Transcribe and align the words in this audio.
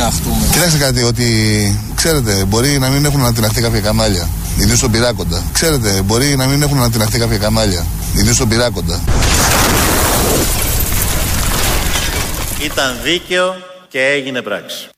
ανατιναχτούμε. 0.00 0.48
Κοιτάξτε 0.52 0.78
κάτι, 0.78 1.02
ότι 1.02 1.26
ξέρετε, 1.94 2.44
μπορεί 2.44 2.78
να 2.78 2.88
μην 2.88 3.04
έχουν 3.04 3.20
ανατιναχθεί 3.20 3.60
κάποια 3.60 3.80
κανάλια. 3.80 4.28
Ιδίως 4.58 4.78
στον 4.78 4.90
πειράκοντα. 4.90 5.42
Ξέρετε, 5.52 6.02
μπορεί 6.04 6.36
να 6.36 6.46
μην 6.46 6.62
έχουν 6.62 6.76
ανατιναχθεί 6.76 7.18
κάποια 7.18 7.38
κανάλια. 7.38 7.86
Ιδίως 8.16 8.34
στον 8.36 8.48
πειράκοντα. 8.48 9.00
Ήταν 12.64 12.96
δίκαιο 13.04 13.54
και 13.88 14.00
έγινε 14.00 14.42
πράξη. 14.42 14.88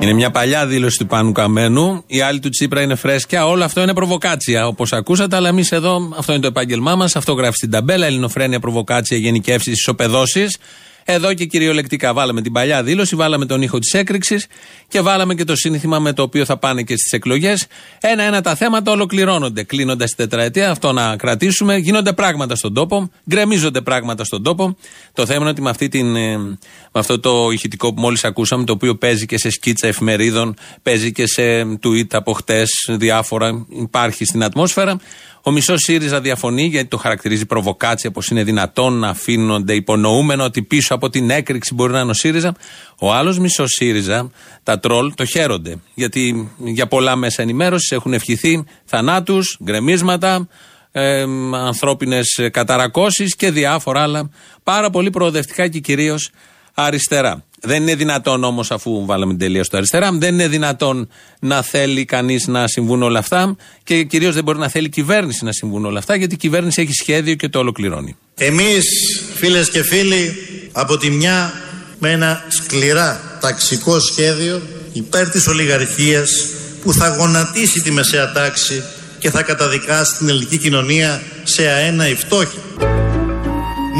Είναι 0.00 0.12
μια 0.12 0.30
παλιά 0.30 0.66
δήλωση 0.66 0.98
του 0.98 1.06
Πάνου 1.06 1.32
Καμένου. 1.32 2.04
Η 2.06 2.20
άλλη 2.20 2.38
του 2.38 2.48
Τσίπρα 2.48 2.82
είναι 2.82 2.94
φρέσκια. 2.94 3.46
Όλο 3.46 3.64
αυτό 3.64 3.82
είναι 3.82 3.94
προβοκάτσια, 3.94 4.66
όπως 4.66 4.92
ακούσατε. 4.92 5.36
Αλλά 5.36 5.48
εμείς 5.48 5.72
εδώ, 5.72 6.14
αυτό 6.18 6.32
είναι 6.32 6.40
το 6.40 6.46
επάγγελμά 6.46 6.94
μας. 6.94 7.16
Αυτό 7.16 7.32
γράφει 7.32 7.56
στην 7.56 7.70
ταμπέλα. 7.70 8.06
Ελληνοφρένια, 8.06 8.60
προβοκάτσια, 8.60 9.16
γενικεύσεις, 9.16 9.72
ισοπεδώσεις. 9.72 10.56
Εδώ 11.04 11.34
και 11.34 11.44
κυριολεκτικά 11.44 12.12
βάλαμε 12.12 12.42
την 12.42 12.52
παλιά 12.52 12.82
δήλωση, 12.82 13.16
βάλαμε 13.16 13.46
τον 13.46 13.62
ήχο 13.62 13.78
της 13.78 13.94
έκρηξης 13.94 14.46
και 14.88 15.00
βάλαμε 15.00 15.34
και 15.34 15.44
το 15.44 15.56
σύνθημα 15.56 15.98
με 15.98 16.12
το 16.12 16.22
οποίο 16.22 16.44
θα 16.44 16.56
πάνε 16.56 16.82
και 16.82 16.96
στις 16.96 17.12
εκλογές. 17.12 17.66
Ένα-ένα 18.00 18.40
τα 18.40 18.54
θέματα 18.54 18.92
ολοκληρώνονται. 18.92 19.62
Κλείνοντας 19.62 20.08
την 20.08 20.16
τετραετία, 20.28 20.70
αυτό 20.70 20.92
να 20.92 21.16
κρατήσουμε. 21.16 21.76
Γίνονται 21.76 22.12
πράγματα 22.12 22.54
στον 22.54 22.74
τόπο, 22.74 23.10
γκρεμίζονται 23.30 23.80
πράγματα 23.80 24.24
στον 24.24 24.42
τόπο. 24.42 24.76
Το 25.12 25.26
θέμα 25.26 25.40
είναι 25.40 25.50
ότι 25.50 25.62
με, 25.62 25.70
αυτή 25.70 25.88
την, 25.88 26.16
ε, 26.16 26.36
με 26.36 26.58
αυτό 26.92 27.20
το 27.20 27.50
ηχητικό 27.50 27.94
που 27.94 28.00
μόλις 28.00 28.24
ακούσαμε, 28.24 28.64
το 28.64 28.72
οποίο 28.72 28.96
παίζει 28.96 29.26
και 29.26 29.38
σε 29.38 29.50
σκίτσα 29.50 29.86
εφημερίδων, 29.86 30.54
παίζει 30.82 31.12
και 31.12 31.26
σε 31.26 31.62
tweet 31.62 32.06
από 32.10 32.32
χτες, 32.32 32.70
διάφορα, 32.88 33.66
υπάρχει 33.68 34.24
στην 34.24 34.44
ατμόσφαιρα. 34.44 35.00
Ο 35.42 35.50
μισός 35.50 35.80
ΣΥΡΙΖΑ 35.82 36.20
διαφωνεί 36.20 36.66
γιατί 36.66 36.88
το 36.88 36.96
χαρακτηρίζει 36.96 37.46
προβοκάτσια, 37.46 38.10
πω 38.10 38.22
είναι 38.30 38.44
δυνατόν 38.44 38.98
να 38.98 39.08
αφήνονται 39.08 39.74
υπονοούμενο 39.74 40.44
ότι 40.44 40.62
πίσω 40.62 40.89
από 40.94 41.10
την 41.10 41.30
έκρηξη 41.30 41.74
μπορεί 41.74 41.92
να 41.92 42.00
είναι 42.00 42.10
ο 42.10 42.14
ΣΥΡΙΖΑ. 42.14 42.54
Ο 42.98 43.12
άλλος 43.12 43.38
μισός 43.38 43.70
ΣΥΡΙΖΑ, 43.70 44.30
τα 44.62 44.78
τρόλ, 44.78 45.14
το 45.14 45.24
χαίρονται. 45.24 45.76
Γιατί 45.94 46.50
για 46.56 46.86
πολλά 46.86 47.16
μέσα 47.16 47.42
ενημέρωσης 47.42 47.90
έχουν 47.90 48.12
ευχηθεί 48.12 48.64
θανάτους, 48.84 49.58
γκρεμίσματα, 49.64 50.48
ε, 50.92 51.24
ανθρώπινες 51.54 52.48
καταρακώσεις 52.52 53.36
και 53.36 53.50
διάφορα 53.50 54.02
άλλα 54.02 54.30
πάρα 54.62 54.90
πολύ 54.90 55.10
προοδευτικά 55.10 55.68
και 55.68 55.78
κυρίως 55.78 56.30
αριστερά. 56.74 57.44
Δεν 57.62 57.82
είναι 57.82 57.94
δυνατόν 57.94 58.44
όμως, 58.44 58.70
αφού 58.70 59.04
βάλαμε 59.06 59.30
την 59.30 59.40
τελεία 59.40 59.64
στο 59.64 59.76
αριστερά, 59.76 60.12
δεν 60.12 60.34
είναι 60.34 60.48
δυνατόν 60.48 61.08
να 61.40 61.62
θέλει 61.62 62.04
κανείς 62.04 62.46
να 62.46 62.68
συμβούν 62.68 63.02
όλα 63.02 63.18
αυτά 63.18 63.56
και 63.84 64.04
κυρίως 64.04 64.34
δεν 64.34 64.44
μπορεί 64.44 64.58
να 64.58 64.68
θέλει 64.68 64.86
η 64.86 64.90
κυβέρνηση 64.90 65.44
να 65.44 65.52
συμβούν 65.52 65.84
όλα 65.84 65.98
αυτά, 65.98 66.14
γιατί 66.14 66.34
η 66.34 66.36
κυβέρνηση 66.36 66.82
έχει 66.82 66.92
σχέδιο 66.92 67.34
και 67.34 67.48
το 67.48 67.58
ολοκληρώνει. 67.58 68.16
Εμείς, 68.34 68.84
φίλες 69.34 69.70
και 69.70 69.82
φίλοι, 69.82 70.34
από 70.72 70.96
τη 70.96 71.10
μια 71.10 71.52
με 71.98 72.10
ένα 72.10 72.44
σκληρά 72.48 73.38
ταξικό 73.40 74.00
σχέδιο 74.00 74.62
υπέρ 74.92 75.30
της 75.30 75.46
ολιγαρχίας 75.46 76.30
που 76.82 76.92
θα 76.92 77.08
γονατίσει 77.08 77.80
τη 77.80 77.92
μεσαία 77.92 78.32
τάξη 78.32 78.82
και 79.18 79.30
θα 79.30 79.42
καταδικάσει 79.42 80.16
την 80.16 80.28
ελληνική 80.28 80.58
κοινωνία 80.58 81.22
σε 81.42 81.66
αένα 81.66 82.04
φτώχεια. 82.04 83.09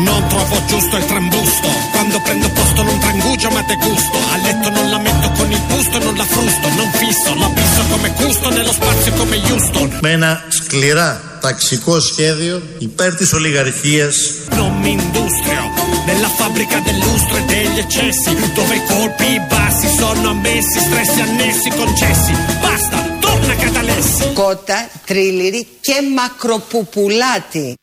Non 0.07 0.27
trovo 0.27 0.57
giusto 0.65 0.97
il 0.97 1.05
trambusto 1.05 1.67
Quando 1.91 2.19
prendo 2.21 2.49
posto 2.49 2.83
non 2.83 2.97
trangugio 2.99 3.49
ma 3.49 3.63
te 3.63 3.75
gusto 3.75 4.17
A 4.33 4.37
letto 4.37 4.69
non 4.69 4.89
la 4.89 4.99
metto 4.99 5.31
con 5.37 5.49
il 5.51 5.61
busto 5.71 5.97
non 5.99 6.15
la 6.15 6.25
frusto 6.25 6.67
Non 6.79 6.91
fisso, 6.91 7.33
la 7.35 7.49
pisso 7.49 7.81
come 7.89 8.09
gusto 8.21 8.49
Nello 8.49 8.73
spazio 8.73 9.13
come 9.13 9.37
Houston 9.49 9.97
Με 10.01 10.11
ένα 10.11 10.43
σκληρά 10.49 11.21
ταξικό 11.41 11.99
σχέδιο 11.99 12.61
υπέρ 12.77 13.15
της 13.15 13.33
ολιγαρχίας 13.33 14.15
Non 14.59 14.71
mi 14.83 14.91
industrio 14.99 15.63
Nella 16.07 16.29
fabbrica 16.39 16.79
del 16.87 16.97
lustro 17.05 17.37
e 17.37 17.43
degli 17.53 17.79
eccessi 17.85 18.31
Dove 18.57 18.75
i 18.75 18.83
colpi 18.91 19.29
bassi 19.51 19.87
sono 19.99 20.29
ammessi 20.29 20.79
Stressi 20.87 21.19
annessi 21.27 21.69
concessi 21.69 22.33
Basta, 22.61 22.97
torna 23.19 23.53
Catalessi 23.63 24.33
Κότα, 24.33 24.89
τρίλιρη 25.05 25.67
και 25.81 25.93
μακροπουπουλάτη. 26.15 27.75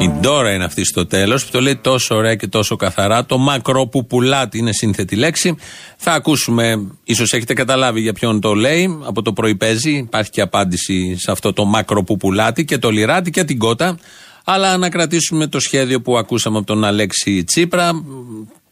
Η 0.00 0.08
Ντόρα 0.20 0.52
είναι 0.52 0.64
αυτή 0.64 0.84
στο 0.84 1.06
τέλος 1.06 1.44
που 1.44 1.50
το 1.50 1.60
λέει 1.60 1.76
τόσο 1.76 2.14
ωραία 2.14 2.34
και 2.34 2.46
τόσο 2.46 2.76
καθαρά. 2.76 3.26
Το 3.26 3.38
μακροπουπουλάτι 3.38 4.58
είναι 4.58 4.72
σύνθετη 4.72 5.16
λέξη. 5.16 5.56
Θα 5.96 6.12
ακούσουμε, 6.12 6.86
ίσως 7.04 7.32
έχετε 7.32 7.54
καταλάβει 7.54 8.00
για 8.00 8.12
ποιον 8.12 8.40
το 8.40 8.54
λέει. 8.54 8.98
Από 9.04 9.22
το 9.22 9.32
πρωί 9.32 9.54
παίζει. 9.54 9.96
Υπάρχει 9.96 10.30
και 10.30 10.40
απάντηση 10.40 11.16
σε 11.18 11.30
αυτό 11.30 11.52
το 11.52 11.64
μακροπουπουλάτι 11.64 12.64
και 12.64 12.78
το 12.78 12.90
λιράτι 12.90 13.30
και 13.30 13.44
την 13.44 13.58
κότα. 13.58 13.98
Αλλά 14.44 14.76
να 14.76 14.88
κρατήσουμε 14.88 15.46
το 15.46 15.60
σχέδιο 15.60 16.00
που 16.00 16.18
ακούσαμε 16.18 16.56
από 16.58 16.66
τον 16.66 16.84
Αλέξη 16.84 17.44
Τσίπρα. 17.44 17.90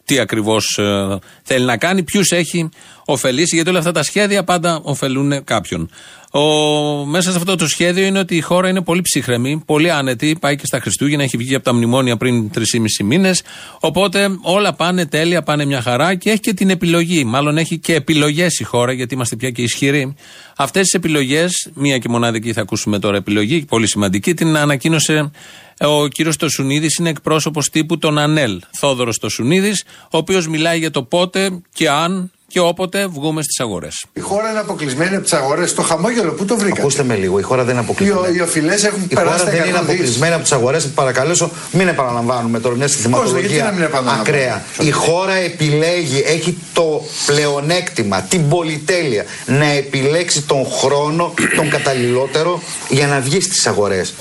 Τι 0.05 0.19
ακριβώς 0.19 0.81
θέλει 1.43 1.65
να 1.65 1.77
κάνει, 1.77 2.03
ποιους 2.03 2.31
έχει 2.31 2.69
ωφελήσει, 3.05 3.55
γιατί 3.55 3.71
όλα 3.71 3.79
αυτά 3.79 3.93
τα 3.93 4.03
σχέδια 4.03 4.45
πάντα 4.45 4.81
ωφελούν 4.83 5.45
κάποιον. 5.45 5.91
Ο, 6.39 7.05
μέσα 7.07 7.31
σε 7.31 7.37
αυτό 7.37 7.57
το 7.57 7.69
σχέδιο 7.69 8.05
είναι 8.05 8.19
ότι 8.19 8.37
η 8.37 8.41
χώρα 8.41 8.69
είναι 8.69 8.83
πολύ 8.83 9.01
ψύχρεμη, 9.01 9.63
πολύ 9.67 9.91
άνετη. 9.91 10.37
Πάει 10.41 10.57
και 10.57 10.67
στα 10.67 10.81
Χριστούγεννα, 10.81 11.23
έχει 11.23 11.37
βγει 11.37 11.55
από 11.55 11.65
τα 11.65 11.75
μνημόνια 11.75 12.17
πριν 12.17 12.51
3,5 12.55 12.63
μήνες. 13.05 13.43
Οπότε 13.81 14.39
όλα 14.43 14.75
πάνε 14.75 15.07
τέλεια, 15.07 15.43
πάνε 15.43 15.65
μια 15.65 15.83
χαρά 15.83 16.15
και 16.15 16.31
έχει 16.31 16.41
και 16.41 16.55
την 16.55 16.71
επιλογή. 16.71 17.25
Μάλλον 17.25 17.59
έχει 17.59 17.79
και 17.79 17.95
επιλογές 17.95 18.59
η 18.59 18.65
χώρα, 18.65 18.93
γιατί 18.93 19.15
είμαστε 19.15 19.37
πια 19.37 19.51
και 19.51 19.63
ισχυροί. 19.63 20.15
Αυτές 20.57 20.83
τις 20.83 20.93
επιλογές, 20.93 21.71
μία 21.75 21.99
και 21.99 22.09
μοναδική 22.09 22.53
θα 22.53 22.61
ακούσουμε 22.61 22.99
τώρα 22.99 23.17
επιλογή, 23.17 23.65
πολύ 23.65 23.87
σημαντική, 23.87 24.35
την 24.35 24.57
ανακοίνωσε 24.57 25.31
ο 25.81 26.07
κύριος 26.07 26.37
Τοσουνίδης, 26.37 26.95
είναι 26.97 27.09
εκπρόσωπος 27.09 27.69
τύπου 27.71 27.99
των 27.99 28.19
ΑΝΕΛ. 28.19 28.61
Θόδωρος 28.71 29.19
Τοσουνίδης, 29.19 29.85
ο 30.03 30.17
οποίος 30.17 30.49
μιλάει 30.49 30.79
για 30.79 30.91
το 30.91 31.03
πότε 31.03 31.61
και 31.73 31.89
αν 31.89 32.31
και 32.53 32.61
όποτε 32.61 33.07
βγούμε 33.07 33.43
στις 33.43 33.61
αγορές. 33.61 34.05
Η 34.13 34.21
χώρα 34.21 34.51
είναι 34.51 34.59
αποκλεισμένη 34.59 35.15
από 35.15 35.25
τις 35.25 35.33
αγορές. 35.33 35.75
Το 35.75 35.83
χαμόγελο, 35.83 36.33
πού 36.33 36.45
το 36.45 36.57
βρήκατε; 36.57 36.81
Ακούστε 36.81 37.03
με 37.03 37.15
λίγο, 37.15 37.39
η 37.39 37.43
χώρα 37.43 37.65
δεν 37.65 37.73
είναι 37.73 37.83
αποκλεισμένη. 37.85 38.33
Οι, 38.33 38.37
οι 38.37 38.41
οφειλές 38.41 38.85
έχουν 38.85 39.03
η 39.09 39.15
περάσει 39.15 39.39
χώρα 39.39 39.51
τα 39.51 39.57
δεν 39.57 39.69
είναι 39.69 39.79
αποκλεισμένη 39.79 40.33
από 40.35 40.43
τις 40.43 40.53
αγορές. 40.53 40.87
Παρακαλώ, 40.87 41.51
μην 41.73 41.89
επαναλαμβάνουμε 41.89 42.61
τώρα 42.61 42.77
μια 42.77 42.87
γιατί 42.87 43.09
να 43.09 43.17
συστηματολογία 43.19 43.73
μην 43.73 43.83
επαναλαμβάνουμε; 43.83 44.29
ακραία. 44.29 44.63
Η 44.81 44.91
χώρα 44.91 45.35
επιλέγει, 45.35 46.23
έχει 46.27 46.59
το 46.73 47.05
πλεονέκτημα, 47.27 48.23
την 48.23 48.49
πολυτέλεια 48.49 49.25
να 49.47 49.65
επιλέξει 49.65 50.43
τον 50.43 50.67
χρόνο, 50.67 51.35
τον 51.57 51.71
καταλληλότερο 51.71 52.63
για 52.89 53.07
να 53.07 53.21
βγει 53.21 53.41
στις 53.41 53.67
αγορές. 53.67 54.15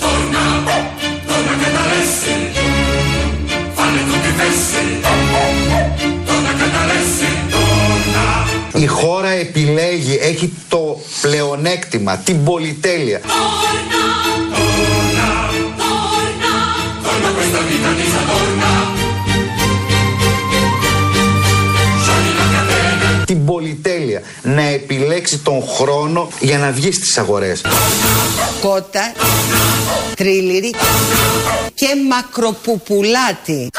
Χώρα 8.88 9.28
επιλέγει, 9.28 10.18
έχει 10.20 10.52
το 10.68 11.00
πλεονέκτημα, 11.20 12.16
την 12.16 12.44
πολυτέλεια. 12.44 13.20
Την 23.26 23.44
πολυτέλεια 23.44 24.22
να 24.42 24.62
επιλέξει 24.62 25.38
τον 25.38 25.62
χρόνο 25.66 26.28
για 26.40 26.58
να 26.58 26.70
βγει 26.70 26.92
στις 26.92 27.18
αγορές. 27.18 27.60
Κότα, 28.60 29.12
τρίλιρη 30.14 30.74
και 31.74 31.86
μακροπουπουλάτη. 32.08 33.70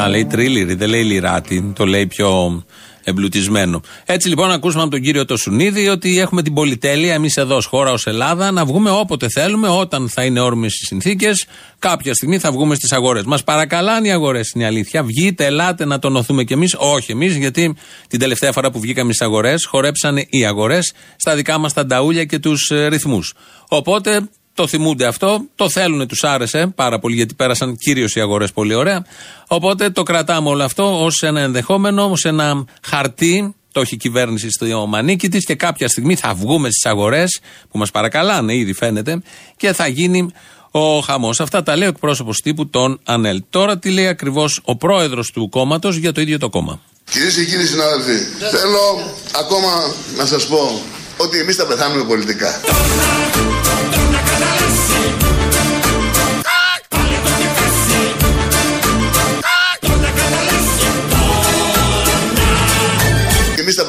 Α, 0.00 0.08
λέει 0.08 0.24
τρίλιρη, 0.24 0.74
δεν 0.74 0.88
λέει 0.88 1.02
λιράτη. 1.02 1.72
Το 1.76 1.86
λέει 1.86 2.06
πιο 2.06 2.62
εμπλουτισμένο. 3.04 3.80
Έτσι 4.06 4.28
λοιπόν, 4.28 4.50
ακούσαμε 4.50 4.82
από 4.82 4.90
τον 4.90 5.00
κύριο 5.00 5.24
Τοσουνίδη 5.24 5.88
ότι 5.88 6.18
έχουμε 6.18 6.42
την 6.42 6.54
πολυτέλεια 6.54 7.14
εμείς 7.14 7.36
εδώ 7.36 7.56
ως 7.56 7.66
χώρα, 7.66 7.92
ως 7.92 8.06
Ελλάδα, 8.06 8.50
να 8.50 8.64
βγούμε 8.64 8.90
όποτε 8.90 9.28
θέλουμε, 9.28 9.68
όταν 9.68 10.08
θα 10.08 10.24
είναι 10.24 10.40
όρμες 10.40 10.80
οι 10.80 10.84
συνθήκες. 10.84 11.46
Κάποια 11.78 12.14
στιγμή 12.14 12.38
θα 12.38 12.52
βγούμε 12.52 12.74
στις 12.74 12.92
αγορές. 12.92 13.24
Μας 13.24 13.44
παρακαλάνε 13.44 14.08
οι 14.08 14.10
αγορές, 14.10 14.50
είναι 14.54 14.64
η 14.64 14.66
αλήθεια. 14.66 15.02
Βγείτε, 15.02 15.44
ελάτε 15.44 15.84
να 15.84 15.98
τονωθούμε 15.98 16.44
κι 16.44 16.52
εμείς. 16.52 16.74
Όχι 16.78 17.12
εμείς, 17.12 17.36
γιατί 17.36 17.76
την 18.08 18.18
τελευταία 18.18 18.52
φορά 18.52 18.70
που 18.70 18.80
βγήκαμε 18.80 19.12
στις 19.12 19.26
αγορές, 19.26 19.64
χορέψανε 19.64 20.26
οι 20.28 20.44
αγορές 20.44 20.92
στα 21.16 21.34
δικά 21.34 21.58
μας 21.58 21.72
τα 21.72 21.86
νταούλια 21.86 22.24
και 22.24 22.38
τους 22.38 22.70
ρυθμούς. 22.88 23.34
Οπότε 23.68 24.28
το 24.54 24.66
θυμούνται 24.66 25.06
αυτό, 25.06 25.44
το 25.54 25.68
θέλουν, 25.68 26.06
τους 26.06 26.24
άρεσε 26.24 26.72
πάρα 26.74 26.98
πολύ 26.98 27.14
γιατί 27.14 27.34
πέρασαν 27.34 27.76
κυρίως 27.76 28.14
οι 28.14 28.20
αγορές 28.20 28.52
πολύ 28.52 28.74
ωραία. 28.74 29.06
Οπότε 29.46 29.90
το 29.90 30.02
κρατάμε 30.02 30.48
όλο 30.48 30.64
αυτό 30.64 31.04
ως 31.04 31.22
ένα 31.22 31.40
ενδεχόμενο, 31.40 32.10
ως 32.10 32.24
ένα 32.24 32.64
χαρτί. 32.82 33.54
Το 33.72 33.80
έχει 33.80 33.94
η 33.94 33.96
κυβέρνηση 33.96 34.50
στο 34.50 34.86
μανίκι 34.86 35.28
της 35.28 35.44
και 35.44 35.54
κάποια 35.54 35.88
στιγμή 35.88 36.16
θα 36.16 36.34
βγούμε 36.34 36.68
στις 36.70 36.90
αγορές 36.90 37.40
που 37.70 37.78
μας 37.78 37.90
παρακαλάνε, 37.90 38.56
ήδη 38.56 38.72
φαίνεται, 38.72 39.22
και 39.56 39.72
θα 39.72 39.86
γίνει 39.86 40.30
ο 40.70 41.00
χαμός. 41.00 41.40
Αυτά 41.40 41.62
τα 41.62 41.76
λέει 41.76 41.86
ο 41.86 41.90
εκπρόσωπος 41.90 42.40
τύπου 42.40 42.68
των 42.68 43.00
ΑΝΕΛ. 43.04 43.42
Τώρα 43.50 43.78
τι 43.78 43.90
λέει 43.90 44.06
ακριβώς 44.06 44.60
ο 44.64 44.76
πρόεδρος 44.76 45.30
του 45.30 45.48
κόμματος 45.48 45.96
για 45.96 46.12
το 46.12 46.20
ίδιο 46.20 46.38
το 46.38 46.48
κόμμα. 46.48 46.80
Κυρίες 47.10 47.34
και 47.34 47.44
κύριοι 47.44 47.66
συνάδελφοι, 47.66 48.24
θέλω 48.50 49.12
ακόμα 49.38 49.94
να 50.16 50.26
σας 50.26 50.46
πω 50.46 50.80
ότι 51.16 51.38
εμείς 51.38 51.56
θα 51.56 51.66
πεθάνουμε 51.66 52.04
πολιτικά. 52.04 52.60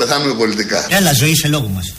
Πεθάνουμε 0.06 0.34
πολιτικά. 0.34 0.86
Έλα, 0.90 1.14
ζωή 1.14 1.36
σε 1.36 1.48
λόγο 1.48 1.68
μας. 1.68 1.94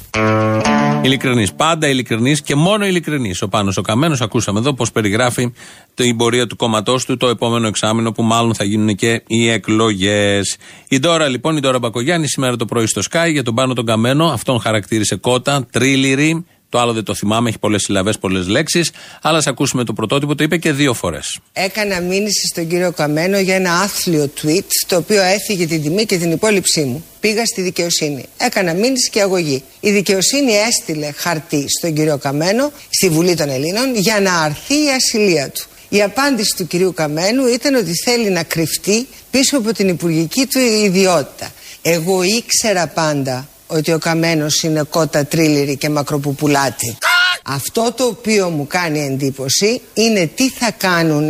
Ειλικρινής. 1.03 1.53
Πάντα 1.53 1.89
ειλικρινής 1.89 2.43
και 2.43 2.55
μόνο 2.55 2.87
ειλικρινής. 2.87 3.43
Ο 3.43 3.49
Πάνος 3.49 3.77
ο 3.77 3.81
Καμένος, 3.81 4.21
ακούσαμε 4.21 4.59
εδώ 4.59 4.75
πώς 4.75 4.93
περιγράφει 4.93 5.53
την 5.95 6.17
πορεία 6.17 6.47
του 6.47 6.57
κόμματός 6.57 7.05
του 7.05 7.17
το 7.17 7.29
επόμενο 7.29 7.67
εξάμεινο 7.67 8.13
που 8.13 8.23
μάλλον 8.23 8.55
θα 8.55 8.65
γίνουν 8.65 8.95
και 8.95 9.23
οι 9.27 9.51
εκλογές. 9.51 10.57
Η 10.89 10.99
Ντόρα 10.99 11.29
λοιπόν, 11.29 11.57
η 11.57 11.61
Ντόρα 11.61 11.79
Μπακογιάννη 11.79 12.29
σήμερα 12.29 12.57
το 12.57 12.65
πρωί 12.65 12.87
στο 12.87 13.03
Sky 13.11 13.29
για 13.31 13.43
τον 13.43 13.55
Πάνο 13.55 13.75
τον 13.75 13.87
Καμένο. 13.87 14.27
Αυτόν 14.27 14.61
χαρακτήρισε 14.61 15.17
κότα, 15.17 15.67
τρίληρη. 15.73 16.45
Το 16.69 16.79
άλλο 16.81 16.93
δεν 16.93 17.05
το 17.05 17.15
θυμάμαι, 17.15 17.49
έχει 17.49 17.59
πολλές 17.59 17.83
συλλαβές, 17.83 18.19
πολλές 18.19 18.47
λέξεις. 18.47 18.91
Αλλά 19.23 19.39
ας 19.39 19.47
ακούσουμε 19.47 19.85
το 19.85 19.93
πρωτότυπο, 19.93 20.35
το 20.35 20.45
είπε 20.45 20.57
και 20.57 20.73
δύο 20.73 20.95
φορές. 20.95 21.39
Έκανα 21.53 22.01
μήνυση 22.01 22.47
στον 22.47 22.69
κύριο 22.69 22.93
Καμένο 22.93 23.39
για 23.39 23.55
ένα 23.55 23.81
άθλιο 23.81 24.31
tweet, 24.43 24.65
το 24.87 24.97
οποίο 24.97 25.23
έφυγε 25.23 25.67
την 25.67 25.83
τιμή 25.83 26.05
και 26.05 26.19
την 26.19 26.31
υπόλοιψή 26.31 26.85
μου. 26.85 27.05
Πήγα 27.21 27.47
στη 27.47 27.61
δικαιοσύνη. 27.63 28.25
Έκανα 28.37 28.75
μήνυση 28.75 29.11
και 29.11 29.21
αγωγή. 29.21 29.63
Η 29.81 29.91
δικαιοσύνη 29.91 30.53
έστειλε 30.53 31.11
χαρτί 31.11 31.65
στον 31.79 31.95
κύριο 31.95 32.19
Καμένο, 32.19 32.73
στη 32.91 33.09
Βουλή 33.09 33.35
των 33.35 33.49
Ελλήνων, 33.49 33.97
για 33.97 34.21
να 34.21 34.41
αρθεί 34.41 34.75
η 34.75 34.91
ασυλία 34.97 35.51
του. 35.51 35.65
Η 35.89 36.03
απάντηση 36.03 36.57
του 36.57 36.67
κυρίου 36.67 36.93
Καμένου 36.95 37.47
ήταν 37.47 37.75
ότι 37.75 37.91
θέλει 38.05 38.31
να 38.31 38.43
κρυφτεί 38.43 39.07
πίσω 39.31 39.57
από 39.57 39.73
την 39.73 39.89
υπουργική 39.89 40.47
του 40.47 40.59
ιδιότητα. 40.59 41.53
Εγώ 41.83 42.23
ήξερα 42.23 42.87
πάντα 42.87 43.49
ότι 43.75 43.93
ο 43.93 43.99
Καμένος 43.99 44.63
είναι 44.63 44.83
κότα 44.91 45.27
τρίληρη 45.27 45.77
και 45.77 45.89
μακροπουπουλάτη. 45.89 46.97
Αυτό 47.45 47.93
το 47.97 48.05
οποίο 48.05 48.49
μου 48.49 48.67
κάνει 48.67 49.05
εντύπωση 49.05 49.81
είναι 49.95 50.27
τι 50.27 50.51
θα 50.51 50.71
κάνουν 50.71 51.29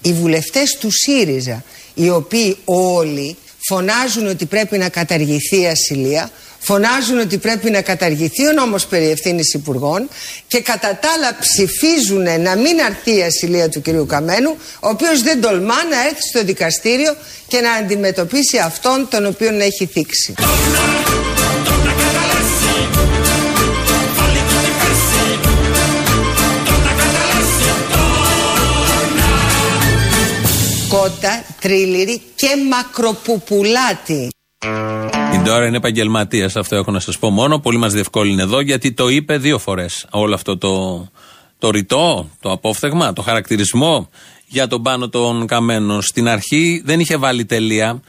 οι 0.00 0.12
βουλευτές 0.12 0.76
του 0.80 0.88
ΣΥΡΙΖΑ 0.92 1.64
οι 1.94 2.10
οποίοι 2.10 2.56
όλοι 2.64 3.36
φωνάζουν 3.68 4.26
ότι 4.26 4.46
πρέπει 4.46 4.78
να 4.78 4.88
καταργηθεί 4.88 5.60
η 5.60 5.66
ασυλία 5.66 6.30
φωνάζουν 6.60 7.18
ότι 7.18 7.38
πρέπει 7.38 7.70
να 7.70 7.82
καταργηθεί 7.82 8.46
ο 8.46 8.52
νόμος 8.52 8.86
περί 8.86 9.10
ευθύνης 9.10 9.54
υπουργών 9.54 10.08
και 10.48 10.60
κατά 10.60 10.98
τα 11.00 11.08
άλλα 11.16 11.36
ψηφίζουν 11.40 12.22
να 12.22 12.56
μην 12.56 12.80
αρθεί 12.86 13.16
η 13.16 13.22
ασυλία 13.22 13.68
του 13.68 13.80
κυρίου 13.80 14.06
Καμένου 14.06 14.56
ο 14.80 14.88
οποίος 14.88 15.22
δεν 15.22 15.40
τολμά 15.40 15.84
να 15.90 16.00
έρθει 16.06 16.28
στο 16.32 16.44
δικαστήριο 16.44 17.16
και 17.48 17.60
να 17.60 17.72
αντιμετωπίσει 17.72 18.58
αυτόν 18.58 19.08
τον 19.10 19.26
οποίον 19.26 19.60
έχει 19.60 19.86
θίξει. 19.86 20.34
Κότα, 31.20 31.44
τρίληρη 31.60 32.22
και 32.34 32.48
μακροπουπουλάτη. 32.70 34.28
Η 35.34 35.38
Ντόρα 35.42 35.66
είναι 35.66 35.76
επαγγελματίας, 35.76 36.56
αυτό 36.56 36.76
έχω 36.76 36.90
να 36.90 37.00
σας 37.00 37.18
πω 37.18 37.30
μόνο. 37.30 37.58
Πολύ 37.58 37.78
μας 37.78 37.92
διευκόλυνε 37.92 38.42
εδώ 38.42 38.60
γιατί 38.60 38.92
το 38.92 39.08
είπε 39.08 39.38
δύο 39.38 39.58
φορές. 39.58 40.06
Όλο 40.10 40.34
αυτό 40.34 40.58
το, 40.58 41.06
το 41.58 41.70
ρητό, 41.70 42.30
το 42.40 42.50
απόφθεγμα, 42.50 43.12
το 43.12 43.22
χαρακτηρισμό 43.22 44.08
για 44.46 44.66
τον 44.66 44.82
πάνω 44.82 45.08
τον 45.08 45.46
καμένο. 45.46 46.00
Στην 46.00 46.28
αρχή 46.28 46.82
δεν 46.84 47.00
είχε 47.00 47.16
βάλει 47.16 47.44
τελεία. 47.44 48.00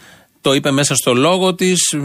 Το 0.41 0.53
είπε 0.53 0.71
μέσα 0.71 0.95
στο 0.95 1.13
λόγο 1.13 1.55
της, 1.55 1.95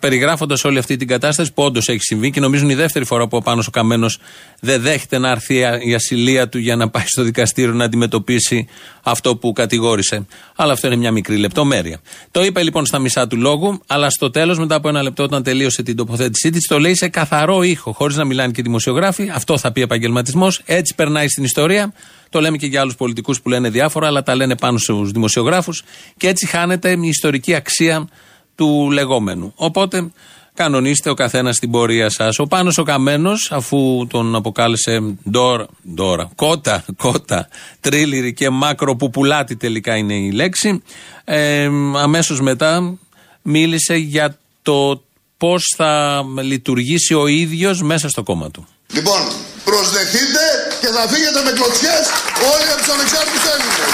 περιγράφοντας 0.00 0.64
όλη 0.64 0.78
αυτή 0.78 0.96
την 0.96 1.08
κατάσταση 1.08 1.52
που 1.52 1.62
όντως 1.62 1.88
έχει 1.88 2.02
συμβεί 2.02 2.30
και 2.30 2.40
νομίζω 2.40 2.64
είναι 2.64 2.72
η 2.72 2.76
δεύτερη 2.76 3.04
φορά 3.04 3.28
που 3.28 3.36
ο 3.36 3.40
Πάνος 3.40 3.66
ο 3.66 3.70
Καμένος 3.70 4.18
δεν 4.60 4.82
δέχεται 4.82 5.18
να 5.18 5.30
έρθει 5.30 5.54
η 5.84 5.94
ασυλία 5.94 6.48
του 6.48 6.58
για 6.58 6.76
να 6.76 6.88
πάει 6.88 7.04
στο 7.06 7.22
δικαστήριο 7.22 7.72
να 7.72 7.84
αντιμετωπίσει 7.84 8.66
αυτό 9.02 9.36
που 9.36 9.52
κατηγόρησε. 9.52 10.26
Αλλά 10.56 10.72
αυτό 10.72 10.86
είναι 10.86 10.96
μια 10.96 11.10
μικρή 11.10 11.36
λεπτομέρεια. 11.36 12.00
Το 12.30 12.44
είπε 12.44 12.62
λοιπόν 12.62 12.86
στα 12.86 12.98
μισά 12.98 13.26
του 13.26 13.36
λόγου, 13.36 13.80
αλλά 13.86 14.10
στο 14.10 14.30
τέλος, 14.30 14.58
μετά 14.58 14.74
από 14.74 14.88
ένα 14.88 15.02
λεπτό, 15.02 15.22
όταν 15.22 15.42
τελείωσε 15.42 15.82
την 15.82 15.96
τοποθέτησή 15.96 16.50
της, 16.50 16.66
το 16.66 16.78
λέει 16.78 16.94
σε 16.94 17.08
καθαρό 17.08 17.62
ήχο, 17.62 17.92
χωρίς 17.92 18.16
να 18.16 18.24
μιλάνε 18.24 18.52
και 18.52 18.62
δημοσιογράφοι. 18.62 19.30
Αυτό 19.34 19.58
θα 19.58 19.72
πει 19.72 19.80
επαγγελματισμός. 19.80 20.60
Έτσι 20.64 20.94
περνάει 20.94 21.28
στην 21.28 21.44
ιστορία. 21.44 21.92
Το 22.32 22.40
λέμε 22.40 22.56
και 22.56 22.66
για 22.66 22.80
άλλους 22.80 22.94
πολιτικούς 22.94 23.40
που 23.40 23.48
λένε 23.48 23.70
διάφορα, 23.70 24.06
αλλά 24.06 24.22
τα 24.22 24.34
λένε 24.34 24.56
πάνω 24.56 24.78
στους 24.78 25.10
δημοσιογράφους 25.10 25.82
και 26.16 26.28
έτσι 26.28 26.46
χάνεται 26.46 26.90
η 26.90 27.08
ιστορική 27.08 27.54
αξία 27.54 28.08
του 28.54 28.90
λεγόμενου. 28.90 29.52
Οπότε 29.56 30.10
κανονίστε 30.54 31.10
ο 31.10 31.14
καθένας 31.14 31.58
την 31.58 31.70
πορεία 31.70 32.10
σας. 32.10 32.38
Ο 32.38 32.46
Πάνος 32.46 32.78
ο 32.78 32.82
Καμένος, 32.82 33.50
αφού 33.52 34.06
τον 34.10 34.34
αποκάλεσε 34.34 35.16
Ντόρα, 35.30 35.66
Ντόρα, 35.94 36.30
Κότα, 36.34 36.84
Κότα, 36.96 37.48
Τρίλιρη 37.80 38.32
και 38.32 38.50
Μακροπουπουλάτη 38.50 39.56
τελικά 39.56 39.96
είναι 39.96 40.14
η 40.14 40.30
λέξη, 40.30 40.82
ε, 41.24 41.68
αμέσως 41.96 42.40
μετά 42.40 42.98
μίλησε 43.42 43.94
για 43.94 44.38
το 44.62 45.02
πώς 45.36 45.74
θα 45.76 46.24
λειτουργήσει 46.42 47.14
ο 47.14 47.26
ίδιος 47.26 47.82
μέσα 47.82 48.08
στο 48.08 48.22
κόμμα 48.22 48.50
του. 48.50 48.66
Λοιπόν, 48.92 49.20
προσδεθείτε 49.64 50.40
και 50.82 50.90
θα 50.96 51.04
φύγετε 51.12 51.40
με 51.46 51.52
κλωτσιές 51.58 52.04
όλοι 52.52 52.68
από 52.72 52.80
τους 52.82 52.90
ανεξάρτητους 52.96 53.44
Έλληνες. 53.52 53.92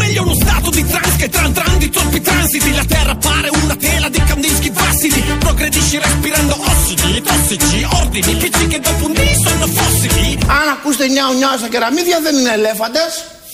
Meglio 0.00 0.22
uno 0.28 0.36
stato 0.44 0.68
di 0.78 0.84
trans 0.92 1.14
che 1.20 1.28
tran 1.34 1.50
tran 1.58 1.74
di 1.82 1.88
troppi 1.96 2.18
transiti 2.28 2.70
La 2.80 2.86
terra 2.94 3.14
pare 3.28 3.48
una 3.62 3.76
tela 3.86 4.08
di 4.14 4.20
Kandinsky 4.28 4.70
vassidi 4.80 5.20
Progredisci 5.46 5.96
respirando 6.06 6.54
ossidi, 6.70 7.10
tossici, 7.28 7.78
ordini 8.00 8.32
Picci 8.42 8.64
che 8.72 8.78
dopo 8.86 9.02
un 9.08 9.12
dì 9.18 9.28
sono 9.46 9.66
fossili 9.78 10.26
Αν 10.58 10.66
ακούσετε 10.74 11.06
νιάου 11.08 11.32
νιάου 11.40 11.58
στα 11.58 11.68
κεραμίδια 11.68 12.18
δεν 12.22 12.34
είναι 12.36 12.52
ελέφαντες, 12.58 13.10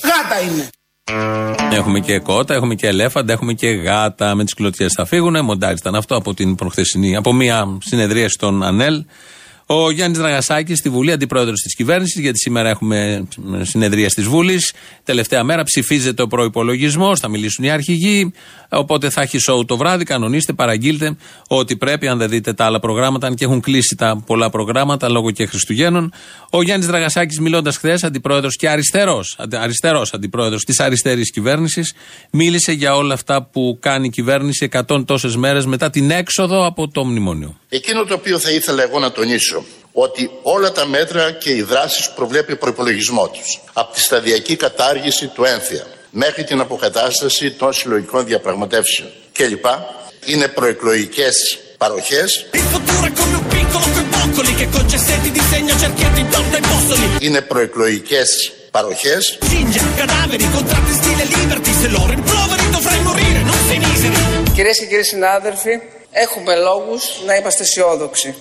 γάτα 0.08 0.36
είναι. 0.46 0.64
Έχουμε 1.70 2.00
και 2.00 2.18
κότα, 2.18 2.54
έχουμε 2.54 2.74
και 2.74 2.86
ελέφαντα, 2.86 3.32
έχουμε 3.32 3.52
και 3.52 3.68
γάτα. 3.68 4.34
Με 4.34 4.44
τις 4.44 4.54
κλωτσιές 4.54 4.92
θα 4.92 5.04
φύγουν. 5.04 5.44
Μοντάρι 5.44 5.76
ήταν 5.78 5.94
αυτό 5.94 6.16
από 6.16 6.34
την 6.34 6.54
προχθεσινή, 6.54 7.16
από 7.16 7.32
μια 7.32 7.78
συνεδρία 7.84 8.28
στον 8.28 8.62
ΑΝΕΛ. 8.62 9.04
Ο 9.66 9.90
Γιάννης 9.90 10.18
Δραγασάκη 10.18 10.74
στη 10.74 10.88
Βουλή, 10.88 11.12
αντιπρόεδρος 11.12 11.60
της 11.60 11.74
κυβέρνησης, 11.74 12.20
γιατί 12.20 12.38
σήμερα 12.38 12.68
έχουμε 12.68 13.24
συνεδρία 13.62 14.08
τη 14.08 14.22
Βούλη. 14.22 14.58
Τελευταία 15.04 15.44
μέρα 15.44 15.62
ψηφίζεται 15.62 16.22
ο 16.22 16.26
προπολογισμό, 16.26 17.16
θα 17.16 17.28
μιλήσουν 17.28 17.64
οι 17.64 17.70
αρχηγοί. 17.70 18.32
Οπότε 18.68 19.10
θα 19.10 19.22
έχει 19.22 19.38
σοου 19.38 19.64
το 19.64 19.76
βράδυ. 19.76 20.04
Κανονίστε, 20.04 20.52
παραγγείλτε 20.52 21.16
ό,τι 21.46 21.76
πρέπει, 21.76 22.08
αν 22.08 22.18
δεν 22.18 22.28
δείτε 22.28 22.52
τα 22.52 22.64
άλλα 22.64 22.80
προγράμματα, 22.80 23.26
αν 23.26 23.34
και 23.34 23.44
έχουν 23.44 23.60
κλείσει 23.60 23.96
τα 23.96 24.22
πολλά 24.26 24.50
προγράμματα 24.50 25.08
λόγω 25.08 25.30
και 25.30 25.46
Χριστουγέννων. 25.46 26.12
Ο 26.50 26.62
Γιάννης 26.62 26.86
Δραγασάκη, 26.86 27.40
μιλώντας 27.40 27.76
χθες, 27.76 28.04
αντιπρόεδρος 28.04 28.56
και 28.56 28.68
αριστερός 28.68 29.36
αριστερός 29.60 30.12
αντιπρόεδρος 30.12 30.64
της 30.64 30.80
αριστερής 30.80 31.30
κυβέρνησης, 31.30 31.94
μίλησε 32.30 32.72
για 32.72 32.94
όλα 32.94 33.14
αυτά 33.14 33.42
που 33.42 33.78
κάνει 33.80 34.06
η 34.06 34.10
κυβέρνηση 34.10 34.64
100 34.64 35.04
τόσες 35.04 35.36
μέρες 35.36 35.66
μετά 35.66 35.90
την 35.90 36.10
έξοδο 36.10 36.66
από 36.66 36.88
το 36.88 37.04
μνημόνιο. 37.04 37.56
Εκείνο 37.68 38.04
το 38.04 38.14
οποίο 38.14 38.38
θα 38.38 38.50
ήθελα 38.50 38.82
εγώ 38.82 38.98
να 38.98 39.12
τονίσω 39.12 39.61
ότι 39.92 40.30
όλα 40.42 40.72
τα 40.72 40.86
μέτρα 40.86 41.30
και 41.32 41.50
οι 41.50 41.62
δράσεις 41.62 42.08
που 42.08 42.14
προβλέπει 42.14 42.52
ο 42.52 42.56
προπολογισμό 42.56 43.28
τους 43.28 43.60
από 43.72 43.94
τη 43.94 44.00
σταδιακή 44.00 44.56
κατάργηση 44.56 45.26
του 45.26 45.44
ένθια 45.44 45.86
μέχρι 46.10 46.44
την 46.44 46.60
αποκατάσταση 46.60 47.50
των 47.50 47.72
συλλογικών 47.72 48.24
διαπραγματεύσεων 48.24 49.10
κλπ. 49.32 49.64
είναι 50.24 50.48
προεκλογικές 50.48 51.58
παροχές 51.78 52.46
Il 52.52 52.58
futuro 52.58 53.04
è 53.06 53.12
come 53.20 53.36
un 53.40 53.46
piccolo 53.54 53.84
coi 53.94 54.06
boccoli 54.16 54.54
Che 54.54 54.68
con 54.74 54.84
cessetti 54.92 55.30
disegna 55.30 55.74
cerchietti 55.82 56.20
intorno 56.20 56.54
ai 56.54 56.62
postoli 56.70 57.06
είναι 57.20 57.40
προεκλογικές 57.40 58.52
παροχές 58.70 59.38
Cinghia, 59.50 59.82
cadaveri, 59.98 60.46
contratti 60.56 60.92
stile 61.00 61.24
liberty 61.34 61.70
Se 61.80 61.88
lo 61.96 62.02
rimproveri 62.12 62.64
dovrai 62.76 63.00
morire, 63.08 63.40
non 63.50 63.58
sei 63.68 63.78
miseri 63.78 64.52
Κυρίες 64.54 64.78
και 64.78 64.86
κύριοι 64.86 65.04
συνάδελφοι, 65.04 65.80
έχουμε 66.10 66.56
λόγους 66.56 67.02
να 67.26 67.34
είμαστε 67.34 67.62
αισιόδοξοι. 67.62 68.34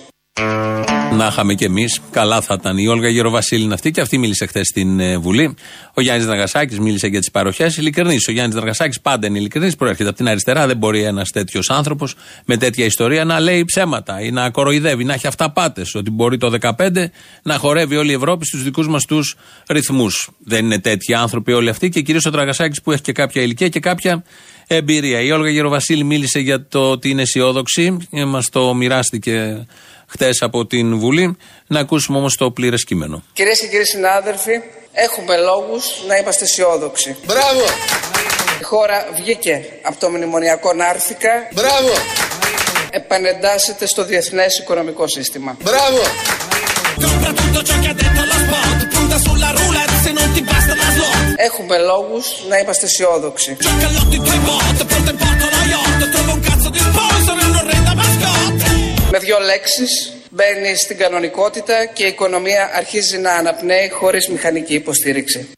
Να 1.16 1.26
είχαμε 1.26 1.54
κι 1.54 1.64
εμείς. 1.64 2.00
Καλά 2.10 2.40
θα 2.40 2.56
ήταν. 2.60 2.78
Η 2.78 2.86
Όλγα 2.86 3.08
Γεροβασίλη 3.08 3.64
είναι 3.64 3.74
αυτή 3.74 3.90
και 3.90 4.00
αυτή 4.00 4.18
μίλησε 4.18 4.46
χθες 4.46 4.66
στην 4.66 5.00
ε, 5.00 5.18
Βουλή. 5.18 5.54
Ο 5.94 6.00
Γιάννης 6.00 6.26
Δραγασάκη 6.26 6.80
μίλησε 6.80 7.06
για 7.06 7.18
τις 7.18 7.30
παροχές. 7.30 7.76
Ειλικρινής. 7.76 8.28
Ο 8.28 8.32
Γιάννης 8.32 8.54
Δραγασάκη 8.54 9.00
πάντα 9.00 9.26
είναι 9.26 9.38
ειλικρινής. 9.38 9.76
Προέρχεται 9.76 10.08
από 10.08 10.18
την 10.18 10.28
αριστερά. 10.28 10.66
Δεν 10.66 10.76
μπορεί 10.76 11.02
ένας 11.02 11.30
τέτοιος 11.30 11.70
άνθρωπος 11.70 12.14
με 12.44 12.56
τέτοια 12.56 12.84
ιστορία 12.84 13.24
να 13.24 13.40
λέει 13.40 13.64
ψέματα 13.64 14.20
ή 14.20 14.30
να 14.30 14.50
κοροϊδεύει, 14.50 15.04
να 15.04 15.14
έχει 15.14 15.26
αυταπάτες. 15.26 15.94
Ότι 15.94 16.10
μπορεί 16.10 16.36
το 16.38 16.50
2015 16.60 17.10
να 17.42 17.58
χορεύει 17.58 17.96
όλη 17.96 18.10
η 18.10 18.14
Ευρώπη 18.14 18.46
στους 18.46 18.62
δικούς 18.62 18.88
μας 18.88 19.04
τους 19.04 19.36
ρυθμούς. 19.68 20.30
Δεν 20.38 20.64
είναι 20.64 20.78
τέτοιοι 20.78 21.14
άνθρωποι 21.14 21.52
όλοι 21.52 21.68
αυτοί 21.68 21.88
και 21.88 22.00
κυρίως 22.00 22.26
ο 22.26 22.30
Δραγασάκη 22.30 22.82
που 22.82 22.92
έχει 22.92 23.02
και 23.02 23.12
κάποια 23.12 23.42
ηλικία 23.42 23.68
και 23.68 23.80
κάποια 23.80 24.24
εμπειρία. 24.66 25.20
Η 25.20 25.30
Όλγα 25.30 25.50
Γεροβασίλη 25.50 26.04
μίλησε 26.04 26.38
για 26.38 26.66
το 26.66 26.90
ότι 26.90 27.08
είναι 27.08 27.22
αισιόδοξη. 27.22 27.96
Μας 28.26 28.48
το 28.48 28.74
μοιράστηκε 28.74 29.66
χτε 30.12 30.30
από 30.40 30.66
την 30.66 30.98
Βουλή. 30.98 31.36
Να 31.66 31.80
ακούσουμε 31.80 32.18
όμως 32.18 32.36
το 32.36 32.50
πλήρες 32.50 32.84
κείμενο. 32.84 33.22
Κυρίες 33.32 33.60
και 33.60 33.66
κύριοι 33.66 33.86
συνάδελφοι, 33.86 34.60
έχουμε 34.92 35.36
λόγους 35.36 35.84
να 36.08 36.16
είμαστε 36.16 36.44
αισιόδοξοι. 36.44 37.16
Μπράβο, 37.26 37.64
Η 38.60 38.64
χώρα 38.64 39.08
βγήκε 39.16 39.64
από 39.82 40.00
το 40.00 40.10
μνημονιακό 40.10 40.72
νάρθηκα, 40.72 41.30
μπράβο, 41.54 41.92
επανεντάσσεται 42.90 43.86
στο 43.86 44.04
διεθνές 44.04 44.58
οικονομικό 44.58 45.06
σύστημα. 45.08 45.56
μπράβο. 45.62 46.02
Compra 47.04 47.32
tutto 47.32 47.62
ciò 47.68 47.74
che 47.80 47.88
ha 47.88 48.02
Με 59.42 59.48
δύο 59.48 59.54
λέξεις 59.54 60.12
μπαίνει 60.30 60.76
στην 60.76 60.96
κανονικότητα 60.96 61.86
και 61.94 62.04
η 62.04 62.06
οικονομία 62.06 62.70
αρχίζει 62.74 63.18
να 63.18 63.32
αναπνέει 63.32 63.90
χωρίς 63.90 64.28
μηχανική 64.28 64.74
υποστήριξη. 64.74 65.50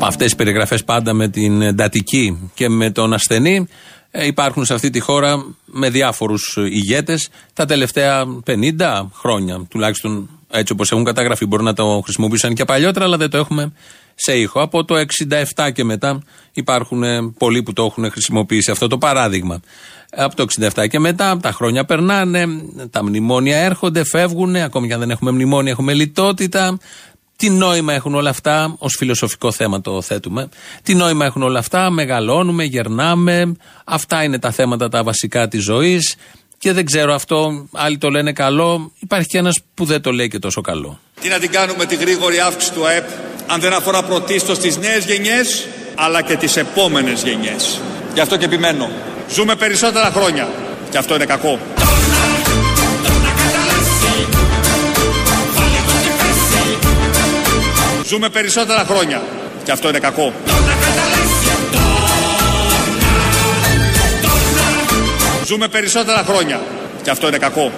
Αυτές 0.00 0.32
οι 0.32 0.36
περιγραφές 0.36 0.84
πάντα 0.84 1.12
με 1.12 1.28
την 1.28 1.62
εντατική 1.62 2.50
και 2.54 2.68
με 2.68 2.90
τον 2.90 3.12
ασθενή 3.12 3.68
ε, 4.10 4.26
υπάρχουν 4.26 4.64
σε 4.64 4.74
αυτή 4.74 4.90
τη 4.90 5.00
χώρα 5.00 5.44
με 5.64 5.90
διάφορους 5.90 6.56
ηγέτες 6.56 7.28
τα 7.52 7.64
τελευταία 7.64 8.24
50 8.46 9.06
χρόνια. 9.14 9.66
Τουλάχιστον 9.70 10.30
έτσι 10.50 10.72
όπως 10.72 10.90
έχουν 10.90 11.04
καταγραφεί. 11.04 11.46
Μπορεί 11.46 11.62
να 11.62 11.74
το 11.74 12.00
χρησιμοποιήσαν 12.04 12.54
και 12.54 12.64
παλιότερα, 12.64 13.04
αλλά 13.04 13.16
δεν 13.16 13.30
το 13.30 13.38
έχουμε 13.38 13.72
σε 14.14 14.38
ήχο. 14.38 14.60
Από 14.60 14.84
το 14.84 14.94
67 15.54 15.70
και 15.72 15.84
μετά 15.84 16.22
υπάρχουν 16.52 17.02
ε, 17.02 17.32
πολλοί 17.38 17.62
που 17.62 17.72
το 17.72 17.84
έχουν 17.84 18.10
χρησιμοποιήσει 18.10 18.70
αυτό 18.70 18.86
το 18.86 18.98
παράδειγμα. 18.98 19.60
Από 20.16 20.36
το 20.36 20.46
67 20.74 20.88
και 20.88 20.98
μετά 20.98 21.38
τα 21.42 21.52
χρόνια 21.52 21.84
περνάνε, 21.84 22.46
τα 22.90 23.04
μνημόνια 23.04 23.56
έρχονται, 23.56 24.04
φεύγουν, 24.04 24.56
ακόμη 24.56 24.86
και 24.86 24.92
αν 24.92 25.00
δεν 25.00 25.10
έχουμε 25.10 25.30
μνημόνια 25.30 25.72
έχουμε 25.72 25.94
λιτότητα. 25.94 26.78
Τι 27.36 27.50
νόημα 27.50 27.92
έχουν 27.92 28.14
όλα 28.14 28.30
αυτά, 28.30 28.74
ως 28.78 28.94
φιλοσοφικό 28.98 29.52
θέμα 29.52 29.80
το 29.80 30.02
θέτουμε. 30.02 30.48
Τι 30.82 30.94
νόημα 30.94 31.24
έχουν 31.24 31.42
όλα 31.42 31.58
αυτά, 31.58 31.90
μεγαλώνουμε, 31.90 32.64
γερνάμε. 32.64 33.56
Αυτά 33.84 34.22
είναι 34.22 34.38
τα 34.38 34.50
θέματα 34.50 34.88
τα 34.88 35.02
βασικά 35.02 35.48
της 35.48 35.62
ζωής. 35.62 36.16
Και 36.64 36.72
δεν 36.72 36.84
ξέρω 36.84 37.14
αυτό, 37.14 37.68
άλλοι 37.72 37.98
το 37.98 38.10
λένε 38.10 38.32
καλό. 38.32 38.92
Υπάρχει 38.98 39.28
και 39.28 39.38
ένας 39.38 39.60
που 39.74 39.84
δεν 39.84 40.00
το 40.00 40.12
λέει 40.12 40.28
και 40.28 40.38
τόσο 40.38 40.60
καλό. 40.60 41.00
Τι 41.20 41.28
να 41.28 41.38
την 41.38 41.50
κάνουμε 41.50 41.84
τη 41.86 41.96
γρήγορη 41.96 42.40
αύξηση 42.40 42.72
του 42.72 42.86
ΑΕΠ, 42.86 43.08
αν 43.46 43.60
δεν 43.60 43.72
αφορά 43.72 44.02
πρωτίστως 44.02 44.58
τις 44.58 44.76
νέες 44.76 45.04
γενιές, 45.04 45.66
αλλά 45.94 46.22
και 46.22 46.36
τις 46.36 46.56
επόμενες 46.56 47.22
γενιές. 47.22 47.80
Γι' 48.14 48.20
αυτό 48.20 48.36
και 48.36 48.44
επιμένω. 48.44 48.90
Ζούμε 49.30 49.54
περισσότερα 49.54 50.10
χρόνια. 50.10 50.48
Και 50.90 50.98
αυτό 50.98 51.14
είναι 51.14 51.24
κακό. 51.24 51.58
Ζούμε 58.04 58.28
περισσότερα 58.28 58.84
χρόνια. 58.84 59.22
Και 59.64 59.72
αυτό 59.72 59.88
είναι 59.88 59.98
κακό. 59.98 60.32
Ζούμε 65.46 65.68
περισσότερα 65.68 66.24
χρόνια. 66.28 66.60
Και 67.02 67.10
αυτό 67.10 67.28
είναι 67.28 67.38
κακό. 67.38 67.72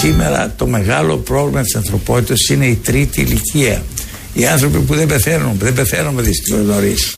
Σήμερα 0.00 0.54
το 0.56 0.66
μεγάλο 0.66 1.16
πρόβλημα 1.16 1.62
της 1.62 1.74
ανθρωπότητας 1.74 2.48
είναι 2.48 2.66
η 2.66 2.76
τρίτη 2.76 3.20
ηλικία. 3.20 3.82
Οι 4.34 4.46
άνθρωποι 4.46 4.78
που 4.78 4.94
δεν 4.94 5.06
πεθαίνουν, 5.06 5.56
δεν 5.58 5.74
πεθαίνουν 5.74 6.24
δυστυχώς 6.24 6.64
νωρίς. 6.64 7.14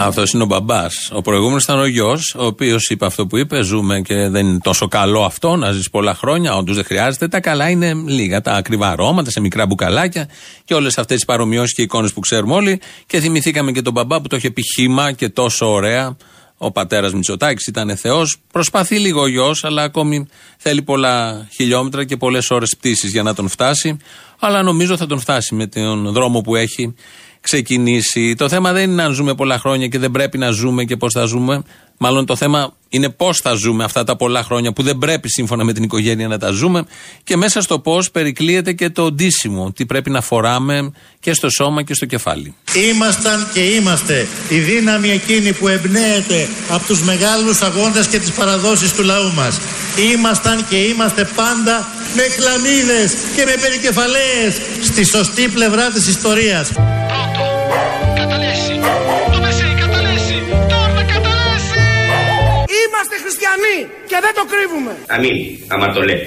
Αυτός 0.00 0.32
είναι 0.32 0.42
ο 0.42 0.46
μπαμπάς. 0.46 1.10
Ο 1.12 1.22
προηγούμενος 1.22 1.62
ήταν 1.62 1.78
ο 1.78 1.86
γιος, 1.86 2.34
ο 2.38 2.44
οποίος 2.44 2.88
είπε 2.88 3.06
αυτό 3.06 3.26
που 3.26 3.36
είπε. 3.36 3.62
Ζούμε 3.62 4.00
και 4.00 4.28
δεν 4.28 4.46
είναι 4.46 4.58
τόσο 4.62 4.88
καλό 4.88 5.24
αυτό 5.24 5.56
να 5.56 5.72
ζεις 5.72 5.90
πολλά 5.90 6.14
χρόνια. 6.14 6.56
Όντως 6.56 6.74
δεν 6.74 6.84
χρειάζεται. 6.84 7.28
Τα 7.28 7.40
καλά 7.40 7.68
είναι 7.68 7.92
λίγα. 8.06 8.40
Τα 8.40 8.52
ακριβά 8.52 8.88
αρώματα 8.88 9.30
σε 9.30 9.40
μικρά 9.40 9.66
μπουκαλάκια 9.66 10.28
και 10.64 10.74
όλες 10.74 10.98
αυτές 10.98 11.18
τι 11.18 11.24
παρομοιώσεις 11.24 11.74
και 11.74 11.82
εικόνες 11.82 12.12
που 12.12 12.20
ξέρουμε 12.20 12.54
όλοι. 12.54 12.80
Και 13.06 13.20
θυμηθήκαμε 13.20 13.72
και 13.72 13.82
τον 13.82 13.92
μπαμπά 13.92 14.20
που 14.20 14.28
το 14.28 14.36
είχε 14.36 14.50
πει 14.50 14.62
χήμα 14.76 15.12
και 15.12 15.28
τόσο 15.28 15.72
ωραία. 15.72 16.16
Ο 16.60 16.70
πατέρας 16.70 17.12
Μητσοτάκης 17.12 17.66
ήταν 17.66 17.96
Θεός. 17.96 18.36
Προσπαθεί 18.52 18.98
λίγο 18.98 19.20
ο 19.20 19.26
γιος, 19.26 19.64
αλλά 19.64 19.82
ακόμη 19.82 20.26
θέλει 20.58 20.82
πολλά 20.82 21.46
χιλιόμετρα 21.54 22.04
και 22.04 22.16
πολλές 22.16 22.50
ώρες 22.50 22.76
πτήσης 22.78 23.10
για 23.10 23.22
να 23.22 23.34
τον 23.34 23.48
φτάσει. 23.48 23.96
Αλλά 24.38 24.62
νομίζω 24.62 24.96
θα 24.96 25.06
τον 25.06 25.20
φτάσει 25.20 25.54
με 25.54 25.66
τον 25.66 26.12
δρόμο 26.12 26.40
που 26.40 26.56
έχει 26.56 26.94
ξεκινήσει. 27.50 28.34
Το 28.34 28.48
θέμα 28.48 28.72
δεν 28.72 28.90
είναι 28.90 29.02
αν 29.02 29.12
ζούμε 29.12 29.34
πολλά 29.34 29.58
χρόνια 29.58 29.86
και 29.86 29.98
δεν 29.98 30.10
πρέπει 30.10 30.38
να 30.38 30.50
ζούμε 30.50 30.84
και 30.84 30.96
πώς 30.96 31.12
θα 31.12 31.24
ζούμε. 31.24 31.62
Μάλλον 31.98 32.26
το 32.26 32.36
θέμα 32.36 32.72
είναι 32.88 33.08
πώς 33.08 33.38
θα 33.38 33.52
ζούμε 33.52 33.84
αυτά 33.84 34.04
τα 34.04 34.16
πολλά 34.16 34.42
χρόνια 34.42 34.72
που 34.72 34.82
δεν 34.82 34.98
πρέπει 34.98 35.28
σύμφωνα 35.28 35.64
με 35.64 35.72
την 35.72 35.82
οικογένεια 35.82 36.28
να 36.28 36.38
τα 36.38 36.50
ζούμε. 36.50 36.84
Και 37.24 37.36
μέσα 37.36 37.60
στο 37.60 37.78
πώς 37.78 38.10
περικλείεται 38.10 38.72
και 38.72 38.90
το 38.90 39.12
ντύσιμο. 39.12 39.72
Τι 39.72 39.86
πρέπει 39.86 40.10
να 40.10 40.20
φοράμε 40.20 40.92
και 41.20 41.32
στο 41.34 41.50
σώμα 41.50 41.82
και 41.82 41.94
στο 41.94 42.06
κεφάλι. 42.06 42.54
Ήμασταν 42.92 43.48
και 43.52 43.60
είμαστε 43.60 44.26
η 44.48 44.58
δύναμη 44.58 45.10
εκείνη 45.10 45.52
που 45.52 45.68
εμπνέεται 45.68 46.48
από 46.68 46.86
τους 46.86 47.02
μεγάλους 47.02 47.62
αγώνες 47.62 48.06
και 48.06 48.18
τις 48.18 48.30
παραδόσεις 48.30 48.92
του 48.92 49.02
λαού 49.02 49.32
μας. 49.34 49.60
Ήμασταν 50.14 50.66
και 50.68 50.76
είμαστε 50.76 51.28
πάντα 51.36 51.88
με 52.16 52.22
χλαμίδες 52.22 53.12
και 53.36 53.44
με 53.44 53.54
περικεφαλαίες 53.60 54.60
στη 54.82 55.04
σωστή 55.04 55.48
πλευρά 55.48 55.90
της 55.90 56.08
ιστορίας. 56.08 56.70
Είμαστε 63.58 63.68
χριστιανοί 63.68 63.78
και 64.06 64.18
δεν 64.24 64.34
το 64.38 64.44
κρύβουμε. 64.52 64.92
Αμήν, 65.14 65.36
άμα 65.68 65.86
το 65.94 66.00
λέει. 66.02 66.20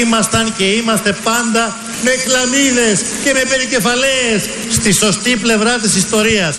Ήμασταν 0.00 0.54
και 0.56 0.64
είμαστε 0.64 1.16
πάντα 1.24 1.76
με 2.02 2.10
χλαμίδες 2.10 3.00
και 3.24 3.32
με 3.32 3.42
περικεφαλαίες 3.48 4.42
στη 4.72 4.92
σωστή 4.92 5.36
πλευρά 5.36 5.78
της 5.78 5.96
ιστορίας. 5.96 6.58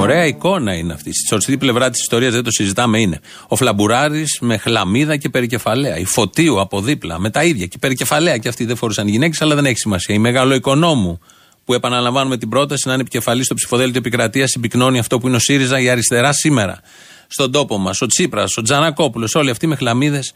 Ωραία 0.00 0.26
εικόνα 0.26 0.74
είναι 0.74 0.92
αυτή. 0.92 1.12
Στη 1.12 1.26
σωστή 1.26 1.58
πλευρά 1.58 1.90
της 1.90 2.00
ιστορίας 2.00 2.32
δεν 2.32 2.44
το 2.44 2.50
συζητάμε 2.50 3.00
είναι. 3.00 3.20
Ο 3.48 3.56
Φλαμπουράρης 3.56 4.38
με 4.40 4.56
χλαμίδα 4.56 5.16
και 5.16 5.28
περικεφαλαία. 5.28 5.98
Η 5.98 6.04
Φωτίου 6.04 6.60
από 6.60 6.80
δίπλα 6.80 7.18
με 7.18 7.30
τα 7.30 7.44
ίδια. 7.44 7.66
Και 7.66 7.78
περικεφαλαία 7.78 8.36
και 8.38 8.48
αυτοί 8.48 8.64
δεν 8.64 8.76
φορούσαν 8.76 9.08
γυναίκες, 9.08 9.42
αλλά 9.42 9.54
δεν 9.54 9.66
έχει 9.66 9.78
σημασία. 9.78 10.14
Η 10.14 10.18
μεγαλοοικονόμου 10.18 11.20
που 11.64 11.74
επαναλαμβάνουμε 11.74 12.36
την 12.36 12.48
πρόταση 12.48 12.86
να 12.86 12.92
είναι 12.92 13.02
επικεφαλής 13.02 13.44
στο 13.44 13.54
ψηφοδέλτιο 13.54 13.98
επικρατείας 13.98 14.50
συμπυκνώνει 14.50 14.98
αυτό 14.98 15.18
που 15.18 15.26
είναι 15.26 15.36
ο 15.36 15.38
ΣΥΡΙΖΑ 15.38 15.80
η 15.80 15.88
αριστερά 15.88 16.32
σήμερα. 16.32 16.80
Στον 17.26 17.52
τόπο 17.52 17.78
μας. 17.78 18.00
Ο 18.00 18.06
Τσίπρας, 18.06 18.56
ο 18.56 18.62
Τζανακόπουλος, 18.62 19.34
όλοι 19.34 19.50
αυτοί 19.50 19.66
με 19.66 19.76
χλαμίδες 19.76 20.32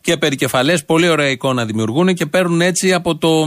και 0.00 0.16
περικεφαλές. 0.16 0.84
Πολύ 0.84 1.08
ωραία 1.08 1.28
εικόνα 1.28 1.64
δημιουργούν 1.64 2.14
και 2.14 2.26
παίρνουν 2.26 2.60
έτσι 2.60 2.92
από 2.92 3.16
το 3.16 3.46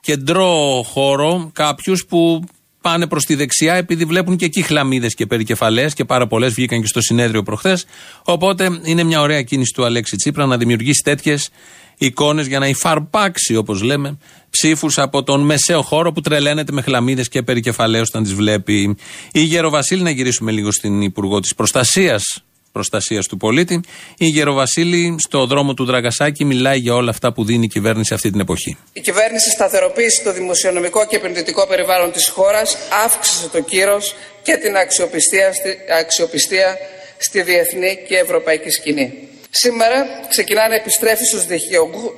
κεντρό 0.00 0.82
χώρο 0.92 1.50
κάποιους 1.52 2.06
που 2.08 2.44
πάνε 2.80 3.06
προς 3.06 3.24
τη 3.24 3.34
δεξιά 3.34 3.74
επειδή 3.74 4.04
βλέπουν 4.04 4.36
και 4.36 4.44
εκεί 4.44 4.62
χλαμίδες 4.62 5.14
και 5.14 5.26
περικεφαλές 5.26 5.94
και 5.94 6.04
πάρα 6.04 6.26
πολλές 6.26 6.52
βγήκαν 6.52 6.80
και 6.80 6.86
στο 6.86 7.00
συνέδριο 7.00 7.42
προχθές. 7.42 7.84
Οπότε 8.24 8.80
είναι 8.84 9.02
μια 9.02 9.20
ωραία 9.20 9.42
κίνηση 9.42 9.72
του 9.74 9.84
Αλέξη 9.84 10.16
Τσίπρα 10.16 10.46
να 10.46 10.56
δημιουργήσει 10.56 11.02
τέτοιες 11.04 11.50
εικόνες 11.98 12.46
για 12.46 12.58
να 12.58 12.66
υφαρπάξει, 12.66 13.56
όπως 13.56 13.82
λέμε, 13.82 14.18
ψήφους 14.50 14.98
από 14.98 15.22
τον 15.22 15.40
μεσαίο 15.40 15.82
χώρο 15.82 16.12
που 16.12 16.20
τρελαίνεται 16.20 16.72
με 16.72 16.82
χλαμίδες 16.82 17.28
και 17.28 17.42
περικεφαλαίου 17.42 18.02
όταν 18.08 18.22
τις 18.22 18.34
βλέπει. 18.34 18.96
Η 19.32 19.40
Γεροβασίλη, 19.40 20.02
να 20.02 20.10
γυρίσουμε 20.10 20.50
λίγο 20.50 20.72
στην 20.72 21.02
Υπουργό 21.02 21.40
της 21.40 21.54
Προστασίας 21.54 22.42
προστασίας 22.72 23.26
του 23.26 23.36
πολίτη. 23.36 23.80
Η 24.18 24.26
Γεροβασίλη 24.26 25.16
στο 25.18 25.46
δρόμο 25.46 25.74
του 25.74 25.84
Δραγκασάκη 25.84 26.44
μιλάει 26.44 26.78
για 26.78 26.94
όλα 26.94 27.10
αυτά 27.10 27.32
που 27.32 27.44
δίνει 27.44 27.64
η 27.64 27.68
κυβέρνηση 27.68 28.14
αυτή 28.14 28.30
την 28.30 28.40
εποχή. 28.40 28.76
Η 28.92 29.00
κυβέρνηση 29.00 29.50
σταθεροποίησε 29.50 30.22
το 30.22 30.32
δημοσιονομικό 30.32 31.06
και 31.06 31.16
επενδυτικό 31.16 31.66
περιβάλλον 31.66 32.12
της 32.12 32.28
χώρας, 32.28 32.76
αύξησε 33.04 33.48
το 33.48 33.60
κύρος 33.60 34.14
και 34.42 34.56
την 34.56 34.76
αξιοπιστία, 34.76 35.52
αξιοπιστία 36.00 36.76
στη 37.18 37.42
διεθνή 37.42 37.98
και 38.08 38.16
ευρωπαϊκή 38.16 38.70
σκηνή. 38.70 39.28
Σήμερα 39.50 40.04
ξεκινά 40.28 40.68
να 40.68 40.74
επιστρέφει 40.74 41.24
στους 41.24 41.46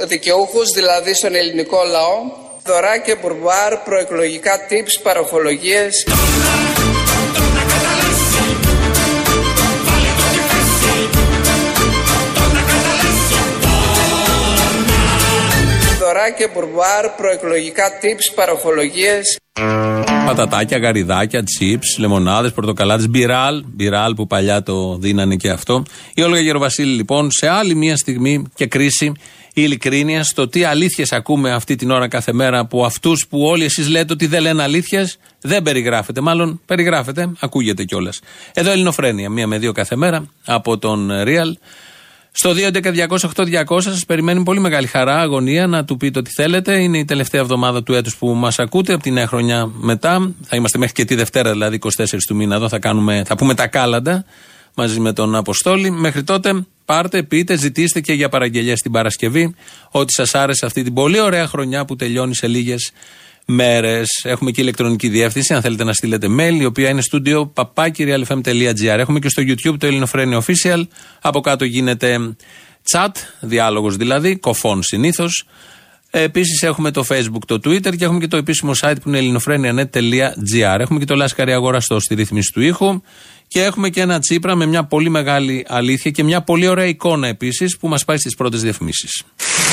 δικαιούχους, 0.06 0.70
δηλαδή 0.74 1.14
στον 1.14 1.34
ελληνικό 1.34 1.82
λαό, 1.90 2.16
δωρά 2.64 2.98
και 2.98 3.16
μπουρμπάρ, 3.16 3.76
προεκλογικά 3.76 4.66
tips, 4.70 5.00
παροχολογίες. 5.02 6.06
Δωρά 16.22 16.30
και 16.30 16.48
μπουρμπάρ, 16.54 17.08
προεκλογικά 17.08 17.84
tips, 18.02 18.34
παροχολογίες. 18.34 19.38
Πατατάκια, 20.26 20.78
γαριδάκια, 20.78 21.42
τσίπ, 21.42 21.82
λεμονάδες, 21.98 22.52
πορτοκαλάδε, 22.52 23.08
μπιράλ. 23.08 23.64
Μπιράλ 23.66 24.14
που 24.14 24.26
παλιά 24.26 24.62
το 24.62 24.96
δίνανε 24.96 25.36
και 25.36 25.50
αυτό. 25.50 25.84
Η 26.14 26.22
Όλγα 26.22 26.40
Γεροβασίλη 26.40 26.94
λοιπόν 26.94 27.30
σε 27.30 27.48
άλλη 27.48 27.74
μια 27.74 27.96
στιγμή 27.96 28.44
και 28.54 28.66
κρίση 28.66 29.12
ειλικρίνεια 29.54 30.24
στο 30.24 30.48
τι 30.48 30.64
αλήθειες 30.64 31.12
ακούμε 31.12 31.52
αυτή 31.52 31.76
την 31.76 31.90
ώρα 31.90 32.08
κάθε 32.08 32.32
μέρα 32.32 32.58
από 32.58 32.84
αυτούς 32.84 33.26
που 33.28 33.42
όλοι 33.42 33.64
εσείς 33.64 33.88
λέτε 33.88 34.12
ότι 34.12 34.26
δεν 34.26 34.42
λένε 34.42 34.62
αλήθειες. 34.62 35.18
Δεν 35.40 35.62
περιγράφεται. 35.62 36.20
Μάλλον 36.20 36.60
περιγράφεται, 36.66 37.32
ακούγεται 37.40 37.84
κιόλας. 37.84 38.20
Εδώ 38.54 38.70
Ελληνοφρένια, 38.70 39.30
μία 39.30 39.46
με 39.46 39.58
δύο 39.58 39.72
κάθε 39.72 39.96
μέρα 39.96 40.24
από 40.44 40.78
τον 40.78 41.10
Real. 41.12 41.52
Στο 42.32 42.52
2.11.208.200 42.56 43.82
σας 43.82 44.04
περιμένει 44.06 44.42
πολύ 44.42 44.60
μεγάλη 44.60 44.86
χαρά, 44.86 45.20
αγωνία 45.20 45.66
να 45.66 45.84
του 45.84 45.96
πείτε 45.96 46.18
ό,τι 46.18 46.30
θέλετε. 46.30 46.82
Είναι 46.82 46.98
η 46.98 47.04
τελευταία 47.04 47.40
εβδομάδα 47.40 47.82
του 47.82 47.94
έτους 47.94 48.16
που 48.16 48.28
μας 48.28 48.58
ακούτε. 48.58 48.92
Από 48.92 49.02
τη 49.02 49.10
νέα 49.10 49.26
χρονιά 49.26 49.66
μετά. 49.66 50.32
Θα 50.42 50.56
είμαστε 50.56 50.78
μέχρι 50.78 50.94
και 50.94 51.04
τη 51.04 51.14
Δευτέρα, 51.14 51.50
δηλαδή 51.50 51.78
24 51.82 52.04
του 52.26 52.34
μήνα 52.34 52.54
εδώ. 52.54 52.68
Θα, 52.68 52.78
κάνουμε, 52.78 53.22
θα 53.26 53.36
πούμε 53.36 53.54
τα 53.54 53.66
κάλαντα 53.66 54.24
μαζί 54.74 55.00
με 55.00 55.12
τον 55.12 55.34
Αποστόλη. 55.34 55.90
Μέχρι 55.90 56.22
τότε 56.22 56.66
πάρτε, 56.84 57.22
πείτε, 57.22 57.56
ζητήστε 57.56 58.00
και 58.00 58.12
για 58.12 58.28
παραγγελία 58.28 58.74
την 58.74 58.92
Παρασκευή. 58.92 59.54
Ό,τι 59.90 60.12
σας 60.12 60.34
άρεσε 60.34 60.66
αυτή 60.66 60.82
την 60.82 60.94
πολύ 60.94 61.20
ωραία 61.20 61.46
χρονιά 61.46 61.84
που 61.84 61.96
τελειώνει 61.96 62.34
σε 62.34 62.46
λίγες 62.46 62.92
μέρες. 63.52 64.08
Έχουμε 64.22 64.50
και 64.50 64.60
ηλεκτρονική 64.60 65.08
διεύθυνση, 65.08 65.54
αν 65.54 65.60
θέλετε 65.60 65.84
να 65.84 65.92
στείλετε 65.92 66.26
mail, 66.38 66.56
η 66.60 66.64
οποία 66.64 66.88
είναι 66.88 67.00
στούντιο 67.00 67.46
παπάκυριαλεφm.gr. 67.46 68.98
Έχουμε 68.98 69.18
και 69.18 69.28
στο 69.28 69.42
YouTube 69.46 69.78
το 69.78 69.86
Ελληνοφρένιο 69.86 70.44
Official. 70.46 70.82
Από 71.20 71.40
κάτω 71.40 71.64
γίνεται 71.64 72.36
chat, 72.92 73.10
διάλογος 73.40 73.96
δηλαδή, 73.96 74.36
κοφών 74.36 74.82
συνήθως. 74.82 75.46
Επίσης 76.14 76.62
έχουμε 76.62 76.90
το 76.90 77.04
Facebook, 77.08 77.44
το 77.46 77.54
Twitter 77.54 77.96
και 77.96 78.04
έχουμε 78.04 78.18
και 78.18 78.26
το 78.26 78.36
επίσημο 78.36 78.72
site 78.80 78.96
που 79.02 79.08
είναι 79.08 79.18
ελληνοφρένια.net.gr. 79.18 80.76
Έχουμε 80.78 80.98
και 80.98 81.04
το 81.04 81.14
Λάσκαρη 81.14 81.52
Αγοραστό 81.52 82.00
στη 82.00 82.14
ρύθμιση 82.14 82.52
του 82.52 82.60
ήχου. 82.60 83.00
Και 83.48 83.62
έχουμε 83.62 83.88
και 83.88 84.00
ένα 84.00 84.18
τσίπρα 84.18 84.54
με 84.54 84.66
μια 84.66 84.84
πολύ 84.84 85.08
μεγάλη 85.08 85.64
αλήθεια 85.68 86.10
και 86.10 86.24
μια 86.24 86.42
πολύ 86.42 86.66
ωραία 86.66 86.86
εικόνα 86.86 87.28
επίσης 87.28 87.76
που 87.76 87.88
μας 87.88 88.04
πάει 88.04 88.16
στις 88.16 88.34
πρώτες 88.34 88.62
διαφημίσεις. 88.62 89.22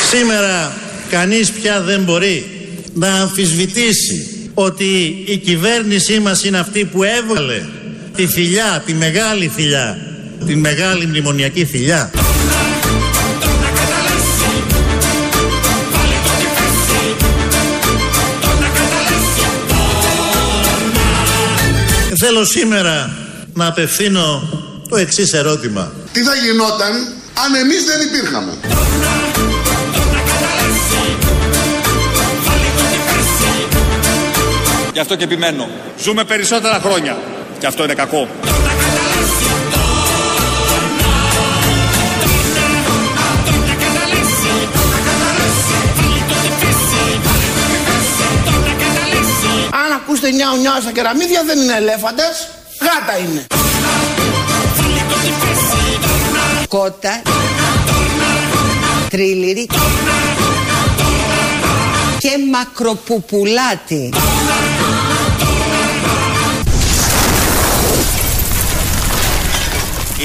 Σήμερα 0.10 0.74
κανείς 1.10 1.52
πια 1.52 1.82
δεν 1.82 2.04
μπορεί 2.04 2.46
να 2.94 3.14
αμφισβητήσει 3.14 4.52
ότι 4.54 5.24
η 5.28 5.38
κυβέρνησή 5.38 6.20
μας 6.20 6.44
είναι 6.44 6.58
αυτή 6.58 6.86
που 6.86 7.04
έβγαλε 7.04 7.62
τη 8.16 8.28
θηλιά, 8.28 8.84
τη 8.86 8.94
μεγάλη 8.94 9.52
θηλιά, 9.56 9.98
τη 10.46 10.56
μεγάλη 10.56 11.06
μνημονιακή 11.06 11.66
θηλιά. 11.66 12.12
Θέλω 22.22 22.46
σήμερα 22.46 23.18
να 23.54 23.68
απευθύνω 23.68 24.50
το 24.90 24.96
εξής 24.96 25.34
ερώτημα. 25.34 25.92
Τι 26.12 26.22
θα 26.22 26.36
γινόταν 26.36 26.92
αν 27.44 27.56
εμείς 27.56 27.84
δεν 27.86 28.08
υπήρχαμε; 28.08 28.52
Γι' 35.00 35.06
αυτό 35.06 35.18
και 35.18 35.24
επιμένω. 35.24 35.70
Ζούμε 36.00 36.24
περισσότερα 36.24 36.80
χρόνια. 36.80 37.18
Και 37.60 37.66
αυτό 37.66 37.84
είναι 37.84 37.94
κακό. 37.94 38.28
Αν 49.72 49.92
ακούσετε 49.96 50.32
νιάου 50.32 50.58
νιάου 50.58 50.82
στα 50.82 50.92
κεραμίδια 50.92 51.44
δεν 51.46 51.60
είναι 51.60 51.76
ελέφαντες, 51.76 52.48
γάτα 52.82 53.18
είναι. 53.18 53.48
Κότα. 56.68 57.22
Τρίλιρι. 59.10 59.68
Και 62.20 62.32
μακροπουπουλάτη. 62.52 64.10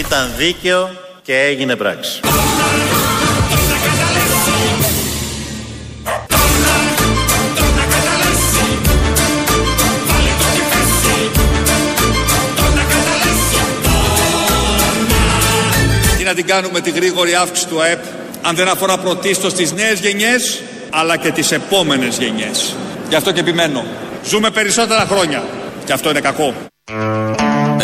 Ήταν 0.06 0.32
δίκαιο 0.36 0.90
και 1.22 1.40
έγινε 1.40 1.76
πράξη. 1.76 2.20
Τι 16.18 16.24
να 16.24 16.34
την 16.34 16.46
κάνουμε 16.46 16.80
τη 16.80 16.90
γρήγορη 16.90 17.34
αύξηση 17.34 17.68
του 17.68 17.82
ΑΕΠ 17.82 18.02
αν 18.42 18.56
δεν 18.56 18.68
αφορά 18.68 18.98
πρωτίστως 18.98 19.54
τις 19.54 19.72
νέες 19.72 20.00
γενιές 20.00 20.62
αλλά 20.90 21.16
και 21.16 21.30
τις 21.30 21.52
επόμενες 21.52 22.18
γενιές. 22.18 22.74
Γι' 23.08 23.14
αυτό 23.14 23.32
και 23.32 23.40
επιμένω. 23.40 23.84
Ζούμε 24.24 24.50
περισσότερα 24.50 25.06
χρόνια. 25.06 25.42
Και 25.84 25.92
αυτό 25.92 26.10
είναι 26.10 26.20
κακό. 26.20 26.54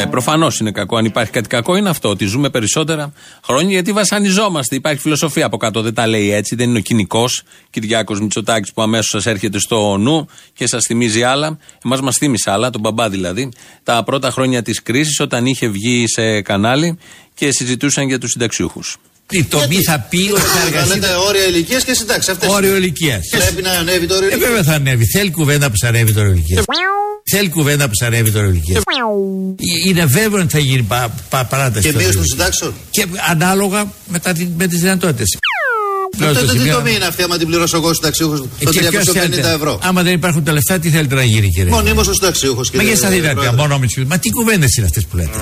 Ε, 0.00 0.06
Προφανώς 0.06 0.60
είναι 0.60 0.70
κακό. 0.70 0.96
Αν 0.96 1.04
υπάρχει 1.04 1.30
κάτι 1.30 1.48
κακό, 1.48 1.76
είναι 1.76 1.88
αυτό. 1.88 2.08
Ότι 2.08 2.24
ζούμε 2.24 2.50
περισσότερα 2.50 3.12
χρόνια 3.44 3.72
γιατί 3.72 3.92
βασανιζόμαστε. 3.92 4.74
Υπάρχει 4.74 5.00
φιλοσοφία 5.00 5.46
από 5.46 5.56
κάτω. 5.56 5.82
Δεν 5.82 5.94
τα 5.94 6.06
λέει 6.06 6.32
έτσι. 6.32 6.54
Δεν 6.54 6.68
είναι 6.68 6.78
ο 6.78 6.82
κοινικός 6.82 7.42
Κυριάκος 7.70 8.20
Μητσοτάκης 8.20 8.72
που 8.72 8.82
αμέσως 8.82 9.06
σας 9.08 9.26
έρχεται 9.26 9.58
στο 9.58 9.96
νου 9.96 10.28
και 10.54 10.66
σας 10.66 10.84
θυμίζει 10.84 11.22
άλλα. 11.22 11.58
Εμάς 11.84 12.00
μας 12.00 12.16
θύμισε 12.16 12.50
άλλα, 12.50 12.70
τον 12.70 12.80
μπαμπά 12.80 13.08
δηλαδή. 13.08 13.48
Τα 13.82 14.02
πρώτα 14.04 14.30
χρόνια 14.30 14.62
της 14.62 14.82
κρίσης, 14.82 15.20
όταν 15.20 15.46
είχε 15.46 15.68
βγει 15.68 16.04
σε 16.08 16.40
κανάλι 16.42 16.98
και 17.34 17.52
συζητούσαν 17.52 18.06
για 18.08 18.18
τους 18.18 18.30
συνταξιούχους. 18.30 18.96
Η 19.30 19.44
τομή 19.44 19.82
θα 19.82 20.06
πει 20.10 20.30
ότι 20.32 20.40
θα 20.40 20.66
εργαστεί. 20.66 20.98
Λέτε 20.98 21.14
όρια 21.28 21.44
ηλικίας 21.46 21.84
και 21.84 21.94
συντάξει. 21.94 22.30
Αυτές 22.30 22.48
Όριο 22.48 22.76
ηλικίας. 22.76 23.28
Πρέπει 23.30 23.62
να 23.62 23.70
ανέβει 23.70 24.06
το 24.06 24.14
όριο 24.14 24.28
Ε, 24.28 24.30
ηλικίας. 24.30 24.48
βέβαια 24.48 24.64
θα 24.64 24.74
ανέβει. 24.74 25.04
Θέλει 25.06 25.30
κουβέντα 25.30 25.66
που 25.70 25.76
σα 25.76 25.88
ανέβει 25.88 26.12
το 26.12 26.20
όριο 26.20 26.32
ηλικίας. 26.32 26.64
Θέλει 27.30 27.48
κουβέντα 27.48 27.84
που 27.86 27.94
σα 27.94 28.06
ανέβει 28.06 28.30
το 28.30 28.38
όριο 28.38 28.50
ηλικία. 28.50 28.80
Είναι 29.86 30.04
βέβαιο 30.04 30.40
ότι 30.40 30.50
θα 30.50 30.58
γίνει 30.58 30.82
πα, 30.82 31.14
πα, 31.28 31.44
παράταση. 31.44 31.86
Και 31.86 31.92
του 31.92 31.98
μείωση 31.98 32.08
όριου. 32.08 32.18
των 32.20 32.28
συντάξεων. 32.28 32.74
Και 32.90 33.06
ανάλογα 33.30 33.92
με, 34.08 34.18
τα, 34.18 34.32
με 34.56 34.66
τις 34.66 34.80
δυνατότητες. 34.80 35.38
Τότε 36.18 36.40
τι 36.40 36.70
τομή 36.70 36.94
είναι 36.94 37.04
αυτή 37.04 37.22
άμα 37.22 37.38
την 37.38 37.46
πληρώσω 37.46 37.76
εγώ 37.76 37.94
συνταξιούχος 37.94 38.40
το 38.40 38.46
350 38.60 39.54
ευρώ. 39.54 39.78
Άμα 39.82 40.02
δεν 40.02 40.12
υπάρχουν 40.12 40.44
τα 40.44 40.52
λεφτά, 40.52 40.78
τι 40.78 40.90
θέλετε 40.90 41.14
να 41.14 41.22
γίνει, 41.24 41.48
κύριε; 41.48 41.70
Μονίμως 41.70 42.08
ο 42.08 42.12
συνταξιούχος. 42.12 42.70
Μα 42.70 42.82
για 42.82 42.96
στα 42.96 43.08
δυνατά, 43.08 43.52
μόνο 43.52 43.78
με 43.78 43.86
τις- 43.86 44.04
Μα 44.04 44.18
τι 44.18 44.30
κουβέντες 44.30 44.76
είναι 44.76 44.86
αυτές 44.86 45.06
που 45.06 45.16
λέτε; 45.16 45.38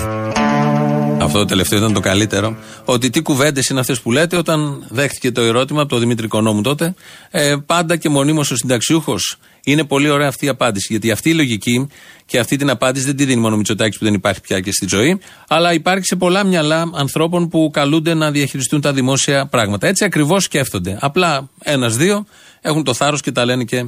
Αυτό 1.21 1.37
το 1.37 1.45
τελευταίο 1.45 1.79
ήταν 1.79 1.93
το 1.93 1.99
καλύτερο. 1.99 2.57
Ότι 2.85 3.09
τι 3.09 3.21
κουβέντες 3.21 3.67
είναι 3.67 3.79
αυτές 3.79 3.99
που 3.99 4.11
λέτε 4.11 4.37
όταν 4.37 4.85
δέχτηκε 4.89 5.31
το 5.31 5.41
ερώτημα 5.41 5.81
από 5.81 5.89
τον 5.89 5.99
Δημήτρη 5.99 6.27
Κονόμου 6.27 6.61
τότε. 6.61 6.93
Ε, 7.31 7.55
πάντα 7.65 7.95
και 7.95 8.09
μονίμως 8.09 8.51
ο 8.51 8.55
συνταξιούχος. 8.55 9.37
Είναι 9.63 9.83
πολύ 9.83 10.09
ωραία 10.09 10.27
αυτή 10.27 10.45
η 10.45 10.49
απάντηση. 10.49 10.87
Γιατί 10.89 11.11
αυτή 11.11 11.29
η 11.29 11.33
λογική 11.33 11.87
και 12.25 12.39
αυτή 12.39 12.55
την 12.55 12.69
απάντηση 12.69 13.05
δεν 13.05 13.15
τη 13.15 13.25
δίνει 13.25 13.41
μόνο 13.41 13.53
ο 13.53 13.57
Μητσοτάκης 13.57 13.97
που 13.97 14.05
δεν 14.05 14.13
υπάρχει 14.13 14.41
πια 14.41 14.59
και 14.59 14.71
στη 14.71 14.85
ζωή, 14.89 15.19
αλλά 15.47 15.73
υπάρχει 15.73 16.05
σε 16.05 16.15
πολλά 16.15 16.43
μυαλά 16.43 16.89
ανθρώπων 16.93 17.49
που 17.49 17.69
καλούνται 17.73 18.13
να 18.13 18.31
διαχειριστούν 18.31 18.81
τα 18.81 18.93
δημόσια 18.93 19.45
πράγματα. 19.45 19.87
Έτσι 19.87 20.03
ακριβώς 20.05 20.43
σκέφτονται. 20.43 20.97
Απλά 21.01 21.49
ένα-δύο 21.63 22.25
έχουν 22.61 22.83
το 22.83 22.93
θάρρος 22.93 23.21
και 23.21 23.31
τα 23.31 23.45
λένε 23.45 23.63
και 23.63 23.85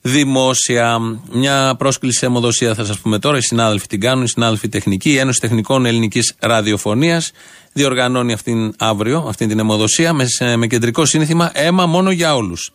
δημόσια. 0.00 0.98
Μια 1.32 1.74
πρόσκληση 1.78 2.18
σε 2.18 2.26
αιμοδοσία 2.26 2.74
θα 2.74 2.84
σας 2.84 2.98
πούμε 2.98 3.18
τώρα. 3.18 3.36
Οι 3.36 3.40
συνάδελφοι 3.40 3.86
την 3.86 4.00
κάνουν, 4.00 4.24
οι 4.24 4.28
συνάδελφοι 4.28 4.68
τεχνικοί. 4.68 5.10
Η 5.10 5.16
Ένωση 5.18 5.40
Τεχνικών 5.40 5.86
Ελληνικής 5.86 6.34
Ραδιοφωνίας 6.38 7.30
διοργανώνει 7.72 8.32
αυτήν 8.32 8.74
αύριο, 8.78 9.24
αυτήν 9.28 9.48
την 9.48 9.58
αιμοδοσία 9.58 10.12
με, 10.12 10.26
σε- 10.26 10.56
με 10.56 10.66
κεντρικό 10.66 11.04
σύνθημα 11.04 11.50
Αίμα 11.54 11.86
μόνο 11.86 12.10
για 12.10 12.34
όλους. 12.34 12.72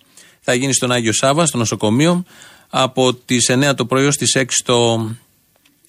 Θα 0.49 0.55
γίνει 0.55 0.73
στον 0.73 0.91
Άγιο 0.91 1.13
Σάβα, 1.13 1.45
στο 1.45 1.57
νοσοκομείο, 1.57 2.23
από 2.69 3.13
τις 3.13 3.49
9 3.49 3.75
το 3.75 3.86
πρωί 3.86 4.05
ως 4.05 4.15
τις 4.17 4.36
6 4.36 4.45
το 4.63 5.10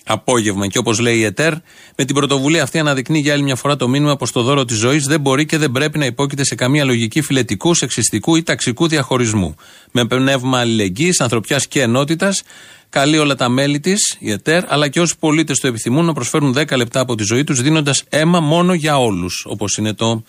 απόγευμα. 0.05 0.67
Και 0.67 0.79
όπως 0.79 0.99
λέει 0.99 1.17
η 1.17 1.25
ΕΤΕΡ, 1.25 1.53
με 1.97 2.05
την 2.05 2.15
πρωτοβουλία 2.15 2.63
αυτή 2.63 2.79
αναδεικνύει 2.79 3.19
για 3.19 3.33
άλλη 3.33 3.43
μια 3.43 3.57
φορά 3.57 3.77
το 3.77 3.89
μήνυμα 3.89 4.17
πως 4.17 4.33
το 4.33 4.43
δώρο 4.43 4.65
της 4.65 4.77
ζωής 4.77 5.05
δεν 5.05 5.21
μπορεί 5.21 5.47
και 5.47 5.59
δεν 5.59 5.71
πρέπει 5.71 5.99
να 5.99 6.05
υπόκειται 6.05 6.45
σε 6.45 6.55
καμία 6.55 6.85
λογική 6.85 7.21
φιλετικού, 7.21 7.75
σεξιστικού 7.75 8.37
ή 8.37 8.43
ταξικού 8.43 8.89
διαχωρισμού. 8.89 9.55
Με 9.91 10.07
πνεύμα 10.07 10.59
αλληλεγγύης, 10.59 11.21
ανθρωπιάς 11.21 11.67
και 11.67 11.83
ενότητας, 11.83 12.43
καλεί 12.89 13.19
όλα 13.19 13.35
τα 13.35 13.49
μέλη 13.49 13.81
της, 13.81 14.17
η 14.19 14.31
ΕΤΕΡ, 14.31 14.73
αλλά 14.73 14.89
και 14.89 15.01
όσου 15.01 15.17
πολίτες 15.19 15.59
το 15.59 15.67
επιθυμούν 15.67 16.05
να 16.05 16.13
προσφέρουν 16.13 16.53
10 16.53 16.77
λεπτά 16.77 17.01
από 17.01 17.15
τη 17.15 17.23
ζωή 17.23 17.45
τους, 17.45 17.63
δίνοντας 17.63 18.05
αίμα 18.09 18.41
μόνο 18.41 18.75
για 18.75 18.99
όλους, 18.99 19.45
όπως 19.49 19.77
είναι 19.77 19.95
το 19.95 20.23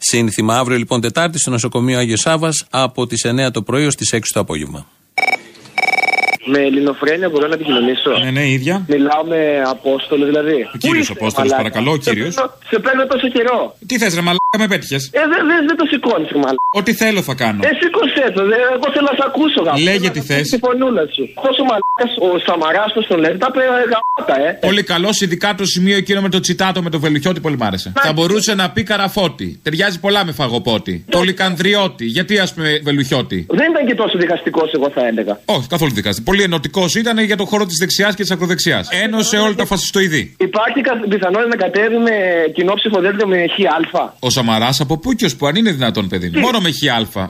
σύνθημα. 0.00 0.58
Αύριο 0.58 0.78
λοιπόν 0.78 1.00
Τετάρτη 1.00 1.38
στο 1.38 1.50
νοσοκομείο 1.50 1.98
Άγιος 1.98 2.20
Σάβα 2.20 2.50
από 2.70 3.06
τις 3.06 3.26
9 3.26 3.50
το 3.52 3.62
πρωί 3.62 3.86
ως 3.86 3.94
τις 3.94 4.14
6 4.14 4.18
το 4.32 4.40
απόγευμα. 4.40 4.86
Με 6.44 6.58
ελληνοφρένεια 6.68 7.28
μπορώ 7.28 7.46
να 7.48 7.54
επικοινωνήσω. 7.54 8.10
Ναι, 8.24 8.30
ναι, 8.30 8.44
ίδια. 8.48 8.84
Μιλάω 8.88 9.24
με 9.32 9.40
Απόστολο 9.74 10.24
δηλαδή. 10.24 10.58
Ο 10.74 10.78
κύριος 10.78 11.10
Απόστολος, 11.10 11.52
παρακαλώ, 11.52 11.90
ο 11.92 11.96
κύριος. 11.96 12.34
Σε 12.70 12.78
παίρνω 12.84 13.06
τόσο 13.06 13.28
καιρό. 13.28 13.76
Τι 13.86 13.98
θες, 13.98 14.14
ρε 14.14 14.20
μαλάκα, 14.20 14.56
με 14.58 14.66
πέτυχες; 14.66 15.02
Ε, 15.12 15.20
δεν 15.32 15.40
δε, 15.48 15.54
δεν 15.68 15.76
το 15.76 15.84
σηκώνεις, 15.92 16.30
μάλλον. 16.32 16.60
Ό,τι 16.80 16.92
θέλω 16.94 17.22
θα 17.22 17.34
κάνω. 17.34 17.60
Ε, 17.68 17.70
σήκωσέ 17.80 18.26
το. 18.34 18.40
Δε, 18.50 18.56
εγώ 18.76 18.86
θέλω 18.94 19.08
να 19.12 19.16
σε 19.20 19.24
ακούσω, 19.30 19.60
γαμπά. 19.66 19.78
Λέγε 19.88 20.10
τι 20.10 20.20
θες. 20.20 20.48
Τη 20.48 20.58
φωνούλα 20.58 21.02
σου. 21.14 21.22
Πόσο 21.44 21.62
μαλάκας 21.70 22.12
ο 22.26 22.28
Σαμαρά 22.46 22.84
το 22.94 23.00
τον 23.10 23.18
λέει. 23.22 23.36
Τα 23.44 23.50
πει 23.50 23.60
γαμπάτα, 23.92 24.36
ε. 24.48 24.58
Πολύ 24.68 24.82
καλός, 24.82 25.20
ειδικά 25.20 25.54
το 25.54 25.64
σημείο 25.64 25.96
εκείνο 25.96 26.20
με 26.20 26.28
το 26.28 26.40
τσιτάτο 26.40 26.82
με 26.82 26.90
το 26.90 26.98
βελουχιώτη, 27.00 27.40
πολύ 27.40 27.56
μ' 27.56 27.62
άρεσε. 27.62 27.92
Θα 28.06 28.12
μπορούσε 28.12 28.54
να 28.54 28.70
πει 28.70 28.82
καραφώτη. 28.82 29.60
Ταιριάζει 29.62 30.00
πολλά 30.00 30.24
με 30.24 30.32
φαγοπότη. 30.32 31.04
Το 31.08 31.20
λικανδριώτη. 31.22 32.04
Γιατί 32.04 32.38
ας 32.38 32.54
πούμε 32.54 32.80
βελουχιώτη; 32.82 33.46
Δεν 33.48 33.70
ήταν 33.70 33.86
και 33.86 33.94
τόσο 33.94 34.18
δικαστικός, 34.18 34.72
εγώ 34.72 34.90
θα 34.94 35.06
έλεγα. 35.06 35.40
Όχι, 35.44 35.66
καθόλου 35.68 35.92
δικαστή. 35.92 36.22
Πολύ 36.30 36.42
ενωτικός 36.42 36.94
ήταν 36.94 37.18
για 37.18 37.36
το 37.36 37.44
χώρο 37.44 37.66
της 37.66 37.76
δεξιάς 37.78 38.14
και 38.14 38.22
της 38.22 38.30
ακροδεξιάς. 38.30 38.88
Ένωσε 39.04 39.36
όλα 39.38 39.54
τα 39.54 39.64
φασιστοειδή. 39.66 40.36
Υπάρχει 40.38 40.80
κα- 40.80 41.00
πιθανότητα 41.08 41.48
να 41.54 41.56
κατέβει 41.64 41.96
με 42.08 42.14
κοινό 42.54 42.72
ψηφοδέλτιο 42.74 43.26
με 43.26 43.38
χ. 43.54 43.56
Ο 44.20 44.30
Σαμαράς 44.30 44.80
από 44.80 44.98
πού 44.98 45.12
και 45.12 45.24
ω 45.24 45.28
που 45.38 45.46
αν 45.46 45.54
είναι 45.56 45.70
δυνατόν, 45.70 46.08
παιδί 46.08 46.30
μου. 46.32 46.40
Μόνο 46.40 46.58
με 46.60 46.70
χ. 46.70 46.80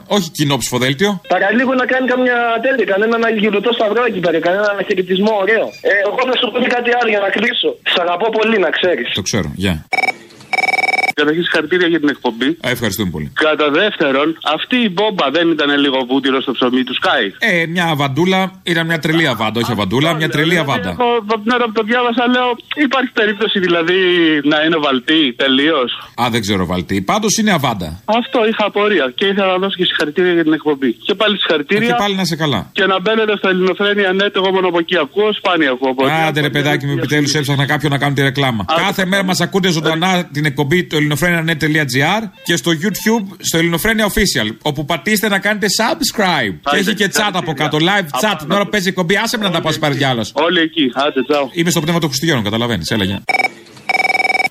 Όχι 0.07 0.29
κοινό 0.29 0.57
ψηφοδέλτιο. 0.57 1.21
Παραλίγο 1.27 1.73
να 1.73 1.85
κάνει 1.85 2.07
καμιά 2.07 2.37
τέτοια, 2.65 2.85
κανένα 2.93 3.15
αναγυρωτό 3.15 3.71
σταυρό 3.73 4.03
εκεί 4.09 4.19
πέρα, 4.19 4.39
κανένα 4.39 4.67
αναχαιρετισμό 4.71 5.33
ωραίο. 5.43 5.65
Ε, 5.89 5.91
εγώ 6.07 6.21
θα 6.29 6.35
σου 6.39 6.45
πω 6.51 6.57
και 6.63 6.67
κάτι 6.77 6.89
άλλο 6.99 7.09
για 7.13 7.19
να 7.25 7.29
κλείσω. 7.35 7.69
Σ' 7.93 7.99
αγαπώ 8.05 8.27
πολύ 8.37 8.57
να 8.65 8.69
ξέρεις. 8.77 9.05
Το 9.13 9.21
ξέρω, 9.21 9.51
γεια. 9.63 9.85
Καταρχήν 11.19 11.43
συγχαρητήρια 11.43 11.87
για 11.87 11.99
την 11.99 12.09
εκπομπή. 12.09 12.49
Α, 12.65 12.67
ευχαριστούμε 12.75 13.09
πολύ. 13.15 13.27
Κατά 13.47 13.67
δεύτερον, 13.81 14.27
αυτή 14.55 14.77
η 14.87 14.89
μπόμπα 14.95 15.25
δεν 15.37 15.45
ήταν 15.55 15.69
λίγο 15.79 15.97
βούτυρο 16.09 16.41
στο 16.41 16.51
ψωμί 16.51 16.83
του 16.83 16.93
Σκάι. 16.99 17.27
Ε, 17.39 17.65
μια 17.73 17.85
αβαντούλα 17.93 18.41
ήταν 18.63 18.85
μια 18.85 18.99
τρελή 18.99 19.27
αβάντα. 19.27 19.59
Όχι 19.63 19.71
αβαντούλα, 19.71 20.09
μια 20.13 20.29
τρελή 20.29 20.57
αβάντα. 20.57 20.89
Εγώ 20.89 21.09
από 21.21 21.41
την 21.43 21.51
ώρα 21.57 21.65
που 21.65 21.75
το 21.79 21.83
διάβασα 21.83 22.23
λέω, 22.35 22.49
υπάρχει 22.85 23.11
περίπτωση 23.19 23.59
δηλαδή 23.59 23.99
να 24.51 24.57
είναι 24.65 24.77
βαλτή 24.85 25.21
τελείως; 25.43 25.89
Α, 26.21 26.23
δεν 26.33 26.41
ξέρω 26.41 26.65
βαλτή. 26.65 27.01
Πάντως 27.01 27.37
είναι 27.39 27.51
αβάντα. 27.51 27.89
Αυτό 28.05 28.39
είχα 28.49 28.65
απορία 28.65 29.05
και 29.17 29.25
ήθελα 29.31 29.51
να 29.55 29.57
δώσω 29.63 29.75
και 29.79 29.85
συγχαρητήρια 29.85 30.33
για 30.33 30.43
την 30.43 30.53
εκπομπή. 30.53 30.91
Και 30.93 31.13
πάλι 31.13 31.37
συγχαρητήρια. 31.37 31.87
Και 31.87 31.95
πάλι 32.03 32.15
να 32.15 32.25
σε 32.25 32.35
καλά. 32.35 32.69
Και 32.71 32.85
να 32.85 32.99
μπαίνετε 33.01 33.33
στο 33.37 33.47
Ελληνοφρένια 33.49 34.09
net, 34.19 34.33
εγώ 34.35 34.51
μόνο 34.51 34.67
από 34.67 34.79
εκεί 34.79 34.97
ακούω, 34.97 35.33
σπάνια 35.33 35.69
ακούω 35.71 35.89
από 35.89 36.05
εκεί. 36.05 36.21
Άντε 36.27 36.41
ρε 36.41 36.49
παιδάκι 36.49 36.85
μου, 36.85 36.91
επιτέλους 36.97 37.33
έψαχνα 37.33 37.65
κάποιον 37.65 37.91
να 37.91 37.97
κάνω 37.97 38.13
τη 38.13 38.21
ρεκλάμα. 38.21 38.65
Κάθε 38.85 39.05
μέρα 39.05 39.23
μας 39.23 39.39
ακούτε 39.41 39.69
ζωντανά 39.69 40.29
την 40.31 40.45
εκπομπή 40.45 40.83
του 40.83 40.95
ελληνοφρένια.net.gr 41.01 42.21
και 42.43 42.55
στο 42.55 42.71
YouTube 42.71 43.35
στο 43.37 43.57
Ελληνοφρένια 43.57 44.07
Official. 44.07 44.55
Όπου 44.61 44.85
πατήστε 44.85 45.27
να 45.27 45.39
κάνετε 45.39 45.67
subscribe. 45.79 46.55
Και 46.71 46.77
έχει 46.77 46.93
και 46.93 47.11
chat 47.13 47.31
από 47.33 47.53
κάτω, 47.53 47.77
live 47.81 48.25
chat. 48.25 48.35
Την 48.39 48.51
ώρα 48.51 48.63
που 48.63 48.69
παίζει 48.69 48.85
η 48.85 48.89
εκπομπή, 48.89 49.17
άσε 49.17 49.37
με 49.37 49.43
να 49.43 49.51
τα 49.51 49.61
πας 49.61 49.79
πάρει 49.79 49.95
κι 49.97 50.03
άλλος. 50.03 50.31
Όλοι 50.33 50.59
εκεί, 50.59 50.91
άντε, 50.93 51.23
τσάου. 51.23 51.49
Είμαι 51.53 51.69
στο 51.69 51.81
πνεύμα 51.81 51.99
των 51.99 52.09
Χριστουγέννων, 52.09 52.43
καταλαβαίνεις. 52.43 52.89
Έλα, 52.89 53.03
γεια. 53.03 53.23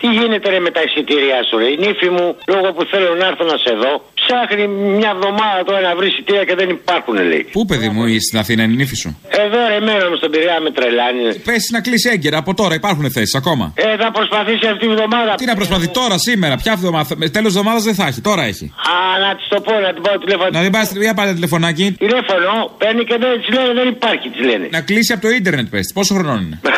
Τι 0.00 0.08
γίνεται 0.18 0.46
ρε 0.54 0.60
με 0.66 0.70
τα 0.76 0.82
εισιτήριά 0.86 1.38
σου 1.48 1.54
ρε. 1.62 1.68
Η 1.74 1.76
νύφη 1.84 2.08
μου, 2.16 2.26
λόγω 2.54 2.68
που 2.74 2.82
θέλω 2.92 3.10
να 3.20 3.26
έρθω 3.30 3.44
να 3.52 3.56
σε 3.64 3.72
δω, 3.82 3.92
ψάχνει 4.20 4.64
μια 4.98 5.10
εβδομάδα 5.16 5.60
τώρα 5.68 5.80
να 5.88 5.92
βρει 5.98 6.06
εισιτήρια 6.12 6.44
και 6.48 6.54
δεν 6.60 6.68
υπάρχουν 6.78 7.14
λέει. 7.30 7.44
Πού, 7.56 7.60
παιδί 7.70 7.88
μου, 7.94 8.02
είσαι 8.12 8.26
στην 8.30 8.38
Αθήνα, 8.42 8.60
είναι 8.64 8.74
η 8.76 8.80
νύφη 8.82 8.96
σου; 9.02 9.10
Εδώ 9.44 9.58
ρε 9.72 9.80
μένω 9.86 10.04
μου 10.10 10.16
στον 10.20 10.30
Πειραιά 10.32 10.58
με 10.66 10.70
τρελάνει. 10.76 11.22
Πέσει 11.48 11.68
να 11.76 11.80
κλείσει 11.86 12.08
έγκαιρα 12.14 12.38
από 12.42 12.50
τώρα, 12.60 12.74
υπάρχουν 12.80 13.04
θέσεις 13.16 13.34
ακόμα. 13.40 13.64
Ε, 13.74 13.96
θα 14.02 14.08
προσπαθήσει 14.18 14.64
αυτή 14.72 14.80
τη 14.86 14.88
βδομάδα. 14.94 15.32
Τι 15.40 15.46
να 15.52 15.54
προσπαθεί 15.60 15.88
τώρα, 16.00 16.16
σήμερα, 16.28 16.54
ποια 16.62 16.72
εβδομάδα. 16.78 17.08
Τέλος 17.36 17.50
εβδομάδα 17.54 17.80
δεν 17.88 17.94
θα 17.94 18.04
έχει, 18.10 18.20
τώρα 18.20 18.42
έχει. 18.52 18.66
Α, 18.94 19.18
να 19.24 19.30
της 19.36 19.46
το 19.48 19.60
πω, 19.66 19.72
να 19.86 19.92
την 19.94 20.02
πάω 20.02 20.18
τηλέφωνο. 20.18 20.50
Να 20.52 20.60
την 20.62 20.72
πάρεις, 20.72 20.90
για 21.06 21.14
πάρε 21.14 21.32
τηλεφωνάκι. 21.38 21.86
Τηλέφωνο, 21.98 22.52
παίρνει 22.78 23.04
και 23.04 23.16
δεν 23.22 23.32
της 23.40 23.48
λένε 23.56 23.72
δεν 23.80 23.88
υπάρχει, 23.88 24.28
της 24.28 24.42
λένε. 24.48 24.66
Να 24.70 24.80
κλείσει 24.80 25.12
από 25.12 25.22
το 25.22 25.28
ίντερνετ, 25.28 25.66
πες. 25.68 25.90
Πόσο 25.94 26.14
χρονών 26.14 26.40
είναι; 26.44 26.58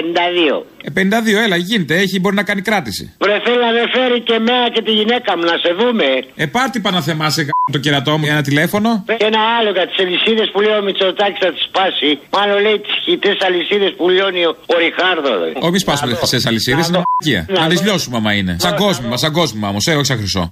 52. 0.00 0.64
Ε, 0.82 0.90
52, 0.94 1.44
έλα, 1.44 1.56
γίνεται, 1.56 1.94
έχει, 1.96 2.20
μπορεί 2.20 2.34
να 2.36 2.42
κάνει 2.42 2.60
κράτηση. 2.62 3.14
Βρε 3.20 3.40
θέλω 3.44 3.60
να 3.66 3.72
με 3.72 3.84
φέρει 3.94 4.20
και 4.20 4.32
εμένα 4.32 4.70
και 4.70 4.82
τη 4.82 4.90
γυναίκα 4.92 5.36
μου 5.36 5.44
να 5.44 5.56
σε 5.64 5.70
δούμε. 5.78 6.04
Ε, 6.36 6.46
πάρτι 6.46 6.80
παναθεμάσαι 6.80 7.48
το 7.72 7.78
κερατό 7.78 8.10
μου 8.18 8.24
για 8.24 8.32
ένα 8.32 8.42
τηλέφωνο. 8.42 9.04
Και 9.06 9.24
ένα 9.24 9.40
άλλο 9.58 9.70
για 9.70 9.86
τις 9.88 9.98
αλυσίδες 9.98 10.50
που 10.52 10.60
λέει 10.60 10.76
ο 10.78 10.82
Μητσοτάκης 10.82 11.38
θα 11.44 11.52
τις 11.52 11.62
σπάσει. 11.68 12.18
Μάλλον 12.30 12.62
λέει 12.62 12.78
τις 12.78 12.94
χιτές 13.04 13.36
αλυσίδες 13.46 13.92
που 13.96 14.08
λιώνει 14.08 14.44
ο, 14.44 14.56
ο 14.66 14.74
Ριχάρδο. 14.78 15.44
Ρε. 15.44 15.52
Όχι, 15.60 15.70
μη 15.72 15.78
σπάσουμε 15.78 16.10
τις 16.10 16.18
χρυσέ 16.28 16.48
αλυσίδες, 16.48 16.88
είναι 16.88 17.02
μαγεία. 17.22 17.46
Να 17.48 17.60
Να 17.60 17.68
τις 17.68 17.78
δω. 17.78 17.84
λιώσουμε 17.84 18.16
άμα 18.16 18.32
είναι. 18.34 18.56
Σαν 18.60 18.74
κόσμημα, 18.76 19.16
σαν 19.16 19.32
κόσμημα 19.32 19.68
όμως, 19.68 19.86
ε, 19.86 19.94
όχι 19.94 20.04
σαν 20.04 20.16
χρυσό. 20.18 20.50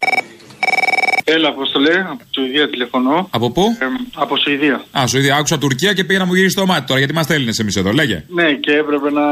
Έλα, 1.34 1.52
πώ 1.52 1.64
το 1.68 1.78
λέει, 1.78 2.00
από 2.12 2.22
Σουηδία 2.34 2.68
τηλεφωνώ. 2.70 3.28
Από 3.30 3.50
πού; 3.50 3.64
Ε, 3.80 3.86
από 4.14 4.36
Σουηδία. 4.36 4.84
Α, 4.98 5.06
σου 5.06 5.18
είδα, 5.18 5.36
άκουσα 5.36 5.58
Τουρκία 5.58 5.92
και 5.92 6.04
πήγα 6.04 6.18
να 6.18 6.26
μου 6.26 6.34
γυρίσει 6.34 6.56
το 6.56 6.66
μάτι 6.66 6.86
τώρα, 6.86 6.98
γιατί 6.98 7.12
είμαστε 7.14 7.34
Έλληνε 7.34 7.52
εμείς 7.60 7.76
εδώ, 7.76 7.90
λέγε. 7.92 8.24
Ναι, 8.28 8.52
και 8.52 8.72
έπρεπε 8.72 9.10
να 9.10 9.26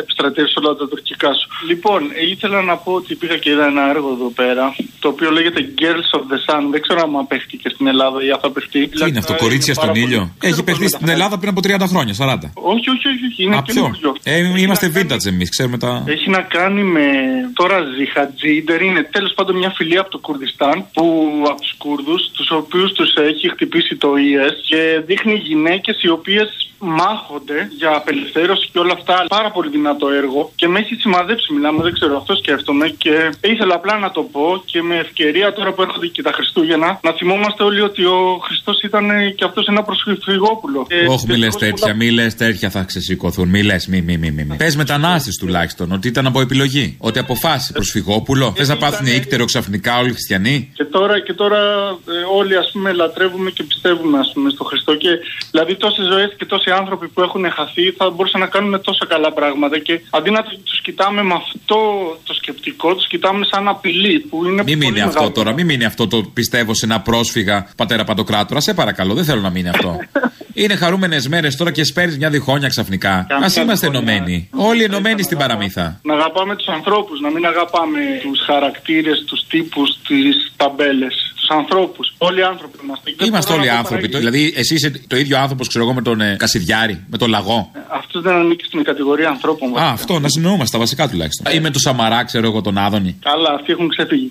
επιστρατεύσω 0.00 0.60
όλα 0.62 0.74
τα 0.74 0.88
τουρκικά 0.88 1.30
σου. 1.38 1.48
Λοιπόν, 1.68 2.00
ήθελα 2.32 2.62
να 2.62 2.76
πω 2.76 2.92
ότι 2.92 3.14
πήγα 3.14 3.36
και 3.36 3.50
είδα 3.50 3.66
ένα 3.66 3.88
έργο 3.88 4.08
εδώ 4.12 4.30
πέρα, 4.40 4.74
το 4.98 5.08
οποίο 5.08 5.30
λέγεται 5.30 5.60
Girls 5.80 6.08
of 6.18 6.22
the 6.32 6.38
Sun. 6.46 6.62
Δεν 6.70 6.80
ξέρω 6.80 7.00
αν 7.00 7.26
παίχτηκε 7.26 7.56
και 7.62 7.68
στην 7.74 7.86
Ελλάδα 7.86 8.24
ή 8.24 8.30
αν 8.30 8.38
θα 8.40 8.50
παιχτεί. 8.50 8.88
Τι 8.88 9.08
είναι 9.08 9.18
αυτό, 9.18 9.34
κορίτσια 9.36 9.74
στον 9.74 9.94
ήλιο; 9.94 10.34
Έχει 10.40 10.62
παιχτεί 10.62 10.88
στην 10.88 11.08
Ελλάδα 11.08 11.38
πριν 11.38 11.50
από 11.50 11.60
30 11.64 11.86
χρόνια, 11.88 12.14
40. 12.18 12.50
Όχι, 12.54 12.90
όχι, 12.94 13.06
όχι, 13.12 13.24
όχι 13.30 13.42
είναι 13.44 13.56
Α, 13.56 13.62
ποιο; 13.62 13.74
καινούριο. 13.74 14.16
Ε, 14.22 14.60
είμαστε 14.62 14.92
vintage 14.94 15.26
εμείς, 15.26 15.48
ξέρουμε 15.50 15.78
τα. 15.78 16.04
Έχει 16.06 16.30
να 16.30 16.40
κάνει 16.40 16.82
με 16.82 17.06
τώρα 17.54 17.76
Ζιχατζίντερ, 17.98 18.82
είναι 18.82 19.02
τέλος 19.02 19.32
πάντων 19.34 19.56
μια 19.56 19.70
φυλή 19.76 19.98
από 19.98 20.10
το 20.10 20.18
Κουρδιστάν 20.18 20.86
που 20.92 21.04
από 21.50 21.60
τους 21.60 21.74
Κούρδους, 21.78 22.30
τους 22.32 22.50
οποίους 22.50 22.92
τους 22.92 23.14
έχει 23.14 23.48
χτυπήσει 23.50 23.96
το 23.96 24.16
ΙΕΣ 24.16 24.54
και 24.68 25.02
δείχνει 25.06 25.34
γυναίκες 25.34 26.02
οι 26.02 26.08
οποίες 26.08 26.48
μάχονται 26.78 27.68
για 27.78 27.90
απελευθέρωση 27.96 28.68
και 28.72 28.78
όλα 28.78 28.92
αυτά. 28.92 29.24
Πάρα 29.28 29.50
πολύ 29.50 29.70
δυνατό 29.70 30.08
έργο 30.08 30.52
και 30.56 30.68
με 30.68 30.78
έχει 30.78 30.94
σημαδέψει, 30.94 31.52
μιλάμε, 31.52 31.82
δεν 31.82 31.92
ξέρω, 31.92 32.16
αυτό 32.16 32.36
σκέφτομαι 32.36 32.88
και 32.88 33.30
ήθελα 33.52 33.74
απλά 33.74 33.98
να 33.98 34.10
το 34.10 34.22
πω 34.22 34.62
και 34.64 34.82
με 34.82 34.96
ευκαιρία 34.96 35.52
τώρα 35.52 35.72
που 35.72 35.82
έρχονται 35.82 36.06
και 36.06 36.22
τα 36.22 36.32
Χριστούγεννα 36.32 37.00
να 37.02 37.12
θυμόμαστε 37.12 37.62
όλοι 37.62 37.80
ότι 37.80 38.04
ο 38.04 38.40
Χριστός 38.44 38.82
ήταν 38.82 39.06
και 39.34 39.44
αυτός 39.44 39.66
ένα 39.66 39.82
προσφυγόπουλο. 39.82 40.86
Ε, 40.88 41.06
Όχι, 41.06 41.26
μη 41.28 41.36
λες 41.36 41.44
δυστυχώς 41.46 41.56
τέτοια, 41.58 41.76
πολλά- 41.80 41.94
μη 41.94 42.10
λες 42.10 42.34
τέτοια 42.34 42.70
θα 42.70 42.82
ξεσηκωθούν. 42.82 43.48
Μη 43.48 43.62
λες, 43.62 43.86
μη, 43.86 44.00
μη, 44.02 44.16
μη. 44.16 44.30
μη. 44.30 44.44
μη. 44.44 44.56
Πες 44.56 44.76
μετανάστες 44.76 45.36
τουλάχιστον, 45.36 45.92
ότι 45.92 46.08
ήταν 46.08 46.26
από 46.26 46.40
επιλογή. 46.40 46.96
Ότι 46.98 47.18
αποφάσισε 47.18 47.72
προσφυγόπουλο. 47.72 48.52
Θε 48.56 48.66
να 48.66 48.76
πάθουν 48.76 49.06
ήκτερο 49.06 49.44
ξαφνικά 49.44 49.98
όλοι 49.98 50.08
οι 50.08 50.12
χριστιανοί. 50.12 50.70
Και 50.74 50.84
τώρα, 50.84 51.18
και 51.26 51.32
τώρα 51.32 51.60
ε, 51.88 52.38
όλοι 52.38 52.56
ας 52.56 52.70
πούμε 52.72 52.92
λατρεύουμε 52.92 53.50
και 53.50 53.62
πιστεύουμε 53.62 54.18
ας 54.18 54.30
πούμε 54.34 54.50
στο 54.50 54.64
Χριστό 54.64 54.96
και 54.96 55.08
δηλαδή 55.50 55.74
τόσες 55.76 56.06
ζωές 56.12 56.34
και 56.38 56.44
τόσοι 56.44 56.70
άνθρωποι 56.70 57.08
που 57.08 57.20
έχουν 57.22 57.50
χαθεί 57.50 57.90
θα 57.90 58.10
μπορούσαν 58.10 58.40
να 58.40 58.46
κάνουν 58.46 58.80
τόσα 58.82 59.06
καλά 59.06 59.32
πράγματα 59.32 59.78
και 59.78 60.00
αντί 60.10 60.30
να 60.30 60.42
τους 60.42 60.80
κοιτάμε 60.80 61.22
με 61.22 61.34
αυτό 61.34 61.78
το 62.24 62.34
σκεπτικό 62.34 62.94
τους 62.94 63.06
κοιτάμε 63.06 63.46
σαν 63.50 63.68
απειλή 63.68 64.18
που 64.20 64.44
είναι 64.44 64.62
Μην 64.62 64.78
μείνει 64.78 64.90
πολύ 64.90 65.00
αυτό 65.00 65.12
μεγάλο. 65.12 65.32
τώρα, 65.32 65.52
μην 65.52 65.66
μείνει 65.66 65.84
αυτό 65.84 66.06
το 66.06 66.22
πιστεύω 66.34 66.74
σε 66.74 66.84
ένα 66.86 67.00
πρόσφυγα 67.00 67.68
πατέρα 67.76 68.04
παντοκράτορα. 68.04 68.60
Σε 68.60 68.74
παρακαλώ, 68.74 69.14
δεν 69.14 69.24
θέλω 69.24 69.40
να 69.40 69.50
μείνει 69.50 69.68
αυτό. 69.68 69.96
Είναι 70.58 70.74
χαρούμενες 70.76 71.28
μέρες 71.28 71.56
τώρα 71.56 71.70
και 71.70 71.84
σπέρνεις 71.84 72.16
μια 72.18 72.30
διχόνια 72.30 72.68
ξαφνικά. 72.68 73.10
Α 73.12 73.24
Καμιά 73.28 73.62
είμαστε 73.62 73.88
διχόνια. 73.88 74.12
ενωμένοι. 74.12 74.48
Όλοι 74.52 74.82
ενωμένοι 74.82 75.22
στην 75.22 75.38
παραμύθα. 75.38 76.00
Να 76.02 76.14
αγαπάμε 76.14 76.56
τους 76.56 76.66
ανθρώπους, 76.66 77.20
να 77.20 77.30
μην 77.30 77.46
αγαπάμε 77.46 77.98
τους 78.22 78.40
χαρακτήρες, 78.46 79.24
τους 79.26 79.46
τύπους, 79.48 79.88
τις 80.08 80.52
ταμπέλες, 80.56 81.14
τους 81.36 81.48
ανθρώπους. 81.48 82.14
Όλοι 82.18 82.38
οι 82.40 82.42
άνθρωποι 82.42 82.78
είμαστε. 82.84 83.10
Και 83.10 83.24
Είμαστε 83.24 83.50
μπορώ 83.50 83.62
όλοι 83.62 83.70
να 83.70 83.74
πω 83.76 83.80
άνθρωποι. 83.82 84.08
παραγγελία. 84.08 84.30
Δηλαδή, 84.40 84.60
εσύ 84.60 84.74
είσαι 84.74 84.90
το 85.06 85.16
ίδιο 85.16 85.38
άνθρωπος, 85.38 85.68
ξέρω 85.68 85.84
εγώ, 85.84 85.94
με 85.94 86.02
τον 86.02 86.20
ε, 86.20 86.36
Κασιδιάρη, 86.38 87.04
με 87.10 87.18
τον 87.18 87.28
Λαγό. 87.30 87.70
Αυτός 87.88 88.22
δεν 88.22 88.34
ανήκει 88.34 88.64
στην 88.64 88.82
κατηγορία 88.84 89.28
ανθρώπων. 89.28 89.78
Α, 89.78 89.88
αυτό, 89.90 90.18
να 90.18 90.28
συνεννοούμαστε 90.28 90.72
τα 90.76 90.82
βασικά 90.82 91.08
τουλάχιστον. 91.08 91.52
Ή 91.54 91.60
με 91.60 91.70
τον 91.70 91.80
Σαμαρά, 91.80 92.24
ξέρω 92.24 92.46
εγώ, 92.46 92.60
τον 92.60 92.78
Άδωνη. 92.78 93.18
Καλά, 93.22 93.50
αυτοί 93.58 93.72
έχουν 93.72 93.88
ξεφύγει. 93.88 94.30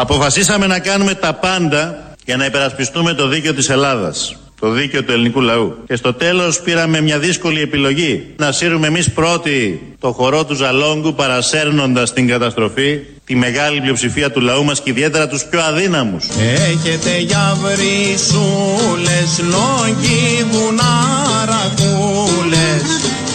Αποφασίσαμε 0.00 0.66
να 0.66 0.78
κάνουμε 0.78 1.14
τα 1.14 1.34
πάντα 1.34 2.14
για 2.24 2.36
να 2.36 2.44
υπερασπιστούμε 2.44 3.14
το 3.14 3.28
δίκαιο 3.28 3.54
της 3.54 3.68
Ελλάδας. 3.68 4.36
Το 4.60 4.70
δίκαιο 4.70 5.04
του 5.04 5.12
ελληνικού 5.12 5.40
λαού. 5.40 5.76
Και 5.86 5.96
στο 5.96 6.14
τέλος 6.14 6.60
πήραμε 6.60 7.00
μια 7.00 7.18
δύσκολη 7.18 7.60
επιλογή. 7.60 8.34
Να 8.36 8.52
σύρουμε 8.52 8.86
εμείς 8.86 9.10
πρώτοι 9.10 9.82
το 10.00 10.12
χορό 10.12 10.44
του 10.44 10.54
Ζαλόγκου 10.54 11.14
παρασέρνοντας 11.14 12.12
την 12.12 12.28
καταστροφή 12.28 13.00
τη 13.24 13.34
μεγάλη 13.34 13.80
πλειοψηφία 13.80 14.30
του 14.30 14.40
λαού 14.40 14.64
μας 14.64 14.80
και 14.80 14.90
ιδιαίτερα 14.90 15.28
τους 15.28 15.44
πιο 15.44 15.60
αδύναμους. 15.60 16.24
Έχετε 16.38 17.18
για 17.18 17.58
βρυσούλες, 17.62 19.38
λόγοι, 19.38 20.46
βουνάρακούλες 20.50 22.82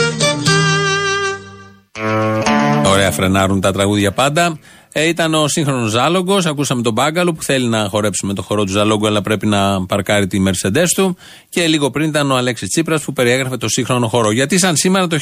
Ωραία 2.85 3.13
φρενάρουν 3.13 3.61
τα 3.61 3.73
τραγούδια 3.73 4.13
πάντα. 4.13 4.59
Ε, 4.99 5.09
ήταν 5.09 5.35
ο 5.35 5.49
σύγχρονος 5.49 5.91
Ζάλογκος. 5.91 6.47
Ακούσαμε 6.47 6.83
τον 6.83 6.93
Μπάγκαλο 6.93 7.33
που 7.33 7.43
θέλει 7.43 7.69
να 7.69 7.89
χορέψει 7.89 8.27
με 8.27 8.35
το 8.35 8.43
χορό 8.43 8.65
του 8.65 8.71
Ζαλόγκου, 8.71 9.07
αλλά 9.07 9.23
πρέπει 9.23 9.47
να 9.47 9.87
παρκάρει 9.87 10.27
τη 10.27 10.39
Mercedes 10.47 10.87
του. 10.97 11.17
Και 11.49 11.67
λίγο 11.67 11.91
πριν 11.91 12.09
ήταν 12.09 12.31
ο 12.31 12.37
Αλέξης 12.37 12.69
Τσίπρας 12.69 13.03
που 13.03 13.13
περιέγραφε 13.13 13.57
το 13.57 13.69
σύγχρονο 13.69 14.09
χορό. 14.09 14.31
Γιατί 14.31 14.59
σαν 14.59 14.77
σήμερα 14.77 15.07
το 15.07 15.19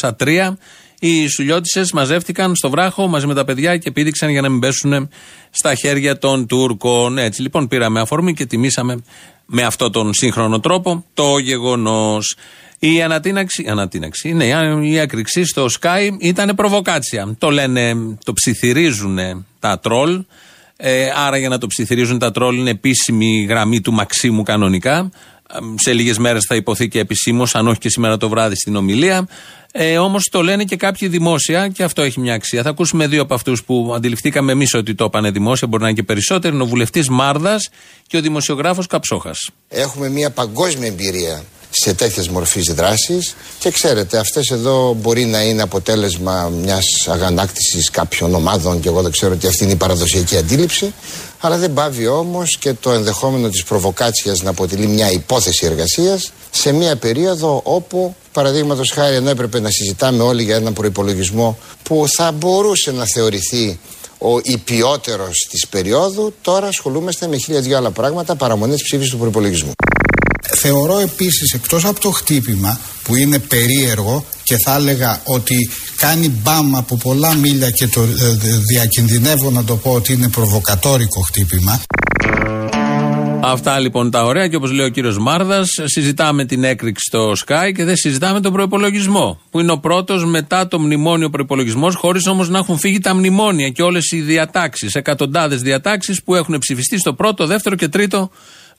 1803 0.00 0.56
οι 0.98 1.26
Σουλιώτησε 1.26 1.84
μαζεύτηκαν 1.92 2.56
στο 2.56 2.70
βράχο 2.70 3.06
μαζί 3.06 3.26
με 3.26 3.34
τα 3.34 3.44
παιδιά 3.44 3.76
και 3.76 3.90
πήδηξαν 3.90 4.30
για 4.30 4.40
να 4.40 4.48
μην 4.48 4.60
πέσουν 4.60 5.08
στα 5.50 5.74
χέρια 5.74 6.18
των 6.18 6.46
Τούρκων. 6.46 7.18
Έτσι 7.18 7.42
λοιπόν 7.42 7.68
πήραμε 7.68 8.00
αφορμή 8.00 8.34
και 8.34 8.46
τιμήσαμε 8.46 9.02
με 9.46 9.62
αυτόν 9.62 9.92
τον 9.92 10.14
σύγχρονο 10.14 10.60
τρόπο 10.60 11.04
το 11.14 11.38
γεγονός. 11.38 12.36
Η 12.84 13.02
ανατείναξη, 13.02 13.66
ανατείναξη, 13.68 14.32
ναι, 14.32 14.44
η 14.82 14.98
έκρηξη 14.98 15.44
στο 15.44 15.66
Sky 15.80 16.10
ήταν 16.18 16.52
προβοκάτσια. 16.56 17.34
Το 17.38 17.50
λένε, 17.50 17.94
το 18.24 18.32
ψιθυρίζουν 18.32 19.18
τα 19.58 19.78
τρόλ. 19.78 20.24
Ε, 20.76 21.08
άρα 21.16 21.36
για 21.36 21.48
να 21.48 21.58
το 21.58 21.66
ψιθυρίζουν 21.66 22.18
τα 22.18 22.30
τρόλ 22.30 22.58
είναι 22.58 22.70
επίσημη 22.70 23.46
γραμμή 23.48 23.80
του 23.80 23.92
Μαξίμου 23.92 24.42
κανονικά. 24.42 25.10
Σε 25.74 25.92
λίγες 25.92 26.18
μέρες 26.18 26.44
θα 26.48 26.54
υποθεί 26.54 26.88
και 26.88 26.98
επισήμως, 26.98 27.54
αν 27.54 27.68
όχι 27.68 27.78
και 27.78 27.88
σήμερα 27.88 28.16
το 28.16 28.28
βράδυ 28.28 28.54
στην 28.54 28.76
ομιλία. 28.76 29.28
Ε, 29.72 29.98
Όμως 29.98 30.28
το 30.30 30.42
λένε 30.42 30.64
και 30.64 30.76
κάποιοι 30.76 31.08
δημόσια 31.08 31.68
και 31.68 31.82
αυτό 31.82 32.02
έχει 32.02 32.20
μια 32.20 32.34
αξία. 32.34 32.62
Θα 32.62 32.68
ακούσουμε 32.68 33.06
δύο 33.06 33.22
από 33.22 33.34
αυτούς 33.34 33.64
που 33.64 33.92
αντιληφθήκαμε 33.94 34.52
εμείς 34.52 34.74
ότι 34.74 34.94
το 34.94 35.04
είπανε 35.04 35.30
δημόσια, 35.30 35.68
μπορεί 35.68 35.82
να 35.82 35.88
είναι 35.88 35.98
και 35.98 36.04
περισσότερο. 36.04 36.54
Είναι 36.54 36.62
ο 36.62 36.66
βουλευτής 36.66 37.08
Μάρδας 37.08 37.68
και 38.06 38.16
ο 38.16 38.20
δημοσιογράφος 38.20 38.86
Καψόχας. 38.86 39.50
Έχουμε 39.68 40.08
μια 40.08 40.30
παγκόσμια 40.30 40.88
εμπειρία 40.88 41.42
σε 41.82 41.94
τέτοιες 41.94 42.28
μορφής 42.28 42.74
δράσεις 42.74 43.34
και 43.58 43.70
ξέρετε 43.70 44.18
αυτές 44.18 44.50
εδώ 44.50 44.96
μπορεί 45.00 45.24
να 45.24 45.42
είναι 45.42 45.62
αποτέλεσμα 45.62 46.52
μιας 46.62 46.84
αγανάκτησης 47.08 47.90
κάποιων 47.90 48.34
ομάδων 48.34 48.80
και 48.80 48.88
εγώ 48.88 49.02
δεν 49.02 49.12
ξέρω 49.12 49.32
ότι 49.32 49.46
αυτή 49.46 49.64
είναι 49.64 49.72
η 49.72 49.76
παραδοσιακή 49.76 50.36
αντίληψη 50.36 50.94
αλλά 51.40 51.56
δεν 51.56 51.72
πάβει 51.72 52.06
όμως 52.06 52.56
και 52.58 52.72
το 52.72 52.90
ενδεχόμενο 52.90 53.48
της 53.48 53.64
προβοκάτσιας 53.64 54.42
να 54.42 54.50
αποτελεί 54.50 54.86
μια 54.86 55.10
υπόθεση 55.10 55.66
εργασίας 55.66 56.32
σε 56.50 56.72
μια 56.72 56.96
περίοδο 56.96 57.60
όπου 57.64 58.14
παραδείγματος 58.32 58.90
χάρη 58.90 59.14
ενώ 59.14 59.30
έπρεπε 59.30 59.60
να 59.60 59.70
συζητάμε 59.70 60.22
όλοι 60.22 60.42
για 60.42 60.56
έναν 60.56 60.72
προϋπολογισμό 60.72 61.58
που 61.82 62.04
θα 62.16 62.32
μπορούσε 62.32 62.92
να 62.92 63.04
θεωρηθεί 63.14 63.78
ο 64.18 64.38
υπιότερος 64.42 65.46
της 65.50 65.68
περίοδου 65.68 66.34
τώρα 66.42 66.66
ασχολούμαστε 66.66 67.26
με 67.26 67.36
χίλια 67.36 67.60
δυο 67.60 67.76
άλλα 67.76 67.90
πράγματα 67.90 68.34
παραμονής 68.34 68.74
της 68.74 68.84
ψήφισης 68.84 69.10
του 69.10 69.18
προϋπολογισμού. 69.18 69.72
Θεωρώ 70.64 70.98
επίσης 70.98 71.52
εκτός 71.52 71.84
από 71.84 72.00
το 72.00 72.10
χτύπημα 72.10 72.80
που 73.02 73.16
είναι 73.16 73.38
περίεργο 73.38 74.26
και 74.42 74.56
θα 74.64 74.74
έλεγα 74.74 75.20
ότι 75.24 75.70
κάνει 75.96 76.28
μπαμ 76.28 76.76
από 76.76 76.96
πολλά 76.96 77.34
μίλια 77.34 77.70
και 77.70 77.86
το 77.86 78.02
ε, 78.02 78.06
διακινδυνεύω 78.70 79.50
να 79.50 79.64
το 79.64 79.76
πω 79.76 79.92
ότι 79.92 80.12
είναι 80.12 80.28
προβοκατόρικο 80.28 81.20
χτύπημα. 81.20 81.82
Αυτά 83.44 83.78
λοιπόν 83.78 84.10
τα 84.10 84.24
ωραία 84.24 84.48
και 84.48 84.56
όπως 84.56 84.70
λέει 84.70 84.86
ο 84.86 84.88
κύριος 84.88 85.18
Μάρδας, 85.18 85.68
συζητάμε 85.84 86.44
την 86.44 86.64
έκρηξη 86.64 87.04
στο 87.06 87.32
Sky 87.46 87.72
και 87.74 87.84
δεν 87.84 87.96
συζητάμε 87.96 88.40
τον 88.40 88.52
προπολογισμό. 88.52 89.40
Που 89.50 89.60
είναι 89.60 89.72
ο 89.72 89.78
πρώτος 89.78 90.24
μετά 90.24 90.68
το 90.68 90.78
μνημόνιο 90.78 91.30
προπολογισμό, 91.30 91.90
χωρίς 91.90 92.26
όμως 92.26 92.48
να 92.48 92.58
έχουν 92.58 92.78
φύγει 92.78 92.98
τα 92.98 93.14
μνημόνια 93.14 93.68
και 93.68 93.82
όλες 93.82 94.10
οι 94.10 94.20
διατάξεις, 94.20 94.94
εκατοντάδες 94.94 95.60
διατάξεις 95.60 96.22
που 96.22 96.34
έχουν 96.34 96.58
ψηφιστεί 96.58 96.98
στο 96.98 97.14
πρώτο, 97.14 97.46
δεύτερο 97.46 97.76
και 97.76 97.88
τρίτο 97.88 98.30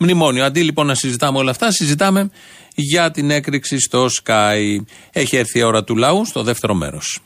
μνημόνιο. 0.04 0.46
Αντί 0.46 0.62
λοιπόν 0.62 0.86
να 0.88 0.96
συζητάμε 0.96 1.38
όλα 1.38 1.52
αυτά, 1.52 1.72
συζητάμε 1.72 2.30
για 2.76 3.12
την 3.12 3.32
έκρηξη 3.32 3.80
στο 3.80 4.08
Sky. 4.24 4.76
Έχει 5.12 5.36
έρθει 5.36 5.60
η 5.60 5.64
ώρα 5.64 5.84
του 5.84 5.96
λαού 5.96 6.26
στο 6.26 6.44
δεύτερο 6.44 6.74
μέρος. 6.74 7.20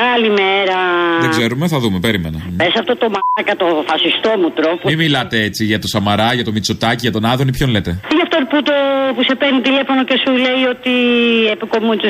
Καλημέρα. 0.00 0.80
Δεν 1.20 1.30
ξέρουμε, 1.30 1.68
θα 1.68 1.78
δούμε, 1.78 1.98
περίμενα. 1.98 2.38
Πες 2.56 2.74
αυτό 2.82 2.96
το 2.96 3.06
μάκα, 3.16 3.56
το 3.62 3.66
φασιστό 3.90 4.30
μου 4.40 4.50
τρόπο. 4.58 4.88
Μην 4.88 4.98
μιλάτε 4.98 5.36
έτσι 5.48 5.64
για 5.64 5.78
το 5.78 5.86
Σαμαρά, 5.86 6.34
για 6.34 6.44
το 6.44 6.52
Μητσοτάκι, 6.52 7.02
για 7.06 7.12
τον 7.12 7.24
Άδωνη, 7.24 7.52
ποιον 7.52 7.70
λέτε; 7.70 7.90
Για 8.16 8.24
αυτό 8.26 8.38
που, 8.50 8.62
το, 8.62 8.72
που 9.14 9.22
σε 9.28 9.34
παίρνει 9.40 9.60
τηλέφωνο 9.60 10.04
και 10.04 10.16
σου 10.24 10.32
λέει 10.44 10.62
ότι 10.74 10.94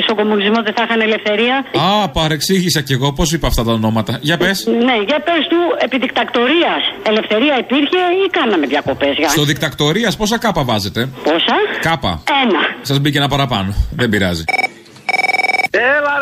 στο 0.05 0.15
κομμουνισμό 0.15 0.59
δεν 0.67 0.73
θα 0.77 0.83
είχαν 0.85 1.01
ελευθερία. 1.01 1.55
Α, 1.87 2.09
παρεξήγησα 2.09 2.81
κι 2.81 2.93
εγώ. 2.93 3.13
Πώς 3.13 3.31
είπα 3.31 3.47
αυτά 3.47 3.63
τα 3.63 3.71
ονόματα. 3.71 4.17
Για 4.21 4.37
πες. 4.37 4.57
Ναι, 4.87 4.97
για 5.09 5.19
πες 5.27 5.43
του, 5.51 5.59
επί 5.85 5.97
δικτακτορίας 6.05 6.81
ελευθερία 7.11 7.55
υπήρχε 7.59 7.99
ή 8.25 8.29
κάναμε 8.37 8.65
διακοπές. 8.67 9.15
Στο 9.27 9.43
δικτακτορίας 9.43 10.17
πόσα 10.17 10.37
κάπα 10.37 10.63
βάζετε; 10.63 11.09
Πόσα; 11.23 11.57
Κάπα. 11.81 12.23
Ένα. 12.43 12.59
Σας 12.81 12.99
μπήκε 12.99 13.17
ένα 13.17 13.27
παραπάνω. 13.27 13.73
Δεν 13.95 14.09
πειράζει. 14.09 14.43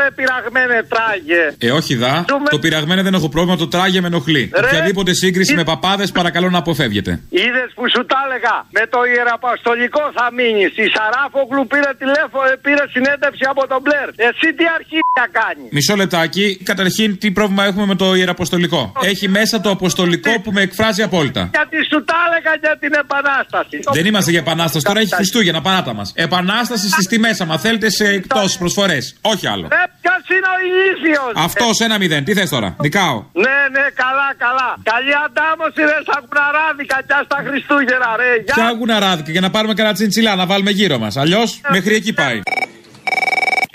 Έλα 0.08 0.15
ρε 0.15 0.15
πειραγμένε 0.15 0.78
τράγε. 0.93 1.43
Ε, 1.58 1.72
όχι 1.80 1.96
δα. 1.96 2.26
Το 2.50 2.60
πειραγμένε 2.60 3.02
δεν 3.02 3.13
έχω 3.13 3.30
πρόβλημα, 3.30 3.58
το 3.58 3.67
τράγε 3.67 4.02
με 4.02 4.08
ενοχλεί. 4.08 4.52
Ρε. 4.56 4.65
Οποιαδήποτε 4.65 5.13
σύγκριση 5.13 5.54
με 5.56 5.63
παπάδες 5.63 6.12
παρακαλώ 6.12 6.50
να 6.50 6.58
αποφεύγετε. 6.58 7.12
Είδες 7.30 7.70
που 7.76 7.84
σου 7.93 8.06
τα 8.06 8.17
έλεγα; 8.26 8.56
Με 8.78 8.84
το 8.93 9.00
ιεραπαστολικό 9.13 10.04
θα 10.17 10.26
μείνεις. 10.38 10.72
Η 10.84 10.86
Σαράφογλου 10.96 11.67
πήρε 11.72 11.91
τηλέφωνο, 12.04 12.46
ε, 12.52 12.56
πήρε 12.65 12.84
συνέντευξη 12.96 13.43
από 13.54 13.67
τον 13.67 13.80
Μπλερ. 13.84 14.08
Εσύ 14.28 14.48
τι 14.58 14.65
αρχίδια 14.78 15.26
κάνεις; 15.39 15.70
Μισό 15.72 15.96
λεπτάκι. 16.02 16.46
Καταρχήν, 16.72 17.10
τι 17.22 17.28
πρόβλημα 17.32 17.63
έχουμε 17.70 17.86
με 17.91 17.96
το 17.96 18.08
ιεραποστολικό; 18.15 18.82
Έχει 19.12 19.28
μέσα 19.30 19.56
το 19.62 19.70
αποστολικό 19.70 20.32
που 20.43 20.52
με 20.52 20.62
εκφράζει 20.62 21.02
απόλυτα. 21.02 21.43
Γιατί 21.58 21.78
σου 21.91 22.00
τα 22.10 22.17
έλεγα 22.28 22.52
για 22.63 22.74
την 22.84 22.91
επανάσταση. 23.04 23.78
Δεν 23.98 24.06
είμαστε 24.06 24.30
για 24.32 24.39
επανάσταση. 24.39 24.84
Τώρα 24.86 25.00
έχει 25.00 25.13
Χριστούγεννα, 25.20 25.62
πανάτα 25.62 25.93
μας. 25.93 26.12
Επανάσταση 26.15 26.89
στις 26.89 27.06
τιμές, 27.08 27.41
άμα 27.41 27.58
θέλετε 27.58 27.89
σε 27.89 28.06
εκτό 28.08 28.43
προσφορές. 28.60 29.15
Όχι 29.22 29.48
άλλο. 29.48 29.67
Ε, 30.08 30.10
ποιος 30.10 30.38
είναι 30.38 30.50
ο 30.56 30.58
ηλίθιος; 30.65 31.32
Αυτός 31.48 31.80
ένα 31.80 31.98
μηδέν. 32.02 32.24
Τι 32.24 32.34
θες 32.38 32.50
τώρα; 32.50 32.70
Νικάω. 32.86 33.17
Ναι, 33.46 33.58
ναι, 33.76 33.86
καλά, 34.04 34.28
καλά. 34.46 34.70
Καλή 34.91 35.13
αντάμωση 35.26 35.80
ρε 35.89 36.00
σαν 36.08 36.22
κουναράδικα 36.28 36.98
κι 37.08 37.13
στα 37.30 37.39
Χριστούγεννα, 37.48 38.10
ρε. 38.22 38.32
Ποια 38.58 38.70
κουναράδικα 38.80 39.32
για 39.32 39.41
να 39.41 39.50
πάρουμε 39.56 39.74
κανένα 39.74 39.96
τσιντσιλά 39.96 40.36
να 40.36 40.46
βάλουμε 40.46 40.72
γύρω 40.72 40.98
μας. 41.04 41.13
Αλλιώς 41.17 41.50
μέχρι 41.76 41.93
εκεί 41.96 42.13
πάει. 42.13 42.39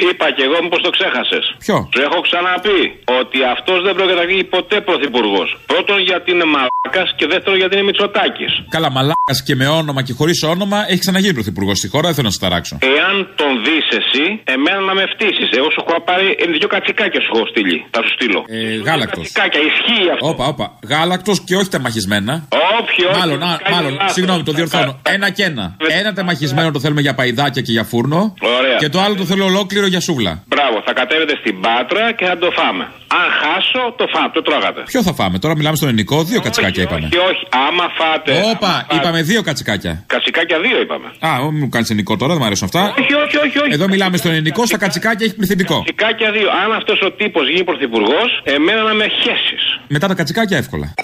Είπα 0.08 0.26
και 0.36 0.42
εγώ, 0.48 0.56
μήπως 0.64 0.80
το 0.86 0.90
ξέχασες. 0.96 1.44
Ποιο; 1.64 1.76
Σου 1.94 2.00
έχω 2.06 2.18
ξαναπεί 2.28 2.80
ότι 3.20 3.38
αυτός 3.54 3.78
δεν 3.86 3.92
πρόκειται 3.96 4.18
να 4.22 4.26
γίνει 4.30 4.44
ποτέ 4.56 4.76
πρωθυπουργός. 4.88 5.48
Πρώτον 5.72 5.98
γιατί 6.08 6.28
είναι 6.34 6.46
μαλάκας 6.54 7.08
και 7.18 7.26
δεύτερον 7.32 7.56
γιατί 7.60 7.72
είναι 7.76 7.86
Μητσοτάκης. 7.90 8.52
Καλά, 8.76 8.88
μαλάκας 8.96 9.38
και 9.46 9.54
με 9.60 9.66
όνομα 9.80 10.00
και 10.06 10.14
χωρίς 10.18 10.38
όνομα 10.54 10.78
έχει 10.90 11.00
ξαναγίνει 11.04 11.34
πρωθυπουργός 11.38 11.76
στη 11.78 11.88
χώρα, 11.92 12.06
δεν 12.08 12.14
θέλω 12.16 12.28
να 12.30 12.34
σε 12.36 12.40
ταράξω. 12.44 12.74
Εάν 12.96 13.14
τον 13.40 13.52
δεις 13.64 13.86
εσύ, 14.00 14.24
εμένα 14.54 14.80
να 14.88 14.94
με 14.98 15.04
φτύσεις. 15.12 15.48
Εγώ 15.58 15.68
σου 15.74 15.80
έχω 15.84 16.00
πάρει 16.10 16.26
ε, 16.42 16.44
δύο 16.58 16.68
κατσικάκια 16.74 17.20
σου 17.24 17.30
έχω 17.34 17.46
στείλει. 17.52 17.78
Θα 17.94 18.00
σου 18.04 18.10
στείλω. 18.16 18.40
Ε, 18.48 18.58
γάλακτος. 18.88 19.24
Κατσικάκια, 19.24 19.60
ισχύει 19.70 20.06
αυτό. 20.14 20.28
Όπα, 20.32 20.44
όπα. 20.52 20.66
Γάλακτος 20.92 21.36
και 21.46 21.54
όχι 21.60 21.68
τεμαχισμένα. 21.76 22.32
Όχι, 22.92 23.04
όχι. 23.04 23.18
Μάλλον, 23.18 23.42
α, 23.42 23.60
μάλλον, 23.70 23.98
συγγνώμη, 24.14 24.42
το 24.42 24.52
διορθώνω. 24.52 25.00
Ένα 25.02 25.30
και 25.30 25.44
ένα. 25.44 25.76
Ένα 26.00 26.12
τεμαχισμένο 26.12 26.70
το 26.70 26.80
θέλουμε 26.80 27.00
για 27.00 27.14
παϊδάκια 27.14 27.62
και 27.62 27.72
για 27.72 27.84
φούρνο. 27.84 28.34
Ωραία. 28.40 28.76
Και 28.76 28.88
το 28.88 29.00
άλλο 29.00 29.14
το 29.14 29.24
θέλω 29.24 29.44
ολόκληρο 29.44 29.86
για 29.86 30.00
σούβλα. 30.00 30.42
Μπράβο, 30.46 30.82
θα 30.86 30.92
κατέβετε 30.92 31.34
στην 31.40 31.60
Πάτρα 31.60 32.12
και 32.12 32.24
θα 32.24 32.38
το 32.38 32.50
φάμε. 32.50 32.84
Αν 33.20 33.26
χάσω, 33.40 33.82
το 33.96 34.06
φάμε, 34.12 34.30
το 34.34 34.42
τρώγατε. 34.42 34.80
Ποιο 34.86 35.02
θα 35.02 35.12
φάμε, 35.12 35.38
τώρα 35.38 35.56
μιλάμε 35.56 35.76
στον 35.76 35.88
ελληνικό, 35.88 36.24
δύο 36.24 36.40
κατσικάκια 36.40 36.82
είπαμε. 36.82 37.06
Όχι, 37.12 37.18
όχι, 37.30 37.42
άμα 37.66 37.86
φάτε. 37.98 38.32
Όπα, 38.52 38.66
άμα 38.66 38.78
φάτε. 38.78 38.96
είπαμε 38.96 39.22
δύο 39.22 39.42
κατσικάκια. 39.42 40.04
Κατσικάκια 40.06 40.58
δύο 40.60 40.80
είπαμε. 40.80 41.08
Α, 41.18 41.30
μην 41.52 41.60
μου 41.62 41.68
κάνεις 41.68 41.90
ελληνικό 41.90 42.16
τώρα, 42.16 42.30
δεν 42.32 42.40
μου 42.40 42.46
αρέσουν 42.46 42.66
αυτά. 42.70 42.94
Όχι, 42.98 43.14
όχι, 43.14 43.36
όχι. 43.36 43.58
όχι. 43.58 43.72
Εδώ 43.72 43.88
μιλάμε 43.88 44.16
στον 44.16 44.30
ελληνικό, 44.32 44.66
στα 44.66 44.78
κατσικάκια 44.78 45.26
έχει 45.26 45.34
πληθυντικό. 45.34 45.76
Κατσικάκια 45.76 46.30
δύο. 46.32 46.48
Αν 46.64 46.72
αυτός 46.72 47.00
ο 47.06 47.12
τύπος 47.12 47.48
γίνει 47.48 47.64
πρωθυπουργός, 47.64 48.40
εμένα 48.42 48.82
να 48.82 48.94
με 48.94 49.06
χέσεις. 49.20 49.62
Μετά 49.88 50.06
τα 50.08 50.14
κατσικάκια 50.14 50.56
εύκολα. 50.56 50.94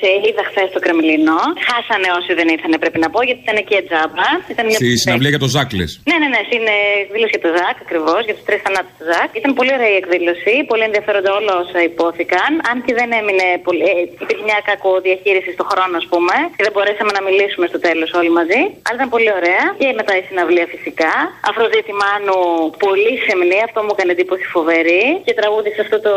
Σε 0.00 0.08
είδα 0.26 0.42
χθες 0.50 0.68
στο 0.72 0.80
Κρεμλίνο. 0.84 1.38
Χάσανε 1.68 2.08
όσοι 2.18 2.30
δεν 2.38 2.46
ήρθαν, 2.54 2.72
πρέπει 2.82 2.98
να 3.04 3.08
πω, 3.12 3.20
γιατί 3.28 3.40
ήταν 3.46 3.56
εκεί 3.62 3.76
τζάμπα. 3.88 4.28
Ήταν 4.52 4.64
μια 4.68 4.78
Στη 4.80 4.88
συναυλία 5.02 5.32
για 5.34 5.42
το 5.44 5.50
Ζάκλε. 5.54 5.86
Ναι, 6.08 6.16
ναι, 6.22 6.28
ναι. 6.34 6.40
Είναι 6.56 6.74
εκδήλωση 7.04 7.32
για 7.36 7.44
το 7.46 7.50
ΖΑΚ 7.56 7.76
ακριβώς, 7.84 8.20
για 8.28 8.34
τους 8.36 8.44
τρεις 8.48 8.60
θανάτους 8.64 8.94
του 8.98 9.04
ΖΑΚ. 9.10 9.28
Ήταν 9.40 9.50
πολύ 9.58 9.72
ωραία 9.76 9.90
η 9.94 9.98
εκδήλωση, 10.02 10.52
πολύ 10.70 10.84
ενδιαφέροντα 10.88 11.30
όλα 11.38 11.52
όσα 11.62 11.78
υπόθηκαν. 11.90 12.50
Αν 12.70 12.76
και 12.84 12.92
δεν 12.98 13.08
έμεινε 13.20 13.46
πολύ. 13.66 13.82
Ε, 13.90 13.92
υπήρχε 14.24 14.44
μια 14.50 14.60
κακοδιαχείριση 14.70 15.50
στο 15.56 15.64
χρόνο, 15.70 15.94
ας 16.02 16.06
πούμε, 16.12 16.34
και 16.56 16.62
δεν 16.66 16.72
μπορέσαμε 16.74 17.12
να 17.16 17.22
μιλήσουμε 17.28 17.66
στο 17.72 17.78
τέλος 17.86 18.08
όλοι 18.20 18.30
μαζί. 18.38 18.60
Αλλά 18.84 18.94
ήταν 18.98 19.08
πολύ 19.14 19.30
ωραία. 19.38 19.64
Και 19.80 19.88
μετά 20.00 20.12
η 20.20 20.22
συναυλία 20.28 20.66
φυσικά. 20.74 21.12
Αφροζήτη 21.50 21.92
Μάνου, 22.02 22.38
πολύ 22.86 23.12
σεμνή, 23.26 23.60
αυτό 23.68 23.78
μου 23.84 23.92
έκανε 23.94 24.10
εντύπωση 24.16 24.44
φοβερή. 24.54 25.04
Και 25.26 25.34
τραγούδισε 25.40 25.80
αυτό 25.84 25.96
το 26.06 26.14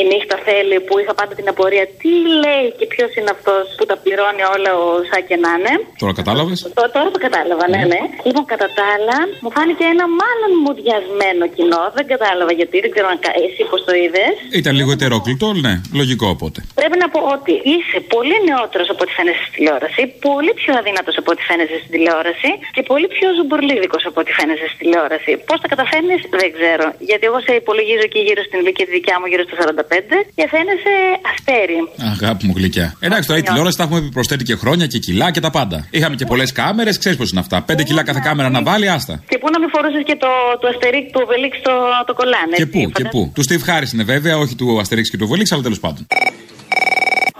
Η 0.00 0.02
νύχτα 0.10 0.36
θέλει 0.46 0.76
που 0.86 0.94
είχα 1.00 1.12
πάντα 1.20 1.32
την 1.40 1.48
απορία 1.52 1.84
τι 2.00 2.12
λέει 2.44 2.66
και 2.78 2.86
ποιος 2.92 3.05
ποιος 3.06 3.18
είναι 3.24 3.32
αυτός 3.38 3.64
που 3.76 3.84
τα 3.90 3.96
πληρώνει 4.02 4.42
όλα 4.54 4.70
ο 4.84 4.86
Σάκε 5.10 5.36
να 5.44 5.50
είναι; 5.56 5.72
Τώρα 6.02 6.12
κατάλαβες; 6.20 6.58
Τω- 6.78 6.90
Τώρα 6.96 7.08
το 7.14 7.20
κατάλαβα, 7.26 7.64
ναι, 7.74 7.82
ναι. 7.92 8.00
Λοιπόν, 8.26 8.44
κατά 8.52 8.68
τα 8.78 8.84
άλλα, 8.94 9.16
μου 9.42 9.50
φάνηκε 9.56 9.84
ένα 9.94 10.04
μάλλον 10.22 10.50
μουδιασμένο 10.64 11.44
κοινό. 11.56 11.82
Δεν 11.98 12.04
κατάλαβα 12.12 12.52
γιατί, 12.60 12.76
δεν 12.84 12.90
ξέρω 12.94 13.06
αν 13.12 13.18
κα- 13.24 13.36
εσύ 13.46 13.62
πώς 13.70 13.80
το 13.88 13.92
είδες. 14.02 14.32
Ήταν 14.60 14.72
λίγο 14.80 14.90
ετερόκλητο, 14.96 15.46
ναι, 15.64 15.74
λογικό 16.00 16.26
οπότε. 16.36 16.58
Πρέπει 16.80 16.96
να 17.02 17.08
πω 17.14 17.20
ότι 17.36 17.52
είσαι 17.72 17.98
πολύ 18.14 18.36
νεότερος 18.48 18.88
από 18.92 19.00
ό,τι 19.04 19.12
φαίνεσαι 19.18 19.42
στη 19.46 19.52
τηλεόραση, 19.56 20.02
πολύ 20.28 20.52
πιο 20.60 20.72
αδύνατος 20.80 21.14
από 21.20 21.28
ό,τι 21.34 21.42
φαίνεσαι 21.48 21.76
στην 21.82 21.90
τηλεόραση 21.96 22.50
και 22.74 22.82
πολύ 22.92 23.06
πιο 23.16 23.26
ζουμπορλίδικο 23.36 23.98
από 24.10 24.18
ό,τι 24.22 24.32
φαίνεσαι 24.38 24.66
στη 24.70 24.78
τηλεόραση. 24.82 25.32
Πώς 25.48 25.58
τα 25.62 25.68
καταφέρνεις, 25.72 26.20
δεν 26.40 26.48
ξέρω. 26.56 26.86
Γιατί 27.10 27.24
εγώ 27.30 27.38
σε 27.46 27.52
υπολογίζω 27.62 28.04
εκεί 28.08 28.20
γύρω 28.28 28.42
στην 28.48 28.58
ηλικία 28.62 28.86
τη 28.88 28.92
δικιά 28.98 29.16
μου, 29.20 29.26
γύρω 29.30 29.42
στο 29.48 29.54
45, 29.60 30.16
και 30.38 30.44
φαίνεσαι 30.54 30.92
αστέρι. 31.30 31.78
Αγάπη 32.14 32.42
μου 32.46 32.54
γλυκιά. 32.58 32.86
Εντάξει, 33.00 33.28
τώρα 33.28 33.40
η 33.40 33.42
τηλεόραση 33.42 33.76
τα 33.76 33.82
έχουμε 33.82 34.00
πει 34.00 34.08
προσθέτει 34.08 34.44
και 34.44 34.56
χρόνια 34.56 34.86
και 34.86 34.98
κιλά 34.98 35.30
και 35.30 35.40
τα 35.40 35.50
πάντα. 35.50 35.86
Είχαμε 35.90 36.16
και 36.16 36.24
πολλές 36.24 36.52
κάμερες, 36.52 36.98
ξέρεις 36.98 37.18
πώς 37.18 37.30
είναι 37.30 37.40
αυτά. 37.40 37.62
Πέντε 37.62 37.82
κιλά 37.82 38.02
κάθε 38.02 38.20
κάμερα 38.24 38.50
να 38.50 38.62
βάλει, 38.62 38.88
άστα. 38.90 39.22
Και 39.28 39.38
πού 39.38 39.46
να 39.52 39.58
μην 39.60 39.68
φορούσες 39.70 40.02
και 40.04 40.16
το, 40.20 40.26
το 40.60 40.68
αστερίκ 40.68 41.10
του 41.12 41.24
Βελίξ 41.28 41.60
το, 41.62 41.70
το 42.06 42.14
κολλάνε. 42.14 42.54
Και 42.56 42.62
έτσι, 42.62 42.78
πού, 42.78 42.90
και 42.90 43.02
φαντάζομαι. 43.02 43.24
πού. 43.24 43.32
Του 43.34 43.42
Steve 43.48 43.64
Harris 43.68 43.92
είναι 43.94 44.04
βέβαια, 44.04 44.36
όχι 44.38 44.54
του 44.54 44.78
Αστερίξ 44.80 45.10
και 45.10 45.16
του 45.16 45.26
Βολίξ, 45.26 45.52
αλλά 45.52 45.62
τέλος 45.62 45.80
πάντων. 45.80 46.06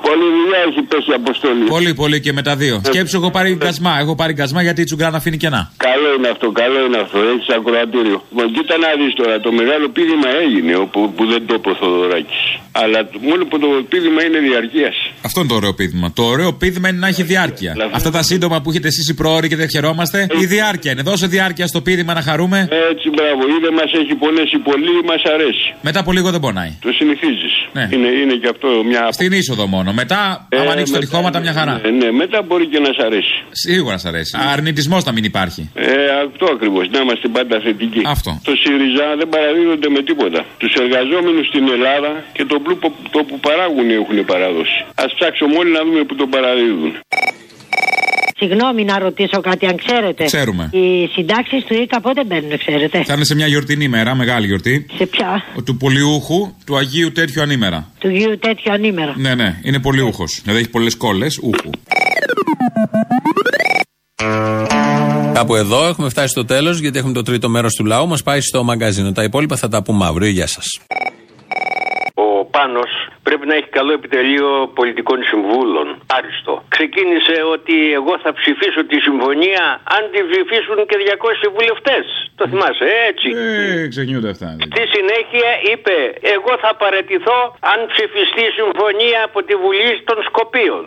Πολλή 0.09 0.27
δουλειά 0.39 0.61
έχει 0.69 0.83
πέσει 0.91 1.11
η 1.11 1.15
αποστολή. 1.23 1.65
Πολύ, 1.77 1.95
πολύ 2.03 2.19
και 2.25 2.33
με 2.33 2.43
τα 2.49 2.57
δύο. 2.57 2.81
Σκέψου, 2.91 3.17
έχω 3.21 3.31
πάρει 3.31 3.51
γκασμά. 3.63 3.93
Έχω 4.03 4.15
πάρει 4.21 4.33
γκασμά 4.33 4.61
γιατί 4.63 4.81
η 4.81 4.85
τσουγκράνα 4.85 5.17
αφήνει 5.17 5.37
κενά. 5.37 5.63
Καλό 5.89 6.09
είναι 6.17 6.29
αυτό, 6.29 6.47
καλό 6.63 6.79
είναι 6.87 6.99
αυτό. 7.05 7.19
Έχει 7.19 7.53
ακροατήριο. 7.59 8.19
Μα 8.37 8.43
κοίτα 8.55 8.75
να 8.85 8.89
δεις 9.01 9.13
τώρα, 9.21 9.41
το 9.41 9.51
μεγάλο 9.53 9.87
πείδημα 9.97 10.29
έγινε 10.45 10.75
όπου, 10.85 11.13
που 11.17 11.27
δεν 11.33 11.41
το 11.47 11.55
είπε 11.55 11.69
ο 11.71 11.75
Θοδωράκης. 11.81 12.43
Αλλά 12.83 12.99
το- 13.11 13.19
μόνο 13.31 13.45
που 13.51 13.59
το 13.59 13.67
πείδημα 13.89 14.21
είναι 14.27 14.39
διαρκείας. 14.49 14.97
Αυτό 15.27 15.41
είναι 15.41 15.49
το 15.49 15.55
ωραίο 15.55 15.75
πείδημα. 15.75 16.13
Το 16.13 16.23
ωραίο 16.35 16.53
πείδημα 16.53 16.89
είναι 16.89 16.99
να 16.99 17.09
έχει 17.09 17.23
διάρκεια. 17.23 17.73
Αυτά 17.93 18.11
τα 18.11 18.23
σύντομα 18.23 18.61
που 18.63 18.71
έχετε 18.71 18.89
εσείς 18.89 19.09
οι 19.09 19.15
πρόωροι 19.15 19.49
και 19.49 19.57
δεν 19.57 19.69
χαιρόμαστε, 19.69 20.27
η 20.43 20.47
διάρκεια 20.47 20.91
είναι. 20.93 21.03
Δώσε 21.03 21.27
διάρκεια 21.27 21.67
στο 21.67 21.81
πείδημα 21.81 22.13
να 22.15 22.23
χαρούμε. 22.23 22.59
Έτσι, 22.91 23.07
μπράβο. 23.17 23.41
Είδε 23.57 23.71
μας 23.71 23.91
έχει 24.01 24.15
πονέσει 24.15 24.59
πολύ, 24.59 24.95
μας 25.11 25.23
αρέσει. 25.35 25.75
Μετά 25.83 26.01
από 26.01 26.13
λίγο 26.13 26.31
δεν 26.31 26.41
πονάει. 26.41 26.73
Το 26.81 26.91
συνηθίζεις. 26.99 27.53
Ναι. 27.73 27.89
Είναι, 27.93 28.09
είναι 28.23 28.35
και 28.35 28.49
αυτό 28.55 28.69
μια. 28.87 29.09
Στην 29.13 29.33
είσοδο 29.33 29.67
μόνο. 29.67 29.93
Μετά, 30.01 30.21
άμα 30.61 30.71
ανοίξει 30.75 30.93
τα 30.93 30.99
μετά, 30.99 31.11
τυχώματα, 31.11 31.39
μια 31.45 31.53
χαρά. 31.59 31.75
Ναι, 31.83 31.91
ναι, 31.91 32.11
μετά 32.23 32.39
μπορεί 32.47 32.67
και 32.73 32.79
να 32.87 32.91
σ' 32.97 33.03
αρέσει. 33.09 33.35
Σίγουρα 33.51 33.97
σ' 33.99 34.07
αρέσει. 34.11 34.33
Αρνητισμός 34.55 35.03
να 35.05 35.13
μην 35.17 35.25
υπάρχει. 35.25 35.63
Ε, 35.75 35.87
αυτό 36.27 36.45
ακριβώς. 36.55 36.85
Να 36.95 36.99
είμαστε 37.05 37.29
πάντα 37.37 37.61
θετικοί. 37.65 38.01
Αυτό. 38.17 38.31
Το 38.49 38.53
ΣΥΡΙΖΑ 38.63 39.07
δεν 39.21 39.29
παραδίδονται 39.35 39.89
με 39.97 40.01
τίποτα. 40.09 40.41
Τους 40.59 40.73
εργαζόμενους 40.85 41.47
στην 41.47 41.65
Ελλάδα 41.77 42.13
και 42.37 42.45
το 42.45 42.57
πλούτο 42.65 42.87
το 43.15 43.21
που 43.29 43.37
παράγουν 43.47 43.91
έχουν 44.01 44.19
παραδώσει. 44.33 44.79
Α 45.03 45.05
ψάξουμε 45.17 45.55
όλοι 45.61 45.73
να 45.79 45.83
δούμε 45.87 46.01
που 46.09 46.15
το 46.21 46.27
παραδίδουν. 46.35 46.91
Συγγνώμη 48.39 48.85
να 48.85 48.99
ρωτήσω 48.99 49.41
κάτι, 49.41 49.67
αν 49.67 49.77
ξέρετε. 49.77 50.25
Ξέρουμε. 50.25 50.69
Οι 50.73 51.07
συντάξεις 51.07 51.65
του 51.65 51.75
ΙΚΑ 51.75 52.01
πότε 52.01 52.25
μπαίνουν, 52.25 52.59
ξέρετε; 52.59 53.03
Θα 53.05 53.15
είναι 53.15 53.25
σε 53.25 53.35
μια 53.35 53.47
γιορτινή 53.47 53.89
μέρα, 53.89 54.15
μεγάλη 54.15 54.47
γιορτή. 54.47 54.87
Σε 54.97 55.07
ποια; 55.07 55.45
Του 55.65 55.77
πολιούχου 55.77 56.53
του 56.67 56.77
Αγίου 56.77 57.13
τέτοιου 57.13 57.43
ανήμερα. 57.43 57.91
Του 57.99 58.09
γιου 58.09 58.39
τέτοιο 58.39 58.73
ανήμερα. 58.73 59.15
Ναι, 59.17 59.35
ναι, 59.35 59.61
είναι 59.63 59.79
πολιούχος. 59.81 60.41
Δηλαδή 60.43 60.61
έχει 60.61 60.71
πολλές 60.71 60.97
κόλλες, 60.97 61.39
ούχου. 61.43 61.71
Κάπου 65.33 65.55
εδώ 65.55 65.87
έχουμε 65.87 66.09
φτάσει 66.09 66.29
στο 66.29 66.45
τέλος, 66.45 66.79
γιατί 66.79 66.99
έχουμε 66.99 67.13
το 67.13 67.23
τρίτο 67.23 67.49
μέρος 67.49 67.75
του 67.75 67.85
λαού. 67.85 68.09
Μας 68.09 68.23
πάει 68.23 68.41
στο 68.41 68.65
μαγκαζίνο. 68.65 69.13
Τα 69.13 69.23
υπόλοιπα 69.23 69.57
θα 69.57 69.69
τα 69.69 69.83
πούμε 69.83 70.05
αύριο. 70.07 70.29
Γεια 70.29 70.47
σας. 70.47 70.65
Ο 72.57 72.59
Πάνος 72.59 72.93
πρέπει 73.29 73.47
να 73.51 73.55
έχει 73.59 73.71
καλό 73.79 73.93
επιτελείο 74.01 74.49
πολιτικών 74.79 75.19
συμβούλων. 75.31 75.87
Άριστο. 76.19 76.53
Ξεκίνησε 76.77 77.37
ότι 77.55 77.77
εγώ 77.99 78.15
θα 78.25 78.31
ψηφίσω 78.39 78.81
τη 78.91 78.97
συμφωνία 79.07 79.63
αν 79.97 80.03
τη 80.13 80.21
ψηφίσουν 80.31 80.79
και 80.89 80.97
200 81.47 81.57
βουλευτές. 81.57 82.05
Το 82.39 82.45
θυμάσαι, 82.51 82.87
έτσι. 83.11 83.29
Ε, 83.37 83.89
ξεχνιούνται 83.93 84.31
αυτά. 84.35 84.49
Στη 84.71 84.85
συνέχεια 84.95 85.51
είπε, 85.73 85.97
εγώ 86.37 86.53
θα 86.65 86.71
παραιτηθώ 86.83 87.39
αν 87.73 87.79
ψηφιστεί 87.93 88.43
η 88.51 88.53
συμφωνία 88.61 89.19
από 89.29 89.39
τη 89.47 89.55
Βουλή 89.63 89.93
των 90.09 90.19
Σκοπίων. 90.29 90.83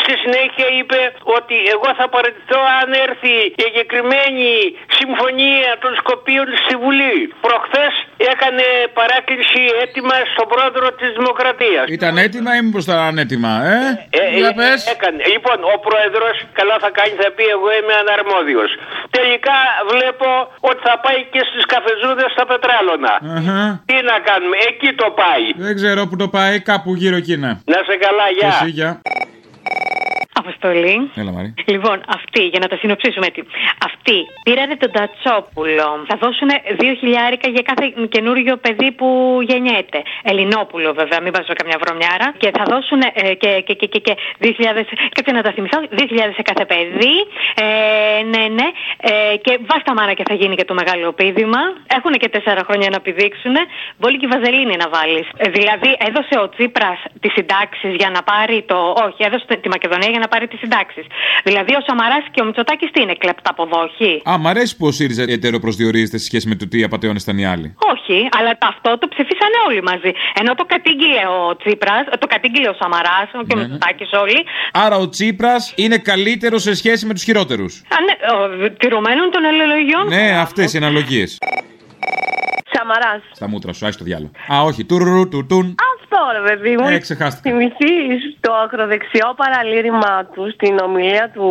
Στη 0.00 0.14
συνέχεια 0.22 0.66
είπε 0.78 1.00
ότι 1.36 1.56
εγώ 1.74 1.88
θα 1.98 2.06
παραιτηθώ 2.14 2.60
αν 2.80 2.88
έρθει 3.06 3.34
η 3.60 3.62
εγκεκριμένη 3.68 4.50
συμφωνία 4.98 5.70
των 5.82 5.92
Σκοπίων 6.00 6.46
στη 6.62 6.74
Βουλή. 6.82 7.18
Προχθές 7.46 7.94
έκανε 8.32 8.64
παράκληση 8.98 9.62
έτοιμα 9.82 10.16
στον 10.32 10.46
πρόεδρο 10.52 10.86
της 11.00 11.10
Δημοκρατίας. 11.18 11.84
Ήταν 11.98 12.14
έτοιμα 12.26 12.50
ή 12.58 12.60
μήπως 12.66 12.82
ήταν 12.86 12.98
ανέτοιμα, 13.10 13.52
ε; 13.74 13.78
Ε, 14.20 14.22
Για 14.40 14.52
ε, 14.54 14.58
πες. 14.60 14.78
Έκανε. 14.94 15.20
Λοιπόν, 15.34 15.58
ο 15.74 15.76
πρόεδρος 15.86 16.36
καλά 16.58 16.76
θα 16.84 16.90
κάνει, 16.98 17.12
θα 17.22 17.28
πει: 17.36 17.44
Εγώ 17.56 17.68
είμαι 17.78 17.94
αναρμόδιος. 18.02 18.70
Τελικά 19.16 19.56
βλέπω 19.92 20.28
ότι 20.68 20.80
θα 20.88 20.94
πάει 21.04 21.20
και 21.32 21.42
στις 21.50 21.64
καφεζούδες 21.72 22.28
στα 22.36 22.44
πετράλωνα. 22.50 23.14
Αχα. 23.38 23.60
Τι 23.90 23.96
να 24.10 24.16
κάνουμε, 24.28 24.56
εκεί 24.70 24.90
το 25.02 25.08
πάει. 25.20 25.46
Δεν 25.66 25.74
ξέρω 25.80 26.00
που 26.08 26.16
το 26.22 26.28
πάει, 26.36 26.54
κάπου 26.70 26.90
γύρω 27.00 27.16
εκεί 27.22 27.32
είναι. 27.38 27.52
Να 27.72 27.78
σε 27.88 27.94
καλά, 28.04 28.26
γεια. 28.78 28.90
Εσύ, 30.48 30.58
γεια. 30.58 30.68
Αποστολή. 30.68 31.10
Έλα, 31.14 31.32
Μαρή. 31.32 31.54
Λοιπόν, 31.74 31.96
αυτοί, 32.18 32.42
για 32.52 32.60
να 32.62 32.68
τα 32.72 32.76
συνοψίσουμε 32.76 33.26
έτσι. 33.26 33.42
Αυτοί 33.88 34.18
πήρανε 34.42 34.76
τον 34.76 34.90
Τατσόπουλο. 34.96 35.88
Θα 36.08 36.16
δώσουν 36.22 36.50
δύο 36.80 36.94
χιλιάρικα 37.00 37.48
για 37.48 37.62
κάθε 37.70 37.84
καινούριο 38.08 38.56
παιδί 38.56 38.90
που 38.98 39.38
γεννιέται. 39.48 40.02
Ελληνόπουλο, 40.22 40.92
βέβαια, 41.00 41.18
μην 41.24 41.32
βάζω 41.36 41.52
καμιά 41.60 41.78
βρωμιάρα. 41.82 42.28
Και 42.42 42.50
θα 42.58 42.64
δώσουν 42.72 43.00
ε, 43.00 43.34
και, 43.42 43.50
και, 43.66 43.74
και, 43.74 43.86
και, 43.86 44.00
και 44.06 44.14
2.000. 44.40 44.52
Κάτσε 45.14 45.32
να 45.38 45.42
τα 45.42 45.52
θυμηθώ. 45.52 45.78
2.000 45.90 46.04
σε 46.38 46.42
κάθε 46.42 46.64
παιδί. 46.70 47.16
Ε, 47.64 47.66
ναι, 48.32 48.44
ναι. 48.58 48.68
Ε, 49.10 49.36
και 49.44 49.52
βάστα 49.68 49.92
μάνα 49.94 50.12
και 50.18 50.24
θα 50.28 50.34
γίνει 50.34 50.54
και 50.56 50.64
το 50.64 50.74
μεγάλο 50.74 51.12
πείδημα. 51.12 51.62
Έχουν 51.96 52.12
και 52.12 52.28
τέσσερα 52.28 52.62
χρόνια 52.68 52.88
να 52.94 53.00
πηδήξουν. 53.00 53.56
Μπορεί 53.98 54.16
και 54.16 54.26
η 54.26 54.32
βαζελίνη 54.34 54.76
να 54.82 54.88
βάλεις. 54.96 55.26
δηλαδή, 55.56 55.90
έδωσε 56.08 56.34
ο 56.44 56.48
Τσίπρας 56.48 56.98
τις 57.20 57.32
συντάξεις 57.32 57.92
για 58.00 58.10
να 58.10 58.22
πάρει 58.22 58.62
το. 58.70 58.78
Όχι, 59.06 59.20
έδωσε 59.28 59.44
τη 59.62 59.68
Μακεδονία 59.68 60.10
για 60.10 60.18
να 60.18 60.28
πάρει 60.28 60.37
τις 60.46 60.58
συντάξεις. 60.58 61.04
Δηλαδή, 61.44 61.74
ο 61.74 61.80
Σαμαράς 61.86 62.24
και 62.30 62.40
ο 62.42 62.44
Μητσοτάκης 62.44 62.90
τι 62.90 63.00
είναι, 63.02 63.14
κλεπταποδόχοι. 63.14 64.22
Α, 64.30 64.38
μ' 64.38 64.46
αρέσει 64.46 64.76
που 64.76 64.86
ο 64.86 64.90
ΣΥΡΙΖΑ 64.90 65.22
ετεροπροσδιορίζεται 65.22 66.18
σε 66.18 66.24
σχέση 66.24 66.48
με 66.48 66.54
το 66.54 66.68
τι 66.68 66.82
απαταιώνε 66.82 67.18
ήταν 67.22 67.38
οι 67.38 67.46
άλλοι. 67.46 67.74
Όχι, 67.92 68.28
αλλά 68.38 68.58
αυτό 68.60 68.98
το 68.98 69.08
ψηφίσανε 69.08 69.56
όλοι 69.68 69.82
μαζί. 69.82 70.12
Ενώ 70.40 70.54
το 70.54 70.64
κατήγγειλε 70.64 71.22
ο 71.38 71.56
Τσίπρας, 71.56 72.04
το 72.18 72.26
κατήγγειλε 72.26 72.68
ο 72.68 72.76
Σαμαράς 72.80 73.28
και 73.30 73.36
ο 73.36 73.42
Ναι, 73.46 73.54
ναι. 73.54 73.60
Μητσοτάκης 73.62 74.10
όλοι. 74.12 74.44
Άρα 74.72 74.96
ο 74.96 75.08
Τσίπρας 75.08 75.72
είναι 75.76 75.98
καλύτερος 75.98 76.62
σε 76.62 76.74
σχέση 76.74 77.06
με 77.06 77.14
τους 77.14 77.22
χειρότερους. 77.22 77.82
Α, 77.94 77.96
ναι, 78.06 78.14
ο, 78.36 78.70
τηρουμένων 78.78 79.30
των 79.30 79.44
ελεολογιών. 79.44 80.06
Ναι, 80.08 80.38
αυτές 80.38 80.72
οι 80.74 80.76
αναλογίες. 80.76 81.38
Σαμαράς. 82.72 83.22
Στα 83.32 83.48
μούτρα 83.48 83.72
σου, 83.72 83.86
άσχη 83.86 83.98
το 83.98 84.04
διάλογο. 84.04 84.30
Α, 84.52 84.62
όχι, 84.62 84.84
τουρουρου 84.84 85.28
του 85.28 85.46
τουν. 85.46 85.74
Αυτό 86.10 86.20
ρε 86.38 86.42
παιδί 86.48 86.76
μου. 86.76 86.88
Ε, 86.88 86.98
ξεχάστηκα. 86.98 87.50
Θυμηθεί 87.50 87.94
το 88.40 88.52
ακροδεξιό 88.64 89.34
παραλήρημά 89.36 90.24
του 90.32 90.50
στην 90.54 90.78
ομιλία 90.78 91.30
του 91.34 91.44